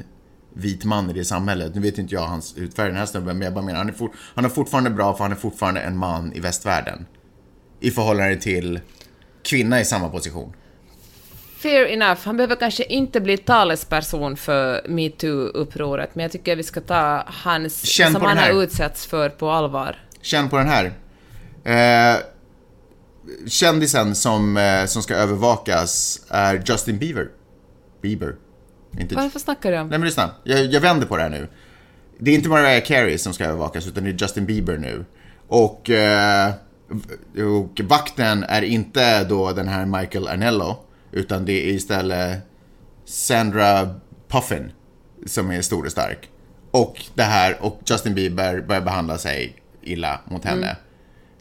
vit 0.54 0.86
man 0.86 1.10
i 1.10 1.14
det 1.14 1.26
samhället. 1.26 1.76
Nu 1.76 1.82
vet 1.82 1.98
inte 1.98 2.16
jag 2.16 2.22
hans 2.22 2.58
hudfärg 2.58 2.88
den 2.88 2.98
här 2.98 3.06
snubben, 3.06 3.38
men 3.38 3.46
jag 3.46 3.54
bara 3.54 3.66
menar, 3.66 3.78
han 3.78 3.90
är, 3.90 3.94
for, 3.94 4.12
han 4.36 4.46
är 4.46 4.50
fortfarande 4.50 4.90
bra 4.90 5.14
för 5.14 5.24
han 5.24 5.32
är 5.32 5.36
fortfarande 5.36 5.82
en 5.82 5.98
man 5.98 6.34
i 6.34 6.40
västvärlden. 6.40 7.06
I 7.80 7.92
förhållande 7.92 8.36
till 8.36 8.80
kvinna 9.44 9.82
i 9.82 9.86
samma 9.86 10.10
position. 10.10 10.54
Fair 11.58 11.86
enough, 11.86 12.20
han 12.24 12.38
behöver 12.38 12.56
kanske 12.56 12.84
inte 12.84 13.22
bli 13.22 13.38
talesperson 13.38 14.38
för 14.38 14.82
metoo-upproret, 14.88 16.08
men 16.14 16.24
jag 16.24 16.32
tycker 16.32 16.56
vi 16.56 16.64
ska 16.64 16.82
ta 16.82 17.24
hans, 17.28 17.86
Känn 17.86 18.14
som 18.14 18.22
han 18.22 18.38
har 18.38 18.64
utsatts 18.64 19.06
för, 19.06 19.30
på 19.30 19.50
allvar. 19.52 19.96
Känn 20.22 20.50
på 20.50 20.58
den 20.58 20.68
här. 20.68 20.94
Eh, 21.64 22.20
kändisen 23.48 24.16
som, 24.16 24.58
eh, 24.58 24.86
som 24.86 25.04
ska 25.04 25.16
övervakas 25.16 26.22
är 26.30 26.64
Justin 26.66 26.98
Bieber. 26.98 27.28
Bieber. 28.02 28.36
Inte... 29.00 29.16
Varför 29.16 29.40
snackar 29.40 29.72
du 29.72 29.80
om? 29.80 29.88
Nej 29.88 30.00
men 30.00 30.06
lyssna, 30.06 30.32
jag, 30.44 30.66
jag 30.66 30.82
vänder 30.82 31.08
på 31.08 31.18
det 31.18 31.24
här 31.24 31.30
nu. 31.30 31.48
Det 32.20 32.32
är 32.32 32.36
inte 32.36 32.50
Mariah 32.50 32.84
Carey 32.84 33.18
som 33.18 33.34
ska 33.34 33.46
övervakas 33.46 33.88
utan 33.88 34.04
det 34.04 34.10
är 34.10 34.18
Justin 34.22 34.46
Bieber 34.46 34.78
nu. 34.78 35.06
Och, 35.48 35.90
eh, 35.90 36.52
och 37.60 37.82
vakten 37.84 38.44
är 38.44 38.62
inte 38.62 39.24
då 39.24 39.52
den 39.52 39.68
här 39.68 39.86
Michael 39.86 40.28
Arnello 40.28 40.78
utan 41.12 41.46
det 41.46 41.70
är 41.70 41.74
istället 41.74 42.38
Sandra 43.06 43.96
Puffin 44.28 44.72
som 45.26 45.52
är 45.52 45.62
stor 45.62 45.86
och 45.86 45.92
stark. 45.92 46.30
Och 46.72 47.06
det 47.14 47.24
här, 47.24 47.58
och 47.62 47.80
Justin 47.86 48.16
Bieber 48.16 48.62
börjar 48.62 48.82
behandla 48.82 49.18
sig 49.18 49.56
illa 49.82 50.20
mot 50.26 50.46
henne. 50.46 50.78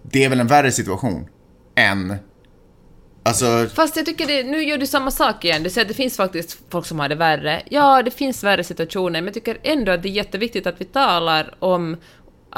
Det 0.03 0.25
är 0.25 0.29
väl 0.29 0.41
en 0.41 0.47
värre 0.47 0.73
situation 0.73 1.29
än... 1.75 2.17
Alltså, 3.23 3.67
Fast 3.75 3.97
jag 3.97 4.07
tycker 4.07 4.27
det, 4.27 4.45
nu 4.45 4.63
gör 4.63 4.79
du 4.79 4.87
samma 4.87 5.11
sak 5.11 5.45
igen. 5.45 5.63
Du 5.63 5.71
säger 5.71 5.85
att 5.85 5.89
det 5.89 5.95
finns 5.95 6.17
faktiskt 6.17 6.59
folk 6.71 6.87
som 6.87 6.99
har 6.99 7.09
det 7.09 7.15
värre. 7.15 7.63
Ja, 7.71 8.03
det 8.03 8.11
finns 8.11 8.45
värre 8.45 8.65
situationer, 8.65 9.21
men 9.21 9.25
jag 9.25 9.35
tycker 9.35 9.59
ändå 9.63 9.93
att 9.93 10.03
det 10.03 10.09
är 10.09 10.11
jätteviktigt 10.11 10.67
att 10.67 10.81
vi 10.81 10.85
talar 10.85 11.55
om, 11.59 11.97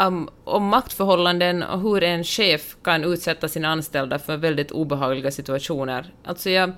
om, 0.06 0.28
om 0.44 0.64
maktförhållanden 0.64 1.62
och 1.62 1.80
hur 1.80 2.02
en 2.02 2.24
chef 2.24 2.76
kan 2.82 3.04
utsätta 3.04 3.48
sina 3.48 3.68
anställda 3.68 4.18
för 4.18 4.37
väldigt 4.37 4.70
obehagliga 4.70 5.30
situationer. 5.30 6.06
Alltså 6.24 6.50
jag, 6.50 6.72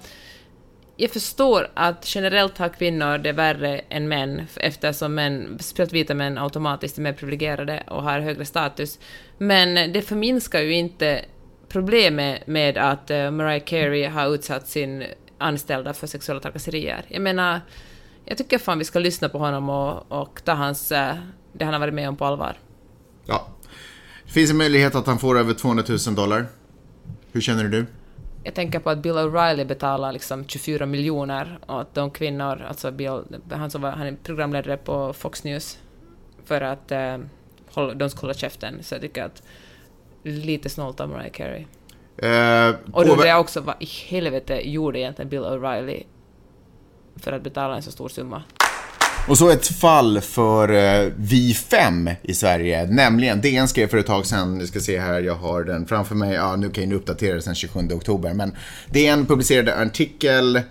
jag 0.97 1.11
förstår 1.11 1.69
att 1.75 2.15
generellt 2.15 2.59
har 2.59 2.69
kvinnor 2.69 3.19
det 3.19 3.33
värre 3.33 3.79
än 3.79 4.09
män 4.09 4.43
eftersom 4.57 5.15
män, 5.15 5.59
speciellt 5.61 5.93
vita 5.93 6.15
män, 6.15 6.39
automatiskt 6.39 6.99
är 6.99 7.03
mer 7.03 7.13
privilegierade 7.13 7.83
och 7.87 8.03
har 8.03 8.21
högre 8.21 8.45
status. 8.45 8.99
Men 9.39 9.93
det 9.93 10.03
förminskar 10.03 10.61
ju 10.61 10.73
inte 10.73 11.25
problemet 11.69 12.47
med 12.47 12.79
att 12.79 13.11
eh, 13.11 13.31
Mariah 13.31 13.65
Carey 13.65 14.07
har 14.07 14.35
utsatt 14.35 14.69
sin 14.69 15.05
anställda 15.39 15.95
för 15.95 16.07
sexuella 16.07 16.41
trakasserier. 16.41 17.05
Jag 17.09 17.23
menar, 17.23 17.61
jag 18.25 18.39
tycker 18.39 18.59
fan 18.59 18.79
vi 18.79 18.85
ska 18.85 18.99
lyssna 18.99 19.29
på 19.29 19.39
honom 19.39 19.69
och, 19.69 20.13
och 20.13 20.45
ta 20.45 20.53
hans, 20.53 20.93
eh, 20.93 21.15
det 21.53 21.65
han 21.65 21.75
har 21.75 21.81
varit 21.81 21.95
med 21.95 22.09
om 22.09 22.17
på 22.17 22.25
allvar 22.25 22.57
ja. 23.27 23.47
Det 24.27 24.33
finns 24.33 24.51
en 24.51 24.57
möjlighet 24.57 24.95
att 24.95 25.07
han 25.07 25.19
får 25.19 25.39
över 25.39 25.55
200 25.55 25.85
000 26.07 26.15
dollar. 26.15 26.47
Hur 27.33 27.41
känner 27.41 27.65
du? 27.65 27.87
Jag 28.45 28.55
tänker 28.55 28.79
på 28.79 28.91
att 28.91 28.99
Bill 28.99 29.13
O'Reilly 29.13 29.65
betalar 29.65 30.13
liksom 30.13 30.45
24 30.47 30.87
miljoner 30.87 31.59
åt 31.69 31.95
de 31.95 32.11
kvinnor, 32.11 32.63
alltså 32.69 32.91
Bill, 32.91 33.23
han, 33.51 33.71
som 33.71 33.83
var, 33.83 33.91
han 33.91 34.07
är 34.07 34.17
programledare 34.23 34.77
på 34.77 35.13
Fox 35.13 35.45
News, 35.45 35.79
för 36.45 36.61
att 36.61 36.93
eh, 36.93 37.19
hålla, 37.71 37.95
de 37.95 38.11
ska 38.11 38.21
hålla 38.21 38.35
käften. 38.35 38.83
Så 38.83 38.95
jag 38.95 39.03
tycker 39.03 39.25
att 39.25 39.43
lite 40.23 40.69
snålt 40.69 41.01
av 41.01 41.09
Mariah 41.09 41.33
Carey. 41.33 41.65
Eh, 42.17 42.75
Och 42.93 43.05
då 43.07 43.13
undrar 43.13 43.27
jag 43.27 43.41
också 43.41 43.61
vad 43.61 43.75
i 43.81 43.87
helvete 43.87 44.71
gjorde 44.71 44.99
egentligen 44.99 45.29
Bill 45.29 45.41
O'Reilly 45.43 46.03
för 47.17 47.33
att 47.33 47.43
betala 47.43 47.77
en 47.77 47.83
så 47.83 47.91
stor 47.91 48.09
summa? 48.09 48.43
Och 49.29 49.39
så 49.39 49.51
ett 49.51 49.67
fall 49.67 50.21
för 50.21 50.69
eh, 50.69 51.13
vi 51.17 51.55
fem 51.55 52.11
i 52.23 52.35
Sverige, 52.35 52.87
nämligen 52.87 53.41
DN 53.41 53.69
skrev 53.69 53.89
för 53.89 53.99
ett 53.99 54.07
tag 54.07 54.27
sedan, 54.27 54.59
ni 54.59 54.67
ska 54.67 54.81
se 54.81 54.99
här, 54.99 55.21
jag 55.21 55.35
har 55.35 55.65
den 55.65 55.87
framför 55.87 56.15
mig, 56.15 56.35
ja 56.35 56.57
nu 56.57 56.71
kan 56.71 56.83
jag 56.83 56.89
nu 56.89 56.95
uppdatera 56.95 57.33
den 57.33 57.43
sen 57.43 57.55
27 57.55 57.89
oktober, 57.93 58.35
men 58.35 58.57
DN 58.87 59.27
publicerade 59.27 59.73
en 59.73 59.89
artikel 59.89 60.57
eh, 60.57 60.63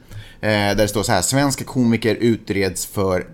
där 0.41 0.75
det 0.75 0.87
står 0.87 1.03
så 1.03 1.11
här, 1.11 1.21
svenska 1.21 1.63
komiker 1.63 2.15
utreds 2.15 2.85
för 2.85 3.27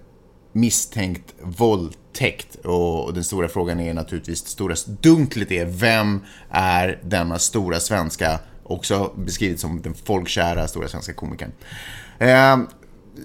misstänkt 0.54 1.34
våldtäkt. 1.42 2.56
Och, 2.56 3.06
och 3.06 3.14
den 3.14 3.24
stora 3.24 3.48
frågan 3.48 3.80
är 3.80 3.94
naturligtvis, 3.94 4.44
det 4.44 4.50
stora 4.50 4.76
dunklet 5.02 5.52
är, 5.52 5.66
vem 5.66 6.22
är 6.50 7.00
denna 7.04 7.40
stora 7.40 7.80
svenska 7.80 8.40
också 8.64 9.14
beskrivet 9.18 9.60
som 9.60 9.82
den 9.82 9.94
folkkära 9.94 10.68
stora 10.68 10.88
svenska 10.88 11.14
komikern. 11.14 11.52
Eh, 12.20 12.58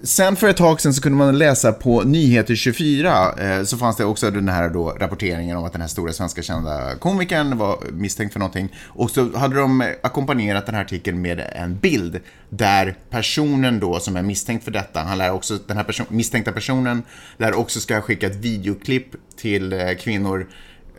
Sen 0.03 0.35
för 0.35 0.47
ett 0.47 0.57
tag 0.57 0.81
sen 0.81 0.93
så 0.93 1.01
kunde 1.01 1.17
man 1.17 1.37
läsa 1.37 1.71
på 1.73 2.01
Nyheter 2.01 2.55
24 2.55 3.33
eh, 3.33 3.63
så 3.63 3.77
fanns 3.77 3.97
det 3.97 4.05
också 4.05 4.31
den 4.31 4.49
här 4.49 4.69
då 4.69 4.89
rapporteringen 4.89 5.57
om 5.57 5.63
att 5.63 5.71
den 5.71 5.81
här 5.81 5.87
stora 5.87 6.13
svenska 6.13 6.41
kända 6.41 6.95
komikern 6.95 7.57
var 7.57 7.77
misstänkt 7.91 8.33
för 8.33 8.39
någonting. 8.39 8.75
Och 8.87 9.11
så 9.11 9.37
hade 9.37 9.55
de 9.55 9.93
ackompanjerat 10.03 10.65
den 10.65 10.75
här 10.75 10.81
artikeln 10.81 11.21
med 11.21 11.51
en 11.55 11.77
bild 11.77 12.19
där 12.49 12.97
personen 13.09 13.79
då 13.79 13.99
som 13.99 14.15
är 14.15 14.23
misstänkt 14.23 14.63
för 14.63 14.71
detta, 14.71 14.99
han 14.99 15.17
lär 15.17 15.31
också, 15.31 15.57
den 15.67 15.77
här 15.77 15.83
person, 15.83 16.05
misstänkta 16.09 16.51
personen 16.51 17.03
lär 17.37 17.53
också 17.53 17.79
ska 17.79 17.95
ha 17.95 18.01
skickat 18.01 18.35
videoklipp 18.35 19.15
till 19.37 19.73
eh, 19.73 19.93
kvinnor 19.99 20.47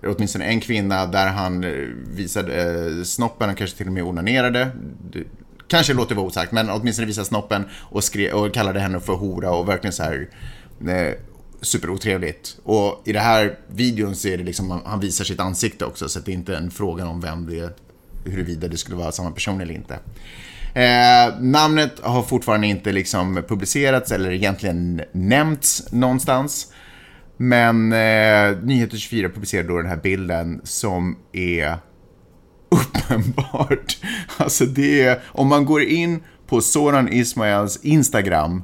åtminstone 0.06 0.44
en 0.44 0.60
kvinna 0.60 1.06
där 1.06 1.26
han 1.26 1.64
eh, 1.64 1.70
visade 2.14 2.62
eh, 2.62 3.02
snoppen 3.02 3.50
och 3.50 3.56
kanske 3.56 3.76
till 3.76 3.86
och 3.86 3.92
med 3.92 4.02
onanerade. 4.02 4.70
Kanske 5.72 5.94
låter 5.94 6.14
vara 6.14 6.26
osagt, 6.26 6.52
men 6.52 6.70
åtminstone 6.70 7.06
visade 7.06 7.24
snoppen 7.24 7.64
och, 7.80 8.04
skrev, 8.04 8.34
och 8.34 8.54
kallade 8.54 8.80
henne 8.80 9.00
för 9.00 9.12
hora 9.12 9.50
och 9.50 9.68
verkligen 9.68 9.92
så 9.92 10.02
här 10.02 10.28
eh, 10.88 11.14
superotrevligt. 11.60 12.56
Och 12.64 13.02
i 13.04 13.12
den 13.12 13.22
här 13.22 13.58
videon 13.68 14.16
så 14.16 14.28
är 14.28 14.38
det 14.38 14.44
liksom, 14.44 14.82
han 14.84 15.00
visar 15.00 15.24
sitt 15.24 15.40
ansikte 15.40 15.84
också, 15.84 16.08
så 16.08 16.20
det 16.20 16.30
är 16.30 16.34
inte 16.34 16.56
en 16.56 16.70
fråga 16.70 17.06
om 17.06 17.20
vem 17.20 17.46
det 17.46 17.58
är, 17.58 17.70
huruvida 18.24 18.68
det 18.68 18.76
skulle 18.76 18.96
vara 18.96 19.12
samma 19.12 19.30
person 19.30 19.60
eller 19.60 19.74
inte. 19.74 19.94
Eh, 20.74 21.40
namnet 21.40 22.00
har 22.02 22.22
fortfarande 22.22 22.66
inte 22.66 22.92
liksom 22.92 23.42
publicerats 23.48 24.12
eller 24.12 24.30
egentligen 24.30 25.02
nämnts 25.12 25.92
någonstans. 25.92 26.72
Men 27.36 27.92
eh, 27.92 28.58
Nyheter 28.62 28.96
24 28.96 29.28
publicerade 29.28 29.68
då 29.68 29.76
den 29.76 29.88
här 29.88 30.00
bilden 30.02 30.60
som 30.64 31.16
är 31.32 31.76
uppenbart. 32.72 33.96
Alltså 34.36 34.66
det 34.66 35.02
är, 35.02 35.20
om 35.26 35.48
man 35.48 35.64
går 35.64 35.82
in 35.82 36.22
på 36.46 36.60
Soran 36.60 37.12
Ismails 37.12 37.76
Instagram 37.82 38.62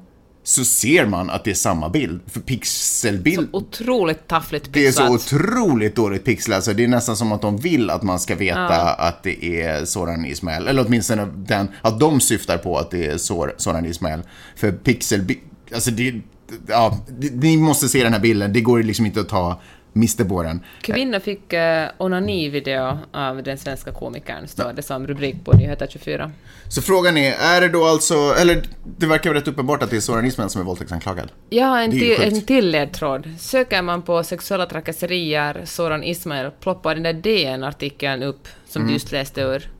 så 0.48 0.64
ser 0.64 1.06
man 1.06 1.30
att 1.30 1.44
det 1.44 1.50
är 1.50 1.54
samma 1.54 1.88
bild. 1.88 2.20
För 2.26 2.40
pixelbild... 2.40 3.48
Så 3.50 3.58
otroligt 3.58 4.28
taffligt 4.28 4.72
pixlat. 4.72 4.96
Det 4.96 5.02
är 5.02 5.18
så 5.18 5.36
otroligt 5.36 5.96
dåligt 5.96 6.24
pixlat. 6.24 6.56
Alltså 6.56 6.72
det 6.72 6.84
är 6.84 6.88
nästan 6.88 7.16
som 7.16 7.32
att 7.32 7.42
de 7.42 7.56
vill 7.56 7.90
att 7.90 8.02
man 8.02 8.20
ska 8.20 8.34
veta 8.34 8.60
ja. 8.60 8.94
att 8.98 9.22
det 9.22 9.62
är 9.62 9.84
Soran 9.84 10.24
Ismail. 10.24 10.68
Eller 10.68 10.86
åtminstone 10.86 11.28
den, 11.36 11.68
att 11.82 12.00
de 12.00 12.20
syftar 12.20 12.58
på 12.58 12.78
att 12.78 12.90
det 12.90 13.06
är 13.06 13.18
Soran 13.56 13.86
Ismail. 13.86 14.20
För 14.56 14.72
pixelbild... 14.72 15.40
Alltså 15.74 15.90
det... 15.90 16.20
Ja, 16.66 16.98
ni 17.32 17.56
måste 17.56 17.88
se 17.88 18.02
den 18.02 18.12
här 18.12 18.20
bilden. 18.20 18.52
Det 18.52 18.60
går 18.60 18.82
liksom 18.82 19.06
inte 19.06 19.20
att 19.20 19.28
ta 19.28 19.60
miste 19.92 20.24
på 20.24 20.42
den. 20.42 20.60
Kvinna 20.80 21.20
fick 21.20 21.52
uh, 21.52 21.58
onani-video 21.98 22.98
av 23.12 23.42
den 23.42 23.58
svenska 23.58 23.92
komikern, 23.92 24.48
står 24.48 24.72
det 24.72 24.82
som 24.82 25.06
rubrik 25.06 25.44
på 25.44 25.52
Nyheter 25.52 25.86
24. 25.90 26.30
Så 26.68 26.82
frågan 26.82 27.16
är, 27.16 27.32
är 27.32 27.60
det 27.60 27.68
då 27.68 27.84
alltså, 27.84 28.14
eller 28.14 28.62
det 28.84 29.06
verkar 29.06 29.34
rätt 29.34 29.48
uppenbart 29.48 29.82
att 29.82 29.90
det 29.90 29.96
är 29.96 30.00
Soran 30.00 30.26
Ismail 30.26 30.50
som 30.50 30.60
är 30.60 30.64
våldtäktsanklagad? 30.64 31.32
Ja, 31.50 31.80
en, 31.80 31.90
till, 31.90 32.22
en 32.22 32.42
till 32.42 32.70
ledtråd. 32.70 33.28
Söker 33.38 33.82
man 33.82 34.02
på 34.02 34.22
sexuella 34.22 34.66
trakasserier, 34.66 35.62
Soran 35.64 36.04
Ismail, 36.04 36.50
ploppar 36.60 36.94
den 36.94 37.02
där 37.02 37.12
DN-artikeln 37.12 38.22
upp 38.22 38.48
som 38.68 38.82
mm. 38.82 38.88
du 38.88 38.94
just 38.94 39.12
läste 39.12 39.40
ur 39.40 39.70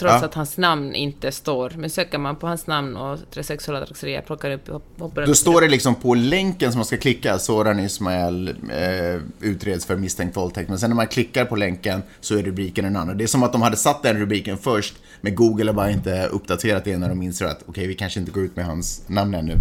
trots 0.00 0.14
ja. 0.20 0.24
att 0.24 0.34
hans 0.34 0.56
namn 0.56 0.94
inte 0.94 1.32
står. 1.32 1.72
Men 1.76 1.90
söker 1.90 2.18
man 2.18 2.36
på 2.36 2.46
hans 2.46 2.66
namn 2.66 2.96
och 2.96 3.18
sexuella 3.40 3.80
trakasserier 3.80 4.22
plockar 4.22 4.50
upp 4.50 4.68
hoppar 4.98 5.26
Då 5.26 5.34
står 5.34 5.60
det 5.60 5.68
liksom 5.68 5.94
på 5.94 6.14
länken 6.14 6.72
som 6.72 6.78
man 6.78 6.86
ska 6.86 6.96
klicka, 6.96 7.38
Soran 7.38 7.80
Ismail 7.80 8.48
eh, 8.48 9.20
utreds 9.40 9.86
för 9.86 9.96
misstänkt 9.96 10.36
våldtäkt. 10.36 10.68
Men 10.68 10.78
sen 10.78 10.90
när 10.90 10.96
man 10.96 11.06
klickar 11.06 11.44
på 11.44 11.56
länken 11.56 12.02
så 12.20 12.38
är 12.38 12.42
rubriken 12.42 12.84
en 12.84 12.96
annan. 12.96 13.18
Det 13.18 13.24
är 13.24 13.28
som 13.28 13.42
att 13.42 13.52
de 13.52 13.62
hade 13.62 13.76
satt 13.76 14.02
den 14.02 14.18
rubriken 14.18 14.58
först, 14.58 14.94
men 15.20 15.34
Google 15.34 15.66
har 15.66 15.74
bara 15.74 15.90
inte 15.90 16.26
uppdaterat 16.26 16.84
det 16.84 16.98
när 16.98 17.08
de 17.08 17.22
inser 17.22 17.46
att 17.46 17.56
okej, 17.62 17.70
okay, 17.70 17.86
vi 17.86 17.94
kanske 17.94 18.20
inte 18.20 18.32
går 18.32 18.44
ut 18.44 18.56
med 18.56 18.64
hans 18.64 19.02
namn 19.08 19.34
ännu. 19.34 19.56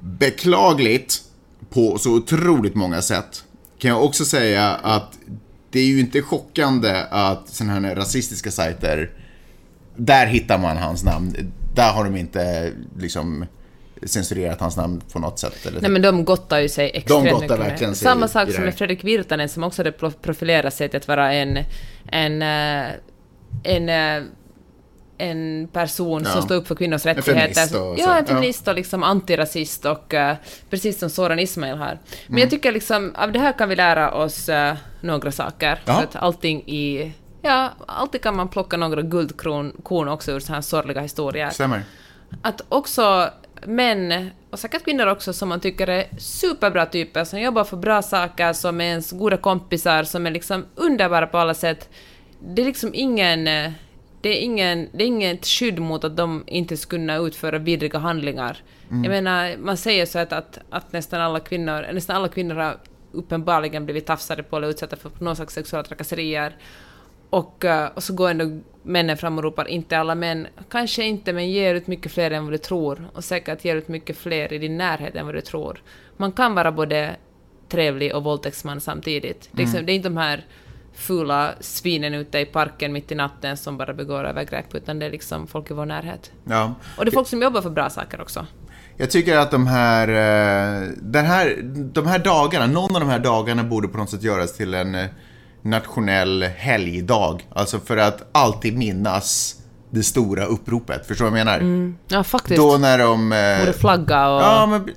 Beklagligt 0.00 1.22
på 1.70 1.98
så 1.98 2.14
otroligt 2.14 2.74
många 2.74 3.02
sätt. 3.02 3.44
Kan 3.78 3.90
jag 3.90 4.04
också 4.04 4.24
säga 4.24 4.68
att 4.68 5.18
det 5.70 5.80
är 5.80 5.86
ju 5.86 6.00
inte 6.00 6.22
chockande 6.22 7.04
att 7.10 7.48
sådana 7.48 7.88
här 7.88 7.94
rasistiska 7.94 8.50
sajter 8.50 9.10
där 9.98 10.26
hittar 10.26 10.58
man 10.58 10.76
hans 10.76 11.04
namn. 11.04 11.52
Där 11.74 11.92
har 11.92 12.04
de 12.04 12.16
inte 12.16 12.72
liksom 12.98 13.44
censurerat 14.02 14.60
hans 14.60 14.76
namn 14.76 15.02
på 15.12 15.18
något 15.18 15.38
sätt. 15.38 15.66
Eller 15.66 15.80
Nej 15.80 15.90
men 15.90 16.02
de 16.02 16.24
gottar 16.24 16.58
ju 16.58 16.68
sig 16.68 16.90
extremt 16.94 17.24
de 17.24 17.40
mycket 17.40 17.58
verkligen 17.58 17.94
sig 17.94 18.04
Samma 18.04 18.28
sak 18.28 18.52
som 18.52 18.64
med 18.64 18.74
Fredrik 18.74 19.04
Virtanen 19.04 19.48
som 19.48 19.64
också 19.64 19.82
hade 19.82 19.92
profilerat 20.22 20.74
sig 20.74 20.88
till 20.88 20.96
att 20.96 21.08
vara 21.08 21.32
en, 21.32 21.64
en, 22.06 22.42
eh, 22.42 22.92
en, 23.62 23.88
en, 23.88 24.22
eh, 24.22 24.28
en 25.18 25.68
person 25.72 26.22
ja. 26.24 26.30
som 26.30 26.42
står 26.42 26.54
upp 26.54 26.66
för 26.68 26.74
kvinnors 26.74 27.06
rättigheter. 27.06 27.62
En 27.62 27.68
feminist 27.68 27.74
och, 27.74 27.98
ja, 27.98 28.18
en 28.18 28.26
feminist 28.26 28.62
ja. 28.66 28.72
och 28.72 28.76
liksom 28.76 29.02
antirasist 29.02 29.84
och 29.84 30.14
uh, 30.14 30.32
precis 30.70 30.98
som 30.98 31.10
Soran 31.10 31.38
Ismail 31.38 31.76
har. 31.76 31.86
Men 31.86 31.98
mm. 32.28 32.40
jag 32.40 32.50
tycker 32.50 32.72
liksom, 32.72 33.14
av 33.14 33.32
det 33.32 33.38
här 33.38 33.52
kan 33.52 33.68
vi 33.68 33.76
lära 33.76 34.12
oss 34.14 34.48
uh, 34.48 34.72
några 35.00 35.32
saker. 35.32 35.80
Ja. 35.84 35.94
För 35.94 36.02
att 36.02 36.16
allting 36.16 36.62
i 36.66 37.12
Ja, 37.48 37.70
alltid 37.86 38.22
kan 38.22 38.36
man 38.36 38.48
plocka 38.48 38.76
några 38.76 39.02
guldkorn 39.02 40.08
också 40.08 40.32
ur 40.32 40.40
så 40.40 40.52
här 40.52 40.60
sorgliga 40.60 41.00
historier. 41.00 41.50
Stämmer. 41.50 41.82
Att 42.42 42.60
också 42.68 43.30
män, 43.66 44.30
och 44.50 44.58
säkert 44.58 44.84
kvinnor 44.84 45.06
också, 45.06 45.32
som 45.32 45.48
man 45.48 45.60
tycker 45.60 45.86
är 45.88 46.06
superbra 46.18 46.86
typer, 46.86 47.24
som 47.24 47.40
jobbar 47.40 47.64
för 47.64 47.76
bra 47.76 48.02
saker, 48.02 48.52
som 48.52 48.80
är 48.80 48.84
ens 48.84 49.10
goda 49.10 49.36
kompisar, 49.36 50.04
som 50.04 50.26
är 50.26 50.30
liksom 50.30 50.66
underbara 50.74 51.26
på 51.26 51.38
alla 51.38 51.54
sätt. 51.54 51.88
Det 52.40 52.62
är 52.62 52.66
liksom 52.66 52.90
ingen... 52.94 53.44
Det 54.20 54.38
är, 54.38 54.40
ingen, 54.40 54.88
det 54.92 55.04
är 55.04 55.06
inget 55.06 55.46
skydd 55.46 55.78
mot 55.78 56.04
att 56.04 56.16
de 56.16 56.44
inte 56.46 56.76
skulle 56.76 57.00
kunna 57.00 57.16
utföra 57.16 57.58
vidriga 57.58 57.98
handlingar. 57.98 58.58
Mm. 58.90 59.04
Jag 59.04 59.10
menar, 59.10 59.56
man 59.56 59.76
säger 59.76 60.06
så 60.06 60.18
att, 60.18 60.32
att, 60.32 60.58
att 60.70 60.92
nästan 60.92 61.20
alla 61.20 61.40
kvinnor, 61.40 61.92
nästan 61.92 62.16
alla 62.16 62.28
kvinnor 62.28 62.54
har 62.54 62.76
uppenbarligen 63.12 63.84
blivit 63.84 64.06
tafsade 64.06 64.42
på 64.42 64.56
eller 64.56 64.68
utsatta 64.68 64.96
för 64.96 65.10
någon 65.18 65.36
slags 65.36 65.54
sexuella 65.54 65.84
trakasserier. 65.84 66.56
Och, 67.30 67.64
eh, 67.64 67.88
och 67.94 68.02
så 68.02 68.14
går 68.14 68.30
ändå 68.30 68.60
männen 68.82 69.16
fram 69.16 69.38
och 69.38 69.44
ropar 69.44 69.68
inte 69.68 69.98
alla 69.98 70.14
män, 70.14 70.46
kanske 70.70 71.04
inte, 71.04 71.32
men 71.32 71.50
ger 71.50 71.74
ut 71.74 71.86
mycket 71.86 72.12
fler 72.12 72.30
än 72.30 72.44
vad 72.44 72.52
du 72.52 72.58
tror. 72.58 73.08
Och 73.12 73.24
säkert 73.24 73.64
ger 73.64 73.76
ut 73.76 73.88
mycket 73.88 74.16
fler 74.16 74.52
i 74.52 74.58
din 74.58 74.76
närhet 74.76 75.14
än 75.14 75.26
vad 75.26 75.34
du 75.34 75.40
tror. 75.40 75.82
Man 76.16 76.32
kan 76.32 76.54
vara 76.54 76.72
både 76.72 77.16
trevlig 77.68 78.14
och 78.14 78.24
våldtäktsman 78.24 78.80
samtidigt. 78.80 79.48
Mm. 79.52 79.64
Liksom, 79.64 79.86
det 79.86 79.92
är 79.92 79.94
inte 79.94 80.08
de 80.08 80.16
här 80.16 80.46
fula 80.94 81.54
svinen 81.60 82.14
ute 82.14 82.38
i 82.38 82.46
parken 82.46 82.92
mitt 82.92 83.12
i 83.12 83.14
natten 83.14 83.56
som 83.56 83.78
bara 83.78 83.94
begår 83.94 84.24
övergrepp, 84.24 84.74
utan 84.74 84.98
det 84.98 85.06
är 85.06 85.10
liksom 85.10 85.46
folk 85.46 85.70
i 85.70 85.74
vår 85.74 85.86
närhet. 85.86 86.30
Ja. 86.44 86.74
Och 86.96 87.04
det 87.04 87.08
är 87.08 87.12
folk 87.12 87.28
som 87.28 87.42
jobbar 87.42 87.62
för 87.62 87.70
bra 87.70 87.90
saker 87.90 88.20
också. 88.20 88.46
Jag 88.96 89.10
tycker 89.10 89.36
att 89.36 89.50
de 89.50 89.66
här, 89.66 90.08
eh, 90.08 90.88
den 90.96 91.24
här, 91.24 91.56
de 91.92 92.06
här 92.06 92.18
dagarna, 92.18 92.66
någon 92.66 92.94
av 92.94 93.00
de 93.00 93.08
här 93.08 93.18
dagarna 93.18 93.64
borde 93.64 93.88
på 93.88 93.98
något 93.98 94.10
sätt 94.10 94.22
göras 94.22 94.56
till 94.56 94.74
en 94.74 94.94
eh, 94.94 95.06
nationell 95.62 96.42
helgdag. 96.42 97.46
Alltså 97.50 97.78
för 97.78 97.96
att 97.96 98.28
alltid 98.32 98.76
minnas 98.76 99.54
det 99.90 100.02
stora 100.02 100.44
uppropet. 100.44 101.06
Förstår 101.06 101.24
du 101.24 101.30
vad 101.30 101.40
jag 101.40 101.46
menar? 101.46 101.58
Mm. 101.58 101.96
Ja, 102.08 102.24
faktiskt. 102.24 102.56
Då 102.56 102.78
när 102.78 102.98
de... 102.98 103.32
Eh, 103.32 103.58
Borde 103.58 103.72
flagga 103.72 104.28
och... 104.28 104.42
Ja, 104.42 104.66
men 104.66 104.90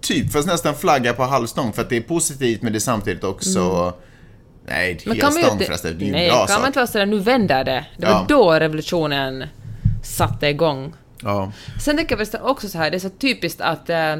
typ. 0.00 0.32
Fast 0.32 0.48
nästan 0.48 0.74
flagga 0.74 1.12
på 1.12 1.22
halvstång. 1.22 1.72
För 1.72 1.82
att 1.82 1.88
det 1.88 1.96
är 1.96 2.00
positivt, 2.00 2.62
men 2.62 2.72
det 2.72 2.78
är 2.78 2.80
samtidigt 2.80 3.24
också... 3.24 3.60
Mm. 3.60 3.92
Nej, 4.68 5.00
men 5.06 5.20
kan 5.20 5.32
helstång 5.32 5.58
förresten. 5.58 5.98
Det 5.98 6.04
är 6.04 6.06
ju 6.06 6.12
nej, 6.12 6.28
en 6.28 6.34
bra 6.34 6.46
kan 6.46 6.60
man 6.60 6.66
inte 6.66 6.78
vara 6.78 6.86
sådär, 6.86 7.06
nu 7.06 7.18
vänder 7.18 7.64
det. 7.64 7.86
Det 7.96 8.06
var 8.06 8.12
ja. 8.12 8.24
då 8.28 8.52
revolutionen 8.52 9.44
satte 10.02 10.46
igång. 10.46 10.94
Ja. 11.22 11.52
Sen 11.80 11.96
tänker 11.96 12.26
jag 12.32 12.50
också 12.50 12.68
så 12.68 12.78
här, 12.78 12.90
det 12.90 12.96
är 12.96 12.98
så 12.98 13.10
typiskt 13.10 13.60
att 13.60 13.90
eh, 13.90 14.12
äh, 14.12 14.18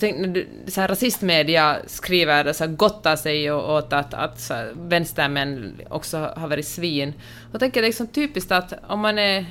tänkte, 0.00 0.44
så 0.66 0.80
här, 0.80 0.88
rasistmedia 0.88 1.76
skriver, 1.86 2.52
så 2.52 2.64
här, 2.64 2.72
gottar 2.72 3.16
sig 3.16 3.52
åt 3.52 3.92
att, 3.92 4.14
att 4.14 4.40
så 4.40 4.54
här, 4.54 4.72
vänstermän 4.76 5.80
också 5.90 6.32
har 6.36 6.48
varit 6.48 6.66
svin. 6.66 7.12
Och 7.52 7.60
tänker 7.60 7.80
det 7.80 7.86
är 7.86 7.88
liksom 7.88 8.06
typiskt 8.06 8.52
att 8.52 8.72
om 8.86 9.00
man 9.00 9.18
är 9.18 9.46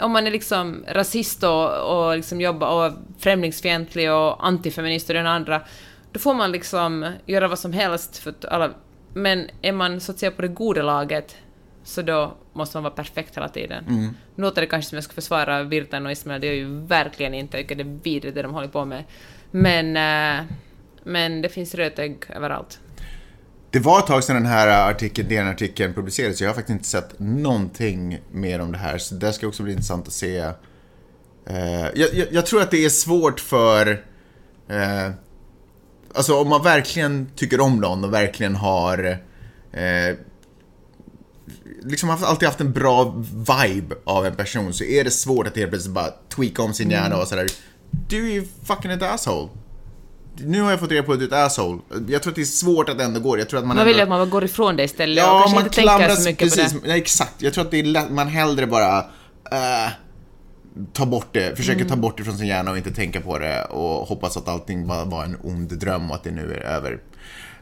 om 0.00 0.12
man 0.12 0.26
är 0.26 0.30
liksom 0.30 0.84
rasist 0.88 1.42
och, 1.42 1.70
och 1.78 2.16
liksom 2.16 2.40
jobbar 2.40 2.86
och 2.86 2.92
främlingsfientlig 3.18 4.12
och 4.12 4.46
antifeminist 4.46 5.08
och 5.10 5.14
den 5.14 5.26
andra, 5.26 5.60
då 6.12 6.20
får 6.20 6.34
man 6.34 6.52
liksom 6.52 7.12
göra 7.26 7.48
vad 7.48 7.58
som 7.58 7.72
helst 7.72 8.18
för 8.18 8.34
alla. 8.48 8.70
Men 9.14 9.50
är 9.62 9.72
man 9.72 10.00
så 10.00 10.12
att 10.12 10.18
säga 10.18 10.30
på 10.30 10.42
det 10.42 10.48
goda 10.48 10.82
laget, 10.82 11.36
så 11.84 12.02
då 12.02 12.36
måste 12.56 12.76
man 12.76 12.82
vara 12.82 12.94
perfekt 12.94 13.36
hela 13.36 13.48
tiden. 13.48 13.84
Mm. 13.88 14.14
Låter 14.36 14.60
det 14.60 14.66
kanske 14.66 14.88
som 14.88 14.96
jag 14.96 15.04
ska 15.04 15.12
försvara 15.12 15.62
Virtan 15.62 16.06
och 16.06 16.12
Ismail, 16.12 16.40
det 16.40 16.46
är 16.46 16.54
ju 16.54 16.80
verkligen 16.80 17.34
inte, 17.34 17.56
jag 17.56 17.64
tycker 17.64 17.84
det 17.84 17.90
är 17.90 17.98
vidrigt 18.02 18.34
det 18.34 18.42
de 18.42 18.54
håller 18.54 18.68
på 18.68 18.84
med. 18.84 19.04
Men, 19.50 19.96
äh, 19.96 20.44
men 21.04 21.42
det 21.42 21.48
finns 21.48 21.74
rötägg 21.74 22.24
överallt. 22.28 22.80
Det 23.70 23.80
var 23.80 23.98
ett 23.98 24.06
tag 24.06 24.24
sedan 24.24 24.36
den 24.36 24.46
här 24.46 24.90
artikeln, 24.90 25.28
DN-artikeln 25.28 25.94
publicerades. 25.94 26.40
Jag 26.40 26.48
har 26.48 26.54
faktiskt 26.54 26.72
inte 26.72 26.88
sett 26.88 27.18
någonting 27.18 28.20
mer 28.32 28.60
om 28.60 28.72
det 28.72 28.78
här. 28.78 28.98
Så 28.98 29.14
det 29.14 29.32
ska 29.32 29.46
också 29.46 29.62
bli 29.62 29.72
intressant 29.72 30.06
att 30.06 30.12
se. 30.12 30.40
Uh, 31.50 31.86
jag, 31.94 32.14
jag, 32.14 32.26
jag, 32.30 32.46
tror 32.46 32.62
att 32.62 32.70
det 32.70 32.84
är 32.84 32.88
svårt 32.88 33.40
för... 33.40 34.04
Uh, 34.70 35.10
alltså 36.14 36.40
om 36.40 36.48
man 36.48 36.62
verkligen 36.62 37.30
tycker 37.36 37.60
om 37.60 37.80
någon 37.80 38.04
och 38.04 38.12
verkligen 38.12 38.56
har 38.56 39.06
uh, 39.06 40.16
liksom 41.82 42.10
alltid 42.10 42.48
haft 42.48 42.60
en 42.60 42.72
bra 42.72 43.14
vibe 43.32 43.94
av 44.04 44.26
en 44.26 44.34
person 44.36 44.74
så 44.74 44.84
är 44.84 45.04
det 45.04 45.10
svårt 45.10 45.46
att 45.46 45.56
helt 45.56 45.70
plötsligt 45.70 45.94
bara 45.94 46.10
tweaka 46.34 46.62
om 46.62 46.74
sin 46.74 46.90
hjärna 46.90 47.16
och 47.16 47.28
sådär. 47.28 47.46
Du 48.08 48.28
är 48.28 48.32
ju 48.32 48.46
fucking 48.64 48.90
ett 48.90 49.02
asshole. 49.02 49.48
Nu 50.38 50.60
har 50.62 50.70
jag 50.70 50.80
fått 50.80 50.90
reda 50.90 51.02
på 51.02 51.12
att 51.12 51.18
du 51.18 51.24
är 51.24 51.28
ett 51.28 51.34
asshole. 51.46 51.78
Jag 52.08 52.22
tror 52.22 52.30
att 52.30 52.34
det 52.36 52.40
är 52.42 52.44
svårt 52.44 52.88
att 52.88 53.00
ändå 53.00 53.20
gå. 53.20 53.38
Jag 53.38 53.48
tror 53.48 53.58
att 53.60 53.66
man 53.66 53.76
Man 53.76 53.78
ändå... 53.78 53.88
vill 53.88 53.96
ju 53.96 54.02
att 54.02 54.08
man 54.08 54.30
går 54.30 54.44
ifrån 54.44 54.76
det 54.76 54.84
istället 54.84 55.24
och 55.24 55.30
Ja, 55.30 55.38
kanske 55.38 55.54
man 55.54 55.64
inte 55.64 55.76
tänker 55.76 56.14
så 56.14 56.28
mycket 56.28 56.54
precis, 56.54 56.72
på 56.72 56.78
det. 56.82 56.88
Nej, 56.88 56.98
exakt. 56.98 57.42
Jag 57.42 57.54
tror 57.54 57.64
att 57.64 57.70
det 57.70 57.78
är 57.80 57.84
lätt, 57.84 58.10
man 58.10 58.28
hellre 58.28 58.66
bara 58.66 58.98
uh, 58.98 59.90
tar 60.92 61.06
bort 61.06 61.28
det, 61.32 61.56
försöker 61.56 61.80
Mm. 61.80 61.88
ta 61.88 61.96
bort 61.96 62.18
det 62.18 62.24
från 62.24 62.38
sin 62.38 62.46
hjärna 62.46 62.70
och 62.70 62.76
inte 62.76 62.90
tänka 62.90 63.20
på 63.20 63.38
det 63.38 63.64
och 63.64 64.06
hoppas 64.08 64.36
att 64.36 64.48
allting 64.48 64.86
bara 64.86 65.04
var 65.04 65.24
en 65.24 65.36
ond 65.42 65.78
dröm 65.78 66.10
och 66.10 66.16
att 66.16 66.24
det 66.24 66.30
nu 66.30 66.52
är 66.54 66.60
över. 66.60 66.98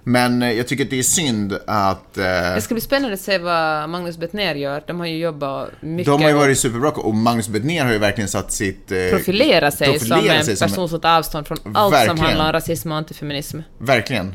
Men 0.04 0.42
eh, 0.42 0.52
jag 0.52 0.68
tycker 0.68 0.84
att 0.84 0.90
det 0.90 0.98
är 0.98 1.02
synd 1.02 1.58
att 1.66 2.18
eh, 2.18 2.24
Det 2.24 2.60
ska 2.60 2.74
bli 2.74 2.80
spännande 2.80 3.14
att 3.14 3.20
se 3.20 3.38
vad 3.38 3.88
Magnus 3.88 4.18
Bettner 4.18 4.54
gör. 4.54 4.84
De 4.86 5.00
har 5.00 5.06
ju 5.06 5.18
jobbat 5.18 5.70
mycket 5.80 6.06
de 6.06 6.22
har 6.22 6.28
ju 6.28 6.36
varit 6.36 6.58
superbra 6.58 6.90
och 6.90 7.14
Magnus 7.14 7.48
Bettner 7.48 7.84
har 7.84 7.92
ju 7.92 7.98
verkligen 7.98 8.28
satt 8.28 8.52
sitt... 8.52 8.92
Eh, 8.92 8.98
profilera 9.10 9.70
sig 9.70 9.92
profilera 9.92 10.20
som 10.20 10.30
en 10.30 10.44
sig 10.44 10.68
person 10.68 10.88
som 10.88 11.00
tar 11.00 11.18
avstånd 11.18 11.46
från 11.46 11.58
allt 11.64 11.76
som 11.76 11.90
Verkligen. 11.90 12.18
handlar 12.18 12.46
om 12.46 12.52
rasism 12.52 12.92
och 12.92 12.98
antifeminism. 12.98 13.60
Verkligen. 13.78 14.34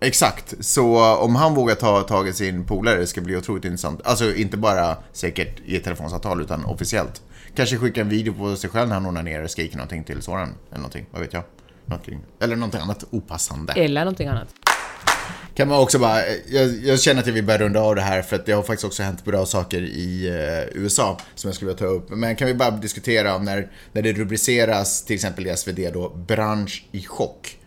Exakt. 0.00 0.54
Så 0.60 1.16
om 1.16 1.36
han 1.36 1.54
vågar 1.54 1.74
ta 1.74 2.02
tag 2.02 2.28
i 2.28 2.32
sin 2.32 2.64
polare, 2.64 2.98
det 2.98 3.06
ska 3.06 3.20
bli 3.20 3.36
otroligt 3.36 3.64
intressant. 3.64 4.00
Alltså 4.04 4.34
inte 4.34 4.56
bara 4.56 4.96
säkert 5.12 5.60
i 5.64 5.76
ett 5.76 5.84
telefonsamtal, 5.84 6.40
utan 6.40 6.64
officiellt. 6.64 7.22
Kanske 7.54 7.76
skicka 7.76 8.00
en 8.00 8.08
video 8.08 8.34
på 8.34 8.56
sig 8.56 8.70
själv 8.70 8.88
när 8.88 8.94
han 8.94 9.06
onanerar 9.06 9.42
och 9.42 9.50
skriker 9.50 9.76
någonting 9.76 10.04
till 10.04 10.22
Soran. 10.22 10.54
Eller 10.68 10.78
någonting, 10.78 11.06
vad 11.10 11.22
vet 11.22 11.32
jag. 11.32 11.42
Någonting. 11.86 12.20
Eller 12.40 12.56
någonting 12.56 12.80
annat 12.80 13.04
opassande. 13.10 13.72
Eller 13.72 14.00
någonting 14.00 14.28
annat. 14.28 14.48
Kan 15.54 15.68
man 15.68 15.78
också 15.78 15.98
bara, 15.98 16.20
jag, 16.48 16.68
jag 16.84 17.00
känner 17.00 17.20
att 17.20 17.26
jag 17.26 17.34
vill 17.34 17.44
börja 17.44 17.58
runda 17.58 17.80
av 17.80 17.94
det 17.96 18.02
här 18.02 18.22
för 18.22 18.36
att 18.36 18.46
det 18.46 18.52
har 18.52 18.62
faktiskt 18.62 18.84
också 18.84 19.02
hänt 19.02 19.24
bra 19.24 19.46
saker 19.46 19.80
i 19.82 20.28
eh, 20.28 20.82
USA 20.82 21.18
som 21.34 21.48
jag 21.48 21.54
skulle 21.54 21.68
vilja 21.68 21.78
ta 21.78 21.86
upp. 21.86 22.10
Men 22.10 22.36
kan 22.36 22.48
vi 22.48 22.54
bara 22.54 22.70
diskutera 22.70 23.36
om 23.36 23.44
när, 23.44 23.70
när 23.92 24.02
det 24.02 24.12
rubriceras 24.12 25.04
till 25.04 25.14
exempel 25.14 25.46
i 25.46 25.56
SvD 25.56 25.90
då, 25.92 26.08
bransch 26.08 26.86
i 26.92 27.02
chock. 27.02 27.58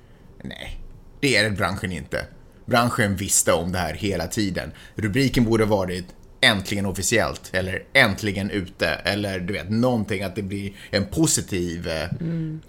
Nej, 0.42 0.80
det 1.20 1.36
är 1.36 1.44
det 1.44 1.50
branschen 1.50 1.92
inte. 1.92 2.26
Branschen 2.66 3.16
visste 3.16 3.54
om 3.54 3.72
det 3.72 3.80
här 3.80 3.94
hela 3.94 4.28
tiden. 4.28 4.72
Rubriken 4.96 5.46
borde 5.46 5.66
varit 5.66 6.06
äntligen 6.42 6.86
officiellt 6.86 7.50
eller 7.52 7.84
äntligen 7.94 8.52
ute 8.52 8.88
eller 8.88 9.40
du 9.40 9.54
vet 9.54 9.70
någonting 9.70 10.24
att 10.24 10.36
det 10.36 10.42
blir 10.42 10.72
en 10.92 11.06
positiv 11.06 11.88
eh, 11.88 12.10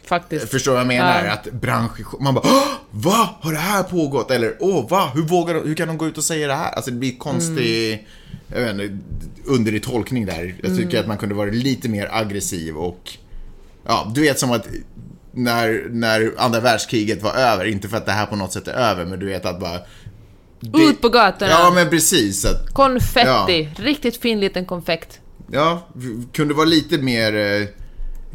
Faktiskt. 0.04 0.48
Förstår 0.48 0.72
vad 0.72 0.80
jag 0.80 0.86
menar? 0.86 1.24
Ja. 1.24 1.32
Att 1.32 1.52
bransch... 1.52 2.20
Man 2.20 2.34
bara 2.34 2.44
Åh, 2.44 2.80
Va? 2.90 3.28
Har 3.40 3.52
det 3.52 3.58
här 3.58 3.82
pågått? 3.82 4.30
Eller 4.30 4.56
åh, 4.60 4.88
va? 4.88 5.10
Hur 5.14 5.22
vågar 5.22 5.54
de, 5.54 5.68
Hur 5.68 5.74
kan 5.74 5.88
de 5.88 5.98
gå 5.98 6.06
ut 6.06 6.18
och 6.18 6.24
säga 6.24 6.46
det 6.46 6.54
här? 6.54 6.72
Alltså 6.72 6.90
det 6.90 6.96
blir 6.96 7.18
konstig... 7.18 8.06
Jag 8.54 8.60
vet 8.60 8.70
inte, 8.70 8.98
under 9.44 9.74
i 9.74 9.80
tolkning 9.80 10.26
där. 10.26 10.54
Jag 10.62 10.76
tycker 10.76 11.00
att 11.00 11.06
man 11.06 11.18
kunde 11.18 11.34
vara 11.34 11.50
lite 11.50 11.88
mer 11.88 12.08
aggressiv 12.12 12.76
och... 12.76 13.10
Ja, 13.86 14.12
du 14.14 14.20
vet 14.20 14.38
som 14.38 14.52
att 14.52 14.66
när, 15.32 15.86
när 15.90 16.32
andra 16.36 16.60
världskriget 16.60 17.22
var 17.22 17.34
över, 17.34 17.64
inte 17.64 17.88
för 17.88 17.96
att 17.96 18.06
det 18.06 18.12
här 18.12 18.26
på 18.26 18.36
något 18.36 18.52
sätt 18.52 18.68
är 18.68 18.72
över, 18.72 19.04
men 19.04 19.18
du 19.18 19.26
vet 19.26 19.46
att 19.46 19.60
bara... 19.60 19.80
det- 20.60 20.82
Ut 20.82 21.00
på 21.00 21.08
gatorna! 21.08 21.50
Ja, 21.50 21.70
men 21.74 21.90
precis. 21.90 22.44
Att, 22.44 22.74
Konfetti! 22.74 23.68
Riktigt 23.76 24.16
fin 24.16 24.40
liten 24.40 24.64
konfekt. 24.66 25.20
Ja, 25.52 25.88
kunde 26.32 26.54
vara 26.54 26.66
lite 26.66 26.98
mer 26.98 27.36
eh, 27.36 27.66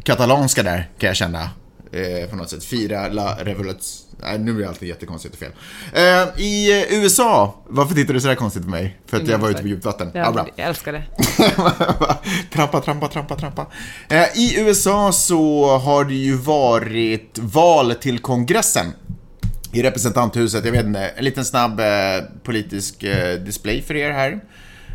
katalanska 0.02 0.62
där, 0.62 0.90
kan 0.98 1.06
jag 1.06 1.16
känna. 1.16 1.50
Eh, 1.92 2.30
på 2.30 2.36
något 2.36 2.50
sätt. 2.50 2.64
Fira 2.64 3.08
la 3.08 3.36
revolution... 3.44 3.80
Nej, 4.22 4.38
nu 4.38 4.52
blir 4.52 4.64
det 4.64 4.68
alltid 4.70 4.88
jättekonstigt 4.88 5.34
och 5.34 5.40
fel. 5.40 5.50
Eh, 5.92 6.40
I 6.42 6.82
eh, 6.90 6.98
USA, 7.02 7.54
varför 7.68 7.94
tittar 7.94 8.14
du 8.14 8.20
sådär 8.20 8.34
konstigt 8.34 8.62
på 8.62 8.68
mig? 8.68 8.98
För 9.06 9.16
att 9.16 9.28
jag 9.28 9.38
var 9.38 9.50
ute 9.50 9.62
på 9.62 9.68
djupt 9.68 9.84
vatten? 9.84 10.10
Ja, 10.14 10.32
bra. 10.32 10.46
Jag 10.56 10.68
älskar 10.68 10.92
det. 10.92 11.02
trampa, 12.52 12.80
trampa, 12.80 13.08
trampa, 13.08 13.36
trampa. 13.36 13.66
Eh, 14.08 14.38
I 14.38 14.54
USA 14.60 15.12
så 15.12 15.66
har 15.78 16.04
det 16.04 16.14
ju 16.14 16.36
varit 16.36 17.38
val 17.38 17.94
till 18.00 18.18
kongressen. 18.18 18.86
I 19.72 19.82
representanthuset, 19.82 20.64
jag 20.64 20.72
vet 20.72 20.86
inte, 20.86 21.08
en 21.08 21.24
liten 21.24 21.44
snabb 21.44 21.80
eh, 21.80 21.86
politisk 22.42 23.02
eh, 23.02 23.40
display 23.40 23.82
för 23.82 23.96
er 23.96 24.10
här. 24.10 24.40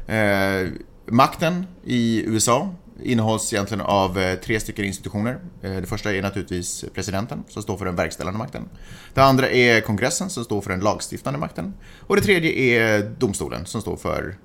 Eh, 0.07 0.69
makten 1.05 1.65
i 1.83 2.23
USA 2.25 2.75
innehålls 3.03 3.53
egentligen 3.53 3.81
av 3.81 4.19
eh, 4.19 4.35
tre 4.35 4.59
stycken 4.59 4.85
institutioner. 4.85 5.39
Eh, 5.61 5.75
det 5.75 5.87
första 5.87 6.13
är 6.13 6.21
naturligtvis 6.21 6.85
presidenten 6.93 7.43
som 7.49 7.63
står 7.63 7.77
för 7.77 7.85
den 7.85 7.95
verkställande 7.95 8.37
makten. 8.39 8.69
Det 9.13 9.21
andra 9.21 9.49
är 9.49 9.81
kongressen 9.81 10.29
som 10.29 10.43
står 10.43 10.61
för 10.61 10.69
den 10.69 10.79
lagstiftande 10.79 11.39
makten. 11.39 11.73
Och 11.99 12.15
det 12.15 12.21
tredje 12.21 12.51
är 12.51 13.11
domstolen 13.17 13.65
som 13.65 13.81
står 13.81 13.97
för 13.97 14.35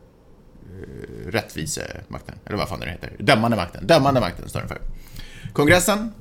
eh, 0.65 1.31
rättvisemakten, 1.31 2.39
eller 2.47 2.57
vad 2.57 2.69
fan 2.69 2.81
den 2.81 2.89
heter. 2.89 3.13
Dömande 3.19 3.57
makten. 3.57 3.87
Dömande 3.87 4.21
makten 4.21 4.49
står 4.49 4.61
den 4.61 4.69
för. 4.69 4.81
Kongressen, 5.53 6.13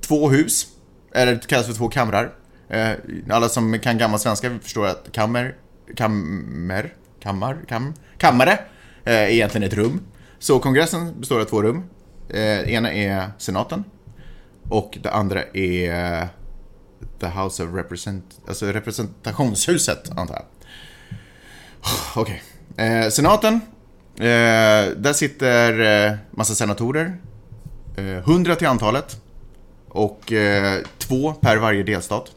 två 0.00 0.30
hus, 0.30 0.66
eller 1.14 1.34
det 1.34 1.46
kallas 1.46 1.66
för 1.66 1.74
två 1.74 1.88
kamrar. 1.88 2.32
Eh, 2.68 2.92
alla 3.30 3.48
som 3.48 3.78
kan 3.78 3.98
gammal 3.98 4.18
svenska 4.18 4.58
förstår 4.62 4.86
att 4.86 5.12
kammer, 5.12 5.54
kammer, 5.96 6.94
kammar, 7.20 7.58
kam, 7.68 7.94
kammare 8.18 8.58
eh, 9.04 9.14
är 9.14 9.28
egentligen 9.28 9.66
ett 9.66 9.74
rum. 9.74 10.00
Så 10.38 10.58
kongressen 10.58 11.20
består 11.20 11.40
av 11.40 11.44
två 11.44 11.62
rum. 11.62 11.84
Det 12.28 12.70
Ena 12.70 12.92
är 12.92 13.30
senaten 13.38 13.84
och 14.68 14.98
det 15.02 15.10
andra 15.10 15.42
är 15.42 16.28
The 17.20 17.26
House 17.26 17.64
of 17.64 17.74
Represent... 17.74 18.24
Alltså 18.48 18.66
representationshuset, 18.66 20.18
antar 20.18 20.34
jag. 20.34 20.44
Okej. 22.22 22.42
Okay. 22.74 23.10
senaten. 23.10 23.60
Där 24.96 25.12
sitter 25.12 26.18
massa 26.30 26.54
senatorer. 26.54 27.16
Hundra 28.24 28.56
till 28.56 28.66
antalet. 28.66 29.20
Och 29.88 30.32
två 30.98 31.32
per 31.32 31.56
varje 31.56 31.82
delstat. 31.82 32.32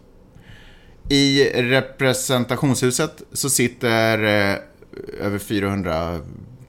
I 1.09 1.49
representationshuset 1.53 3.23
så 3.33 3.49
sitter 3.49 4.23
eh, 4.23 4.55
över 5.21 5.39
400 5.39 6.19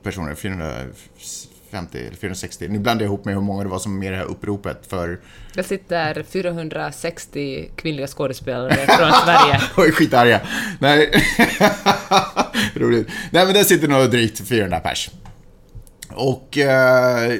personer, 0.03 0.35
450 0.35 1.99
eller 1.99 2.17
460. 2.17 2.69
Nu 2.69 2.79
blandar 2.79 3.05
jag 3.05 3.09
ihop 3.09 3.25
med 3.25 3.35
hur 3.35 3.43
många 3.43 3.63
det 3.63 3.69
var 3.69 3.79
som 3.79 3.93
var 3.93 3.99
med 3.99 4.07
i 4.07 4.11
det 4.11 4.17
här 4.17 4.25
uppropet 4.25 4.87
för... 4.87 5.21
Det 5.55 5.63
sitter 5.63 6.23
460 6.23 7.71
kvinnliga 7.77 8.07
skådespelare 8.07 8.75
från 8.75 9.13
Sverige. 9.13 9.61
Oj, 9.77 9.93
skitarga. 9.93 10.41
Nej. 10.81 11.11
Roligt. 12.75 13.09
Nej, 13.31 13.45
men 13.45 13.55
där 13.55 13.65
sitter 13.65 13.89
nog 13.89 14.11
drygt 14.11 14.49
400 14.49 14.81
pers. 14.81 15.11
Och 16.11 16.59
eh, 16.59 17.33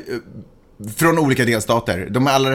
från 0.97 1.19
olika 1.19 1.45
delstater. 1.45 2.09
De 2.11 2.27
är 2.27 2.31
alla 2.31 2.51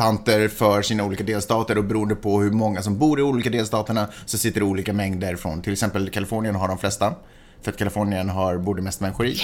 representanter 0.00 0.48
för 0.48 0.82
sina 0.82 1.04
olika 1.04 1.24
delstater 1.24 1.78
och 1.78 1.84
beroende 1.84 2.14
på 2.14 2.40
hur 2.40 2.50
många 2.50 2.82
som 2.82 2.98
bor 2.98 3.20
i 3.20 3.22
olika 3.22 3.50
delstaterna 3.50 4.08
så 4.26 4.38
sitter 4.38 4.60
det 4.60 4.66
olika 4.66 4.92
mängder 4.92 5.36
från, 5.36 5.62
till 5.62 5.72
exempel 5.72 6.10
Kalifornien 6.10 6.54
har 6.54 6.68
de 6.68 6.78
flesta. 6.78 7.14
För 7.62 7.70
att 7.70 7.76
Kalifornien 7.76 8.28
har, 8.28 8.58
bor 8.58 8.74
det 8.74 8.82
mest 8.82 9.00
människor 9.00 9.26
i. 9.26 9.34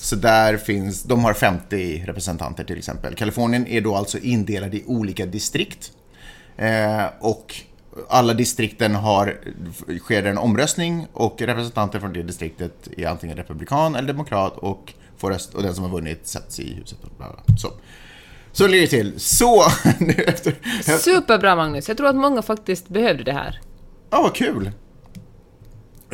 Så 0.00 0.16
där 0.16 0.56
finns, 0.56 1.02
de 1.02 1.24
har 1.24 1.34
50 1.34 2.04
representanter 2.06 2.64
till 2.64 2.78
exempel. 2.78 3.14
Kalifornien 3.14 3.66
är 3.66 3.80
då 3.80 3.94
alltså 3.94 4.18
indelad 4.18 4.74
i 4.74 4.84
olika 4.86 5.26
distrikt. 5.26 5.92
Eh, 6.56 7.04
och 7.20 7.54
alla 8.08 8.34
distrikten 8.34 8.94
har, 8.94 9.38
sker 9.98 10.24
en 10.24 10.38
omröstning 10.38 11.06
och 11.12 11.42
representanter 11.42 12.00
från 12.00 12.12
det 12.12 12.22
distriktet 12.22 12.88
är 12.96 13.06
antingen 13.06 13.36
republikan 13.36 13.94
eller 13.94 14.08
demokrat 14.08 14.56
och 14.56 14.94
får 15.16 15.30
röst 15.30 15.54
och 15.54 15.62
den 15.62 15.74
som 15.74 15.84
har 15.84 15.90
vunnit 15.90 16.26
sätts 16.26 16.60
i 16.60 16.74
huset. 16.74 16.98
Och 17.04 17.10
bla 17.18 17.26
bla. 17.28 17.56
Så. 17.56 17.68
Så 18.56 18.66
ligger 18.66 18.82
det 18.82 18.90
till. 18.90 19.20
Så, 19.20 19.62
nu 19.98 20.12
efter... 20.12 20.54
Ja, 20.86 20.98
Superbra 20.98 21.56
Magnus, 21.56 21.88
jag 21.88 21.96
tror 21.96 22.06
att 22.08 22.16
många 22.16 22.42
faktiskt 22.42 22.88
behövde 22.88 23.24
det 23.24 23.32
här. 23.32 23.60
vad 24.10 24.34
kul. 24.34 24.70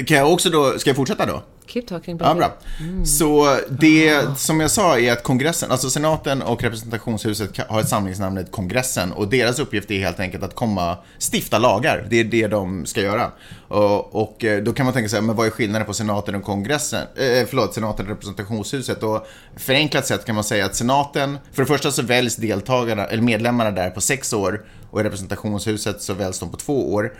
Kan 0.06 0.16
jag 0.16 0.32
också 0.32 0.50
då, 0.50 0.78
ska 0.78 0.90
jag 0.90 0.96
fortsätta 0.96 1.26
då? 1.26 1.42
Keep 1.66 1.82
talking 1.88 2.18
Ja, 2.20 2.34
bra. 2.34 2.56
Så 3.04 3.58
det 3.70 4.38
som 4.38 4.60
jag 4.60 4.70
sa 4.70 4.98
är 4.98 5.12
att 5.12 5.22
kongressen, 5.22 5.70
alltså 5.70 5.90
senaten 5.90 6.42
och 6.42 6.62
representationshuset 6.62 7.58
har 7.68 7.80
ett 7.80 7.88
samlingsnamnet 7.88 8.50
kongressen 8.50 9.12
och 9.12 9.28
deras 9.28 9.58
uppgift 9.58 9.90
är 9.90 9.98
helt 9.98 10.20
enkelt 10.20 10.42
att 10.42 10.54
komma, 10.54 10.96
stifta 11.32 11.58
lagar. 11.58 12.06
Det 12.10 12.20
är 12.20 12.24
det 12.24 12.46
de 12.46 12.86
ska 12.86 13.00
göra. 13.00 13.30
Och, 13.68 14.14
och 14.22 14.44
eh, 14.44 14.62
då 14.62 14.72
kan 14.72 14.86
man 14.86 14.92
tänka 14.92 15.08
sig, 15.08 15.20
men 15.22 15.36
vad 15.36 15.46
är 15.46 15.50
skillnaden 15.50 15.86
på 15.86 15.94
senaten 15.94 16.34
och 16.34 16.42
kongressen? 16.42 17.02
Eh, 17.02 17.46
förlåt, 17.48 17.74
senaten 17.74 18.06
och 18.06 18.10
representationshuset. 18.10 19.02
Och 19.02 19.26
förenklat 19.56 20.06
sett 20.06 20.24
kan 20.24 20.34
man 20.34 20.44
säga 20.44 20.66
att 20.66 20.76
senaten, 20.76 21.38
för 21.52 21.62
det 21.62 21.66
första 21.66 21.90
så 21.90 22.02
väljs 22.02 22.36
deltagarna, 22.36 23.04
eller 23.04 23.22
medlemmarna 23.22 23.70
där 23.70 23.90
på 23.90 24.00
sex 24.00 24.32
år 24.32 24.64
och 24.90 25.00
i 25.00 25.04
representationshuset 25.04 26.02
så 26.02 26.14
väljs 26.14 26.38
de 26.38 26.50
på 26.50 26.56
två 26.56 26.94
år. 26.94 27.12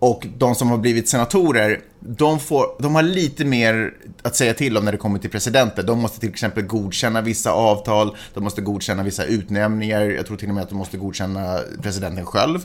Och 0.00 0.26
de 0.38 0.54
som 0.54 0.70
har 0.70 0.78
blivit 0.78 1.08
senatorer, 1.08 1.80
de, 2.00 2.40
får, 2.40 2.66
de 2.78 2.94
har 2.94 3.02
lite 3.02 3.44
mer 3.44 3.94
att 4.22 4.36
säga 4.36 4.54
till 4.54 4.76
om 4.76 4.84
när 4.84 4.92
det 4.92 4.98
kommer 4.98 5.18
till 5.18 5.30
presidenter. 5.30 5.82
De 5.82 5.98
måste 5.98 6.20
till 6.20 6.28
exempel 6.28 6.64
godkänna 6.64 7.20
vissa 7.20 7.52
avtal, 7.52 8.16
de 8.34 8.44
måste 8.44 8.60
godkänna 8.60 9.02
vissa 9.02 9.24
utnämningar, 9.24 10.00
jag 10.00 10.26
tror 10.26 10.36
till 10.36 10.48
och 10.48 10.54
med 10.54 10.62
att 10.62 10.68
de 10.68 10.78
måste 10.78 10.96
godkänna 10.96 11.60
presidenten 11.82 12.26
själv. 12.26 12.58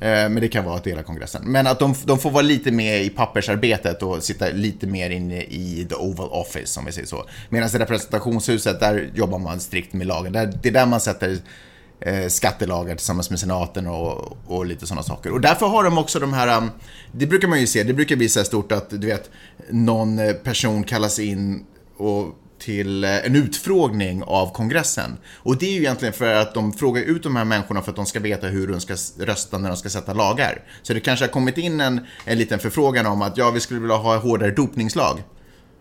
Eh, 0.00 0.08
men 0.08 0.34
det 0.34 0.48
kan 0.48 0.64
vara 0.64 0.76
att 0.76 0.84
dela 0.84 1.02
kongressen. 1.02 1.42
Men 1.44 1.66
att 1.66 1.78
de, 1.78 1.94
de 2.04 2.18
får 2.18 2.30
vara 2.30 2.42
lite 2.42 2.70
mer 2.70 3.00
i 3.00 3.10
pappersarbetet 3.10 4.02
och 4.02 4.22
sitta 4.22 4.48
lite 4.48 4.86
mer 4.86 5.10
inne 5.10 5.42
i 5.42 5.86
the 5.88 5.94
Oval 5.94 6.28
Office, 6.28 6.80
om 6.80 6.86
vi 6.86 6.92
säger 6.92 7.08
så. 7.08 7.24
Medan 7.48 7.68
i 7.68 7.78
representationshuset, 7.78 8.80
där 8.80 9.10
jobbar 9.14 9.38
man 9.38 9.60
strikt 9.60 9.92
med 9.92 10.06
lagen. 10.06 10.32
Där, 10.32 10.52
det 10.62 10.68
är 10.68 10.72
där 10.72 10.86
man 10.86 11.00
sätter 11.00 11.38
eh, 12.06 12.28
skattelagar 12.28 12.96
tillsammans 12.96 13.30
med 13.30 13.40
senaten 13.40 13.86
och, 13.86 14.36
och 14.46 14.66
lite 14.66 14.86
sådana 14.86 15.02
saker. 15.02 15.32
Och 15.32 15.40
därför 15.40 15.66
har 15.66 15.84
de 15.84 15.98
också 15.98 16.20
de 16.20 16.32
här, 16.32 16.58
um, 16.58 16.70
det 17.12 17.26
brukar 17.26 17.48
man 17.48 17.60
ju 17.60 17.66
se, 17.66 17.82
det 17.82 17.94
brukar 17.94 18.16
bli 18.16 18.28
så 18.28 18.40
här 18.40 18.44
stort 18.44 18.72
att 18.72 18.90
du 18.90 19.06
vet, 19.06 19.30
någon 19.70 20.18
eh, 20.18 20.32
person 20.32 20.84
kallas 20.84 21.18
in 21.18 21.64
och 21.96 22.38
till 22.58 23.04
eh, 23.04 23.26
en 23.26 23.36
utfrågning 23.36 24.22
av 24.22 24.52
kongressen. 24.52 25.16
Och 25.36 25.58
det 25.58 25.66
är 25.66 25.72
ju 25.72 25.78
egentligen 25.78 26.14
för 26.14 26.34
att 26.34 26.54
de 26.54 26.72
frågar 26.72 27.02
ut 27.02 27.22
de 27.22 27.36
här 27.36 27.44
människorna 27.44 27.82
för 27.82 27.90
att 27.90 27.96
de 27.96 28.06
ska 28.06 28.20
veta 28.20 28.46
hur 28.46 28.68
de 28.68 28.80
ska 28.80 28.96
rösta 29.18 29.58
när 29.58 29.68
de 29.68 29.76
ska 29.76 29.88
sätta 29.88 30.14
lagar. 30.14 30.62
Så 30.82 30.94
det 30.94 31.00
kanske 31.00 31.24
har 31.24 31.30
kommit 31.30 31.58
in 31.58 31.80
en, 31.80 32.00
en 32.24 32.38
liten 32.38 32.58
förfrågan 32.58 33.06
om 33.06 33.22
att 33.22 33.36
ja, 33.36 33.50
vi 33.50 33.60
skulle 33.60 33.80
vilja 33.80 33.96
ha 33.96 34.16
hårdare 34.16 34.50
dopningslag. 34.50 35.22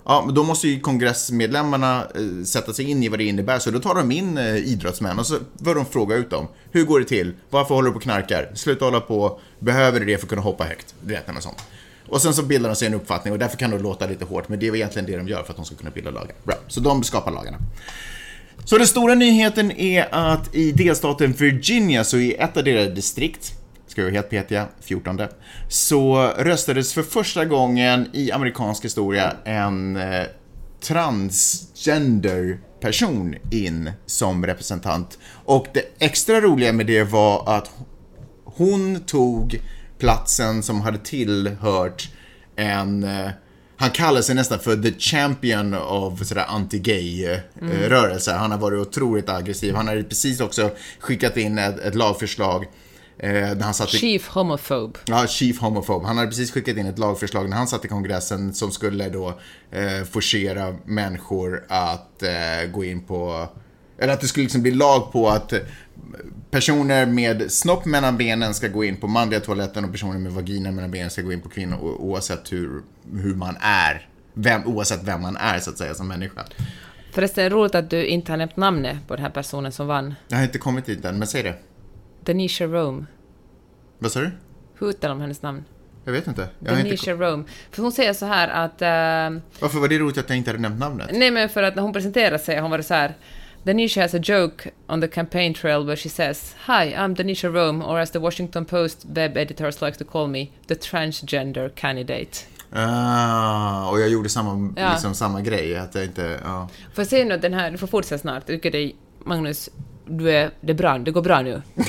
Ja, 0.05 0.23
men 0.25 0.35
då 0.35 0.43
måste 0.43 0.67
ju 0.67 0.79
kongressmedlemmarna 0.79 2.07
eh, 2.15 2.45
sätta 2.45 2.73
sig 2.73 2.89
in 2.89 3.03
i 3.03 3.09
vad 3.09 3.19
det 3.19 3.23
innebär, 3.23 3.59
så 3.59 3.71
då 3.71 3.79
tar 3.79 3.95
de 3.95 4.11
in 4.11 4.37
eh, 4.37 4.55
idrottsmän 4.55 5.19
och 5.19 5.25
så 5.25 5.37
bör 5.57 5.75
de 5.75 5.85
fråga 5.85 6.15
ut 6.15 6.29
dem. 6.29 6.47
Hur 6.71 6.85
går 6.85 6.99
det 6.99 7.05
till? 7.05 7.33
Varför 7.49 7.75
håller 7.75 7.87
du 7.87 7.91
på 7.93 7.97
och 7.97 8.03
knarkar? 8.03 8.51
Sluta 8.55 8.85
hålla 8.85 8.99
på. 8.99 9.39
Behöver 9.59 9.99
du 9.99 10.05
det 10.05 10.17
för 10.17 10.25
att 10.25 10.29
kunna 10.29 10.41
hoppa 10.41 10.63
högt? 10.63 10.95
Du 11.01 11.13
vet, 11.13 11.27
något 11.27 11.43
sånt. 11.43 11.63
Och 12.09 12.21
sen 12.21 12.33
så 12.33 12.43
bildar 12.43 12.69
de 12.69 12.75
sig 12.75 12.87
en 12.87 12.93
uppfattning 12.93 13.33
och 13.33 13.39
därför 13.39 13.57
kan 13.57 13.71
det 13.71 13.79
låta 13.79 14.07
lite 14.07 14.25
hårt, 14.25 14.49
men 14.49 14.59
det 14.59 14.67
är 14.67 14.75
egentligen 14.75 15.05
det 15.05 15.17
de 15.17 15.27
gör 15.27 15.43
för 15.43 15.49
att 15.49 15.55
de 15.55 15.65
ska 15.65 15.75
kunna 15.75 15.89
bilda 15.89 16.11
lagar. 16.11 16.35
Bra, 16.43 16.55
så 16.67 16.79
de 16.79 17.03
skapar 17.03 17.31
lagarna. 17.31 17.57
Så 18.65 18.77
den 18.77 18.87
stora 18.87 19.15
nyheten 19.15 19.71
är 19.71 20.07
att 20.11 20.55
i 20.55 20.71
delstaten 20.71 21.33
Virginia, 21.33 22.03
så 22.03 22.17
i 22.17 22.33
ett 22.33 22.57
av 22.57 22.63
deras 22.63 22.95
distrikt, 22.95 23.53
ska 23.91 24.01
vi 24.01 24.05
vara 24.05 24.15
helt 24.15 24.29
petiga, 24.29 24.67
14, 24.81 25.19
så 25.67 26.33
röstades 26.37 26.93
för 26.93 27.03
första 27.03 27.45
gången 27.45 28.09
i 28.13 28.31
amerikansk 28.31 28.85
historia 28.85 29.33
en 29.45 29.95
eh, 29.95 30.23
transgender 30.81 32.59
person 32.79 33.35
in 33.51 33.91
som 34.05 34.45
representant. 34.45 35.19
Och 35.45 35.67
det 35.73 35.83
extra 35.99 36.41
roliga 36.41 36.73
med 36.73 36.85
det 36.85 37.03
var 37.03 37.57
att 37.57 37.71
hon 38.45 38.99
tog 38.99 39.61
platsen 39.97 40.63
som 40.63 40.81
hade 40.81 40.97
tillhört 40.97 42.09
en 42.55 43.03
eh, 43.03 43.29
han 43.81 43.89
kallar 43.89 44.21
sig 44.21 44.35
nästan 44.35 44.59
för 44.59 44.75
the 44.75 44.91
champion 44.99 45.73
of 45.73 46.23
sådär 46.23 46.45
anti-gay-rörelse. 46.47 48.31
Han 48.33 48.51
har 48.51 48.57
varit 48.57 48.87
otroligt 48.87 49.29
aggressiv. 49.29 49.75
Han 49.75 49.87
hade 49.87 50.03
precis 50.03 50.39
också 50.39 50.71
skickat 50.99 51.37
in 51.37 51.57
ett, 51.57 51.79
ett 51.79 51.95
lagförslag 51.95 52.65
eh, 53.21 53.31
när 53.31 53.61
han 53.61 53.73
satt 53.73 53.93
i... 53.93 53.97
Chief 53.97 54.27
homophobe. 54.27 54.99
Ja, 55.05 55.27
chief 55.27 55.59
homophobe. 55.59 56.07
Han 56.07 56.17
hade 56.17 56.27
precis 56.27 56.51
skickat 56.51 56.77
in 56.77 56.85
ett 56.85 56.99
lagförslag 56.99 57.49
när 57.49 57.57
han 57.57 57.67
satt 57.67 57.85
i 57.85 57.87
kongressen 57.87 58.53
som 58.53 58.71
skulle 58.71 59.09
då 59.09 59.39
eh, 59.71 60.03
forcera 60.11 60.75
människor 60.85 61.63
att 61.67 62.23
eh, 62.23 62.71
gå 62.71 62.83
in 62.83 63.01
på, 63.01 63.47
eller 63.97 64.13
att 64.13 64.21
det 64.21 64.27
skulle 64.27 64.43
liksom 64.43 64.61
bli 64.61 64.71
lag 64.71 65.11
på 65.11 65.29
att 65.29 65.53
eh, 65.53 65.59
personer 66.51 67.05
med 67.05 67.51
snopp 67.51 67.85
mellan 67.85 68.17
benen 68.17 68.53
ska 68.53 68.67
gå 68.67 68.83
in 68.83 68.97
på 68.97 69.07
manliga 69.07 69.39
toaletten 69.39 69.85
och 69.85 69.91
personer 69.91 70.19
med 70.19 70.31
vagina 70.31 70.71
mellan 70.71 70.91
benen 70.91 71.09
ska 71.09 71.21
gå 71.21 71.33
in 71.33 71.41
på 71.41 71.49
kvinnor 71.49 71.77
oavsett 71.79 72.51
hur, 72.51 72.81
hur 73.13 73.35
man 73.35 73.57
är. 73.61 74.07
Vem, 74.33 74.65
oavsett 74.65 75.03
vem 75.03 75.21
man 75.21 75.37
är 75.37 75.59
så 75.59 75.69
att 75.69 75.77
säga 75.77 75.93
som 75.93 76.07
människa. 76.07 76.41
Förresten, 77.11 77.49
roligt 77.49 77.75
att 77.75 77.89
du 77.89 78.05
inte 78.05 78.31
har 78.31 78.37
nämnt 78.37 78.57
namnet 78.57 78.97
på 79.07 79.15
den 79.15 79.23
här 79.23 79.31
personen 79.31 79.71
som 79.71 79.87
vann. 79.87 80.15
Jag 80.27 80.37
har 80.37 80.43
inte 80.43 80.57
kommit 80.57 80.85
dit 80.85 81.05
än, 81.05 81.19
men 81.19 81.27
säg 81.27 81.43
det. 81.43 81.55
Denisha 82.23 82.65
Rome. 82.65 83.05
Vad 83.99 84.11
sa 84.11 84.19
du? 84.19 84.31
Hur 84.79 84.87
uttalar 84.87 85.15
man 85.15 85.21
hennes 85.21 85.41
namn? 85.41 85.63
Jag 86.05 86.11
vet 86.13 86.27
inte. 86.27 86.47
Jag 86.59 86.71
har 86.71 86.77
inte 86.77 86.87
Denisha 86.89 87.11
Rome. 87.11 87.43
För 87.71 87.81
hon 87.81 87.91
säger 87.91 88.13
så 88.13 88.25
här 88.25 88.47
att... 88.47 88.81
eh, 88.81 89.41
Varför 89.61 89.79
var 89.79 89.87
det 89.87 89.99
roligt 89.99 90.17
att 90.17 90.29
jag 90.29 90.37
inte 90.37 90.49
hade 90.49 90.61
nämnt 90.61 90.79
namnet? 90.79 91.09
nej 91.13 91.31
men 91.31 91.49
för 91.49 91.63
att 91.63 91.75
när 91.75 91.83
hon 91.83 91.93
presenterade 91.93 92.39
sig, 92.39 92.59
hon 92.59 92.71
var 92.71 92.81
så 92.81 92.93
här... 92.93 93.13
Denisha 93.63 94.01
has 94.01 94.13
a 94.13 94.19
joke 94.23 94.69
on 94.87 95.01
the 95.01 95.07
campaign 95.07 95.53
trail 95.53 95.85
where 95.85 95.95
she 95.95 96.09
says 96.09 96.55
Hi, 96.67 96.93
I'm 96.95 97.15
Denisha 97.15 97.47
Rome, 97.47 97.85
or 97.85 97.99
as 97.99 98.11
the 98.11 98.19
Washington 98.19 98.65
Post 98.65 99.05
web 99.05 99.37
editors 99.37 99.81
like 99.81 99.97
to 99.97 100.03
call 100.11 100.27
me, 100.27 100.47
the 100.67 100.75
transgender 100.75 101.69
candidate. 101.69 102.37
Ah, 102.73 103.89
och 103.89 104.01
jag 104.01 104.09
gjorde 104.09 104.29
samma, 104.29 104.73
Ja. 104.77 104.91
liksom 104.91 105.13
samma 105.13 105.41
grej, 105.41 105.75
att 105.77 105.95
jag 105.95 106.03
inte, 106.03 106.39
ja. 106.43 106.69
Får 106.93 107.01
jag 107.01 107.07
säga 107.07 107.25
nu 107.25 107.33
att 107.33 107.41
den 107.41 107.53
här, 107.53 107.71
du 107.71 107.77
får 107.77 107.87
fortsätta 107.87 108.17
snart, 108.19 108.43
jag 108.49 108.61
tycker 108.61 108.71
det 108.71 108.91
Magnus, 109.25 109.69
du 110.17 110.31
är, 110.31 110.49
det 110.61 110.71
är 110.71 110.77
bra, 110.77 110.97
det 110.97 111.11
går 111.11 111.21
bra 111.21 111.41
nu. 111.41 111.61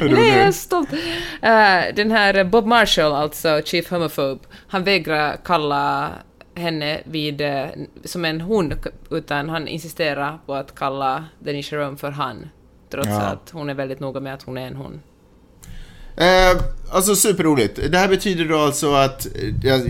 Nej, 0.00 0.28
jag 0.28 0.46
är 0.46 0.52
stolt. 0.52 0.92
Eh, 1.42 1.94
den 1.94 2.10
här 2.10 2.44
Bob 2.44 2.66
Marshall, 2.66 3.12
alltså 3.12 3.60
Chief 3.64 3.90
Homophobe, 3.90 4.40
han 4.68 4.84
vägrar 4.84 5.36
kalla 5.44 6.10
henne 6.54 7.00
vid, 7.04 7.40
eh, 7.40 7.64
som 8.04 8.24
en 8.24 8.40
hon, 8.40 8.72
utan 9.10 9.48
han 9.48 9.68
insisterar 9.68 10.38
på 10.46 10.54
att 10.54 10.74
kalla 10.74 11.24
Denisha 11.38 11.76
Rome 11.76 11.96
för 11.96 12.10
han, 12.10 12.48
trots 12.90 13.08
Ja. 13.08 13.20
att 13.20 13.50
hon 13.52 13.70
är 13.70 13.74
väldigt 13.74 14.00
noga 14.00 14.20
med 14.20 14.34
att 14.34 14.42
hon 14.42 14.58
är 14.58 14.66
en 14.66 14.76
hon. 14.76 15.00
Eh, 16.16 16.62
alltså 16.90 17.16
superroligt. 17.16 17.80
Det 17.90 17.98
här 17.98 18.08
betyder 18.08 18.44
då 18.44 18.58
alltså 18.58 18.94
att 18.94 19.26
eh, 19.26 19.54
ja, 19.62 19.80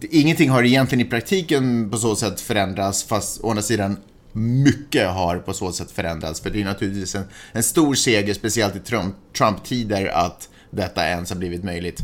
ingenting 0.00 0.50
har 0.50 0.62
egentligen 0.62 1.06
i 1.06 1.10
praktiken 1.10 1.90
på 1.90 1.96
så 1.96 2.16
sätt 2.16 2.40
förändrats, 2.40 3.04
fast 3.04 3.44
å 3.44 3.50
andra 3.50 3.62
sidan 3.62 3.96
mycket 4.32 5.08
har 5.08 5.38
på 5.38 5.52
så 5.52 5.72
sätt 5.72 5.90
förändrats. 5.90 6.40
För 6.40 6.50
det 6.50 6.60
är 6.60 6.64
naturligtvis 6.64 7.14
en, 7.14 7.24
en 7.52 7.62
stor 7.62 7.94
seger, 7.94 8.34
speciellt 8.34 8.76
i 8.76 8.78
Trump, 8.78 9.14
Trump-tider, 9.38 10.06
att 10.06 10.48
detta 10.70 11.08
ens 11.08 11.30
har 11.30 11.36
blivit 11.36 11.64
möjligt. 11.64 12.00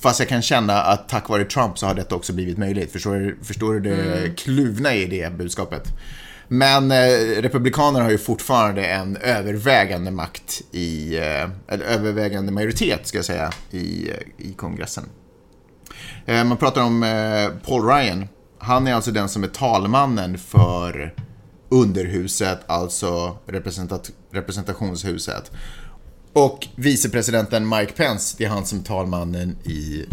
Fast 0.00 0.18
jag 0.18 0.28
kan 0.28 0.42
känna 0.42 0.82
att 0.82 1.08
tack 1.08 1.28
vare 1.28 1.44
Trump 1.44 1.78
så 1.78 1.86
har 1.86 1.94
detta 1.94 2.14
också 2.14 2.32
blivit 2.32 2.58
möjligt. 2.58 2.92
Förstår 2.92 3.36
förstår 3.42 3.74
du 3.74 3.80
det 3.80 4.36
kluvna 4.36 4.94
i 4.94 5.06
det 5.06 5.32
budskapet? 5.32 5.92
Men 6.48 6.90
eh, 6.90 6.96
Republikanerna 7.42 8.04
har 8.04 8.10
ju 8.10 8.18
fortfarande 8.18 8.86
en 8.86 9.16
övervägande 9.16 10.10
makt 10.10 10.62
i, 10.72 11.16
eh, 11.16 11.50
eller 11.68 11.84
övervägande 11.84 12.52
majoritet 12.52 13.06
ska 13.06 13.18
jag 13.18 13.24
säga, 13.24 13.52
i, 13.70 14.10
eh, 14.10 14.46
i 14.46 14.52
kongressen. 14.52 15.04
Eh, 16.26 16.44
man 16.44 16.56
pratar 16.56 16.82
om 16.82 17.02
eh, 17.02 17.48
Paul 17.66 17.86
Ryan. 17.86 18.28
Han 18.58 18.86
är 18.86 18.94
alltså 18.94 19.10
den 19.10 19.28
som 19.28 19.44
är 19.44 19.48
talmannen 19.48 20.38
för 20.38 21.14
underhuset, 21.68 22.58
alltså 22.66 23.38
representat- 23.46 24.10
representationshuset. 24.32 25.50
Och 26.32 26.68
vicepresidenten 26.76 27.68
Mike 27.68 27.92
Pence, 27.92 28.34
det 28.38 28.44
är 28.44 28.48
han 28.48 28.66
som 28.66 28.78
är 28.78 28.82
talmannen 28.82 29.56
i 29.64 30.04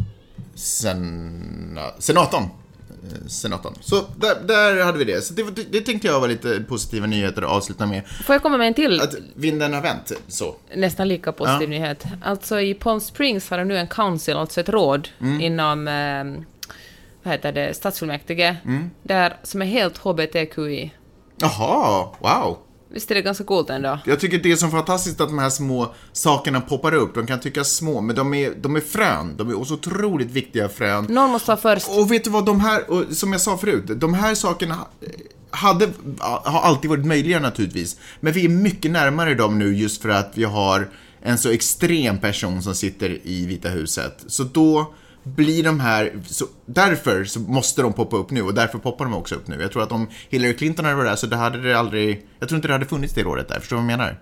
sena, 0.55 1.91
senatorn. 1.99 2.43
Eh, 3.11 3.27
Senatorn. 3.27 3.73
Så 3.81 3.95
där, 4.17 4.35
där 4.47 4.83
hade 4.83 4.97
vi 4.97 5.03
det. 5.05 5.21
Så 5.21 5.33
det, 5.33 5.43
det, 5.55 5.63
det 5.71 5.81
tänkte 5.81 6.07
jag 6.07 6.19
var 6.21 6.27
lite 6.27 6.63
positiva 6.67 7.05
nyheter 7.07 7.41
att 7.41 7.49
avsluta 7.49 7.85
med. 7.85 8.07
Får 8.07 8.35
jag 8.35 8.41
komma 8.43 8.57
med 8.57 8.67
en 8.67 8.73
till 8.73 9.01
Att 9.01 9.15
vinden 9.35 9.73
har 9.73 9.81
vänt, 9.81 10.11
så. 10.27 10.55
nästan 10.75 11.07
lika 11.07 11.31
positiv 11.31 11.61
Ja. 11.73 11.79
nyhet. 11.79 12.03
Alltså 12.23 12.61
i 12.61 12.73
Palm 12.73 12.99
Springs 13.01 13.49
har 13.49 13.57
de 13.57 13.63
nu 13.63 13.77
en 13.77 13.87
council, 13.87 14.37
alltså 14.37 14.61
ett 14.61 14.69
råd 14.69 15.07
Mm. 15.21 15.41
inom 15.41 15.87
eh, 15.87 16.43
vad 17.23 17.33
heter 17.33 17.51
det, 17.51 17.73
stadsfullmäktige, 17.73 18.55
Mm. 18.65 18.89
där, 19.03 19.37
som 19.43 19.61
är 19.61 19.65
helt 19.65 19.97
HBTQI. 19.97 20.91
Jaha, 21.37 22.07
wow. 22.19 22.57
Visst 22.93 23.11
är 23.11 23.15
det 23.15 23.21
ganska 23.21 23.43
coolt 23.43 23.69
ändå? 23.69 23.99
Jag 24.05 24.19
tycker 24.19 24.37
det 24.37 24.51
är 24.51 24.55
så 24.55 24.69
fantastiskt 24.69 25.21
att 25.21 25.29
de 25.29 25.39
här 25.39 25.49
små 25.49 25.93
sakerna 26.11 26.61
poppar 26.61 26.93
upp. 26.93 27.15
De 27.15 27.27
kan 27.27 27.39
tyckas 27.39 27.71
små, 27.71 28.01
men 28.01 28.15
de 28.15 28.33
är, 28.33 28.53
de 28.61 28.75
är 28.75 28.79
frön. 28.79 29.37
De 29.37 29.49
är 29.49 29.63
så 29.65 29.73
otroligt 29.73 30.31
viktiga 30.31 30.69
frön. 30.69 31.05
Någon 31.09 31.29
måste 31.29 31.47
vara 31.47 31.57
först. 31.57 31.89
Och 31.89 32.11
vet 32.11 32.23
du 32.23 32.29
vad, 32.29 32.45
de 32.45 32.59
här, 32.59 32.91
och 32.91 33.03
som 33.11 33.31
jag 33.31 33.41
sa 33.41 33.57
förut, 33.57 33.83
de 33.87 34.13
här 34.13 34.35
sakerna 34.35 34.77
hade, 35.51 35.89
har 36.19 36.61
alltid 36.61 36.89
varit 36.89 37.05
möjliga 37.05 37.39
naturligtvis. 37.39 37.97
Men 38.19 38.33
vi 38.33 38.45
är 38.45 38.49
mycket 38.49 38.91
närmare 38.91 39.35
dem 39.35 39.59
nu 39.59 39.75
just 39.75 40.01
för 40.01 40.09
att 40.09 40.31
vi 40.33 40.43
har 40.43 40.89
en 41.21 41.37
så 41.37 41.49
extrem 41.49 42.17
person 42.17 42.63
som 42.63 42.75
sitter 42.75 43.19
i 43.23 43.45
Vita 43.45 43.69
huset. 43.69 44.23
Så 44.27 44.43
då 44.43 44.93
blir 45.23 45.63
de 45.63 45.79
här, 45.79 46.19
så 46.27 46.45
därför 46.65 47.23
så 47.23 47.39
måste 47.39 47.81
de 47.81 47.93
poppa 47.93 48.17
upp 48.17 48.31
nu 48.31 48.41
och 48.41 48.53
därför 48.53 48.79
poppar 48.79 49.05
de 49.05 49.13
också 49.13 49.35
upp 49.35 49.47
nu. 49.47 49.61
Jag 49.61 49.71
tror 49.71 49.83
att 49.83 49.91
om 49.91 50.07
Hillary 50.29 50.57
Clinton 50.57 50.85
hade 50.85 50.97
varit 50.97 51.09
där 51.09 51.15
så 51.15 51.27
det 51.27 51.35
hade 51.35 51.61
det 51.61 51.79
aldrig, 51.79 52.27
jag 52.39 52.49
tror 52.49 52.55
inte 52.55 52.67
det 52.67 52.73
hade 52.73 52.85
funnits 52.85 53.13
det 53.13 53.23
rådet 53.23 53.47
där, 53.47 53.59
förstår 53.59 53.77
du 53.77 53.83
vad 53.83 53.91
jag 53.91 53.97
menar? 53.97 54.19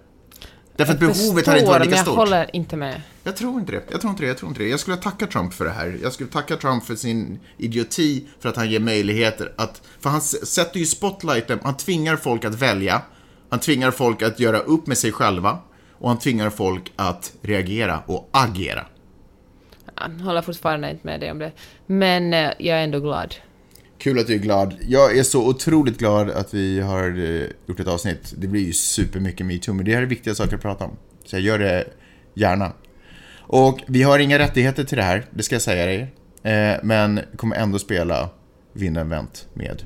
Därför 0.76 0.94
att 0.94 1.00
behovet 1.00 1.48
hade 1.48 1.60
inte 1.60 1.72
varit 1.72 1.86
lika 1.86 1.98
jag 1.98 2.06
stort. 2.06 2.16
håller 2.16 2.56
inte 2.56 2.78
med. 2.78 3.02
Jag 3.24 3.36
tror 3.36 3.60
inte 3.60 3.72
det. 3.72 3.84
Jag 3.92 4.02
tror 4.02 4.12
inte 4.12 4.24
det. 4.24 4.28
Jag 4.28 4.38
tror 4.38 4.50
inte 4.50 4.64
det. 4.64 4.70
Jag 4.70 4.80
skulle 4.80 4.98
tacka 4.98 5.28
Trump 5.28 5.54
för 5.54 5.66
det 5.66 5.72
här. 5.72 6.00
Jag 6.04 6.14
skulle 6.14 6.30
tacka 6.30 6.56
Trump 6.56 6.86
för 6.86 6.96
sin 6.96 7.40
idioti, 7.58 8.28
för 8.40 8.50
att 8.50 8.56
han 8.56 8.70
ger 8.70 8.80
möjligheter 8.80 9.54
att... 9.56 9.82
För 10.00 10.10
han 10.10 10.22
sätter 10.22 10.80
ju 10.80 10.86
spotlighten, 10.86 11.60
han 11.64 11.78
tvingar 11.78 12.16
folk 12.16 12.46
att 12.46 12.56
välja, 12.56 13.02
han 13.50 13.60
tvingar 13.60 13.92
folk 13.92 14.22
att 14.22 14.40
göra 14.40 14.60
upp 14.60 14.88
med 14.88 14.98
sig 14.98 15.12
själva 15.12 15.60
och 16.00 16.10
han 16.10 16.20
tvingar 16.20 16.50
folk 16.50 16.94
att 16.96 17.34
reagera 17.42 18.04
och 18.06 18.30
agera. 18.32 18.86
Jag 20.02 20.26
håller 20.26 20.42
fortfarande 20.42 20.92
inte 20.92 21.08
med 21.08 21.20
dig 21.20 21.32
om 21.32 21.40
det. 21.40 21.52
Men 21.86 22.34
eh, 22.34 22.52
jag 22.58 22.80
är 22.80 22.84
ändå 22.84 23.00
glad. 23.00 23.36
Kul 23.98 24.20
att 24.20 24.28
du 24.28 24.34
är 24.34 24.40
glad. 24.40 24.76
Jag 24.88 25.18
är 25.18 25.24
så 25.24 25.48
otroligt 25.48 25.98
glad 25.98 26.30
att 26.30 26.54
vi 26.54 26.80
har 26.80 27.20
eh, 27.20 27.48
gjort 27.66 27.80
ett 27.80 27.88
avsnitt. 27.88 28.34
Det 28.38 28.48
blir 28.48 28.62
ju 28.62 28.74
supermycket 28.74 29.46
metoo, 29.46 29.74
men 29.74 29.86
det 29.86 29.96
här 29.96 30.02
är 30.02 30.06
viktiga 30.06 30.36
saker 30.36 30.56
att 30.56 30.62
prata 30.62 30.86
om. 30.86 30.98
Så 31.26 31.36
jag 31.36 31.42
gör 31.42 31.60
det 31.60 31.88
gärna. 32.34 32.74
Och 33.40 33.80
vi 33.88 34.04
har 34.04 34.20
inga 34.20 34.40
rättigheter 34.40 34.84
till 34.84 34.98
det 34.98 35.04
här, 35.04 35.26
det 35.32 35.44
ska 35.44 35.56
jag 35.56 35.62
säga 35.62 35.86
dig. 35.86 36.14
Eh, 36.44 36.80
men 36.84 37.20
kommer 37.36 37.56
ändå 37.56 37.80
spela 37.80 38.30
Vinna 38.74 39.02
en 39.02 39.10
vänt 39.10 39.48
med 39.54 39.84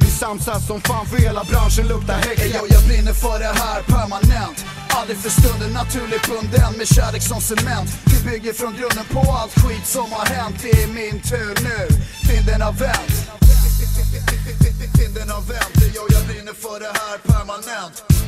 vi 0.00 0.10
samsas 0.10 0.66
som 0.66 0.80
fan 0.80 1.06
för 1.06 1.16
hela 1.16 1.44
branschen 1.44 1.86
luktar 1.88 2.14
häcken. 2.14 2.52
Hey, 2.52 2.68
jag 2.70 2.82
brinner 2.88 3.12
för 3.12 3.38
det 3.38 3.52
här 3.62 3.82
permanent. 3.82 4.64
Aldrig 4.88 5.18
för 5.18 5.30
stunden 5.30 5.70
naturligt 5.72 6.26
bunden 6.28 6.72
med 6.78 6.88
kärlek 6.88 7.22
som 7.22 7.40
cement. 7.40 7.88
Vi 8.10 8.30
bygger 8.30 8.52
från 8.52 8.72
grunden 8.78 9.04
på 9.14 9.20
allt 9.32 9.54
skit 9.60 9.86
som 9.86 10.12
har 10.12 10.26
hänt. 10.26 10.56
Det 10.62 10.82
är 10.82 10.88
min 10.88 11.20
tur 11.30 11.54
nu, 11.68 11.80
vinden 12.28 12.60
har 12.62 12.72
vänt. 12.72 13.14
Vinden 14.98 15.28
har 15.30 15.40
vänt, 15.40 15.94
jag, 15.94 16.04
jag 16.14 16.22
brinner 16.26 16.52
för 16.52 16.80
det 16.80 16.92
här 17.00 17.18
permanent. 17.18 18.21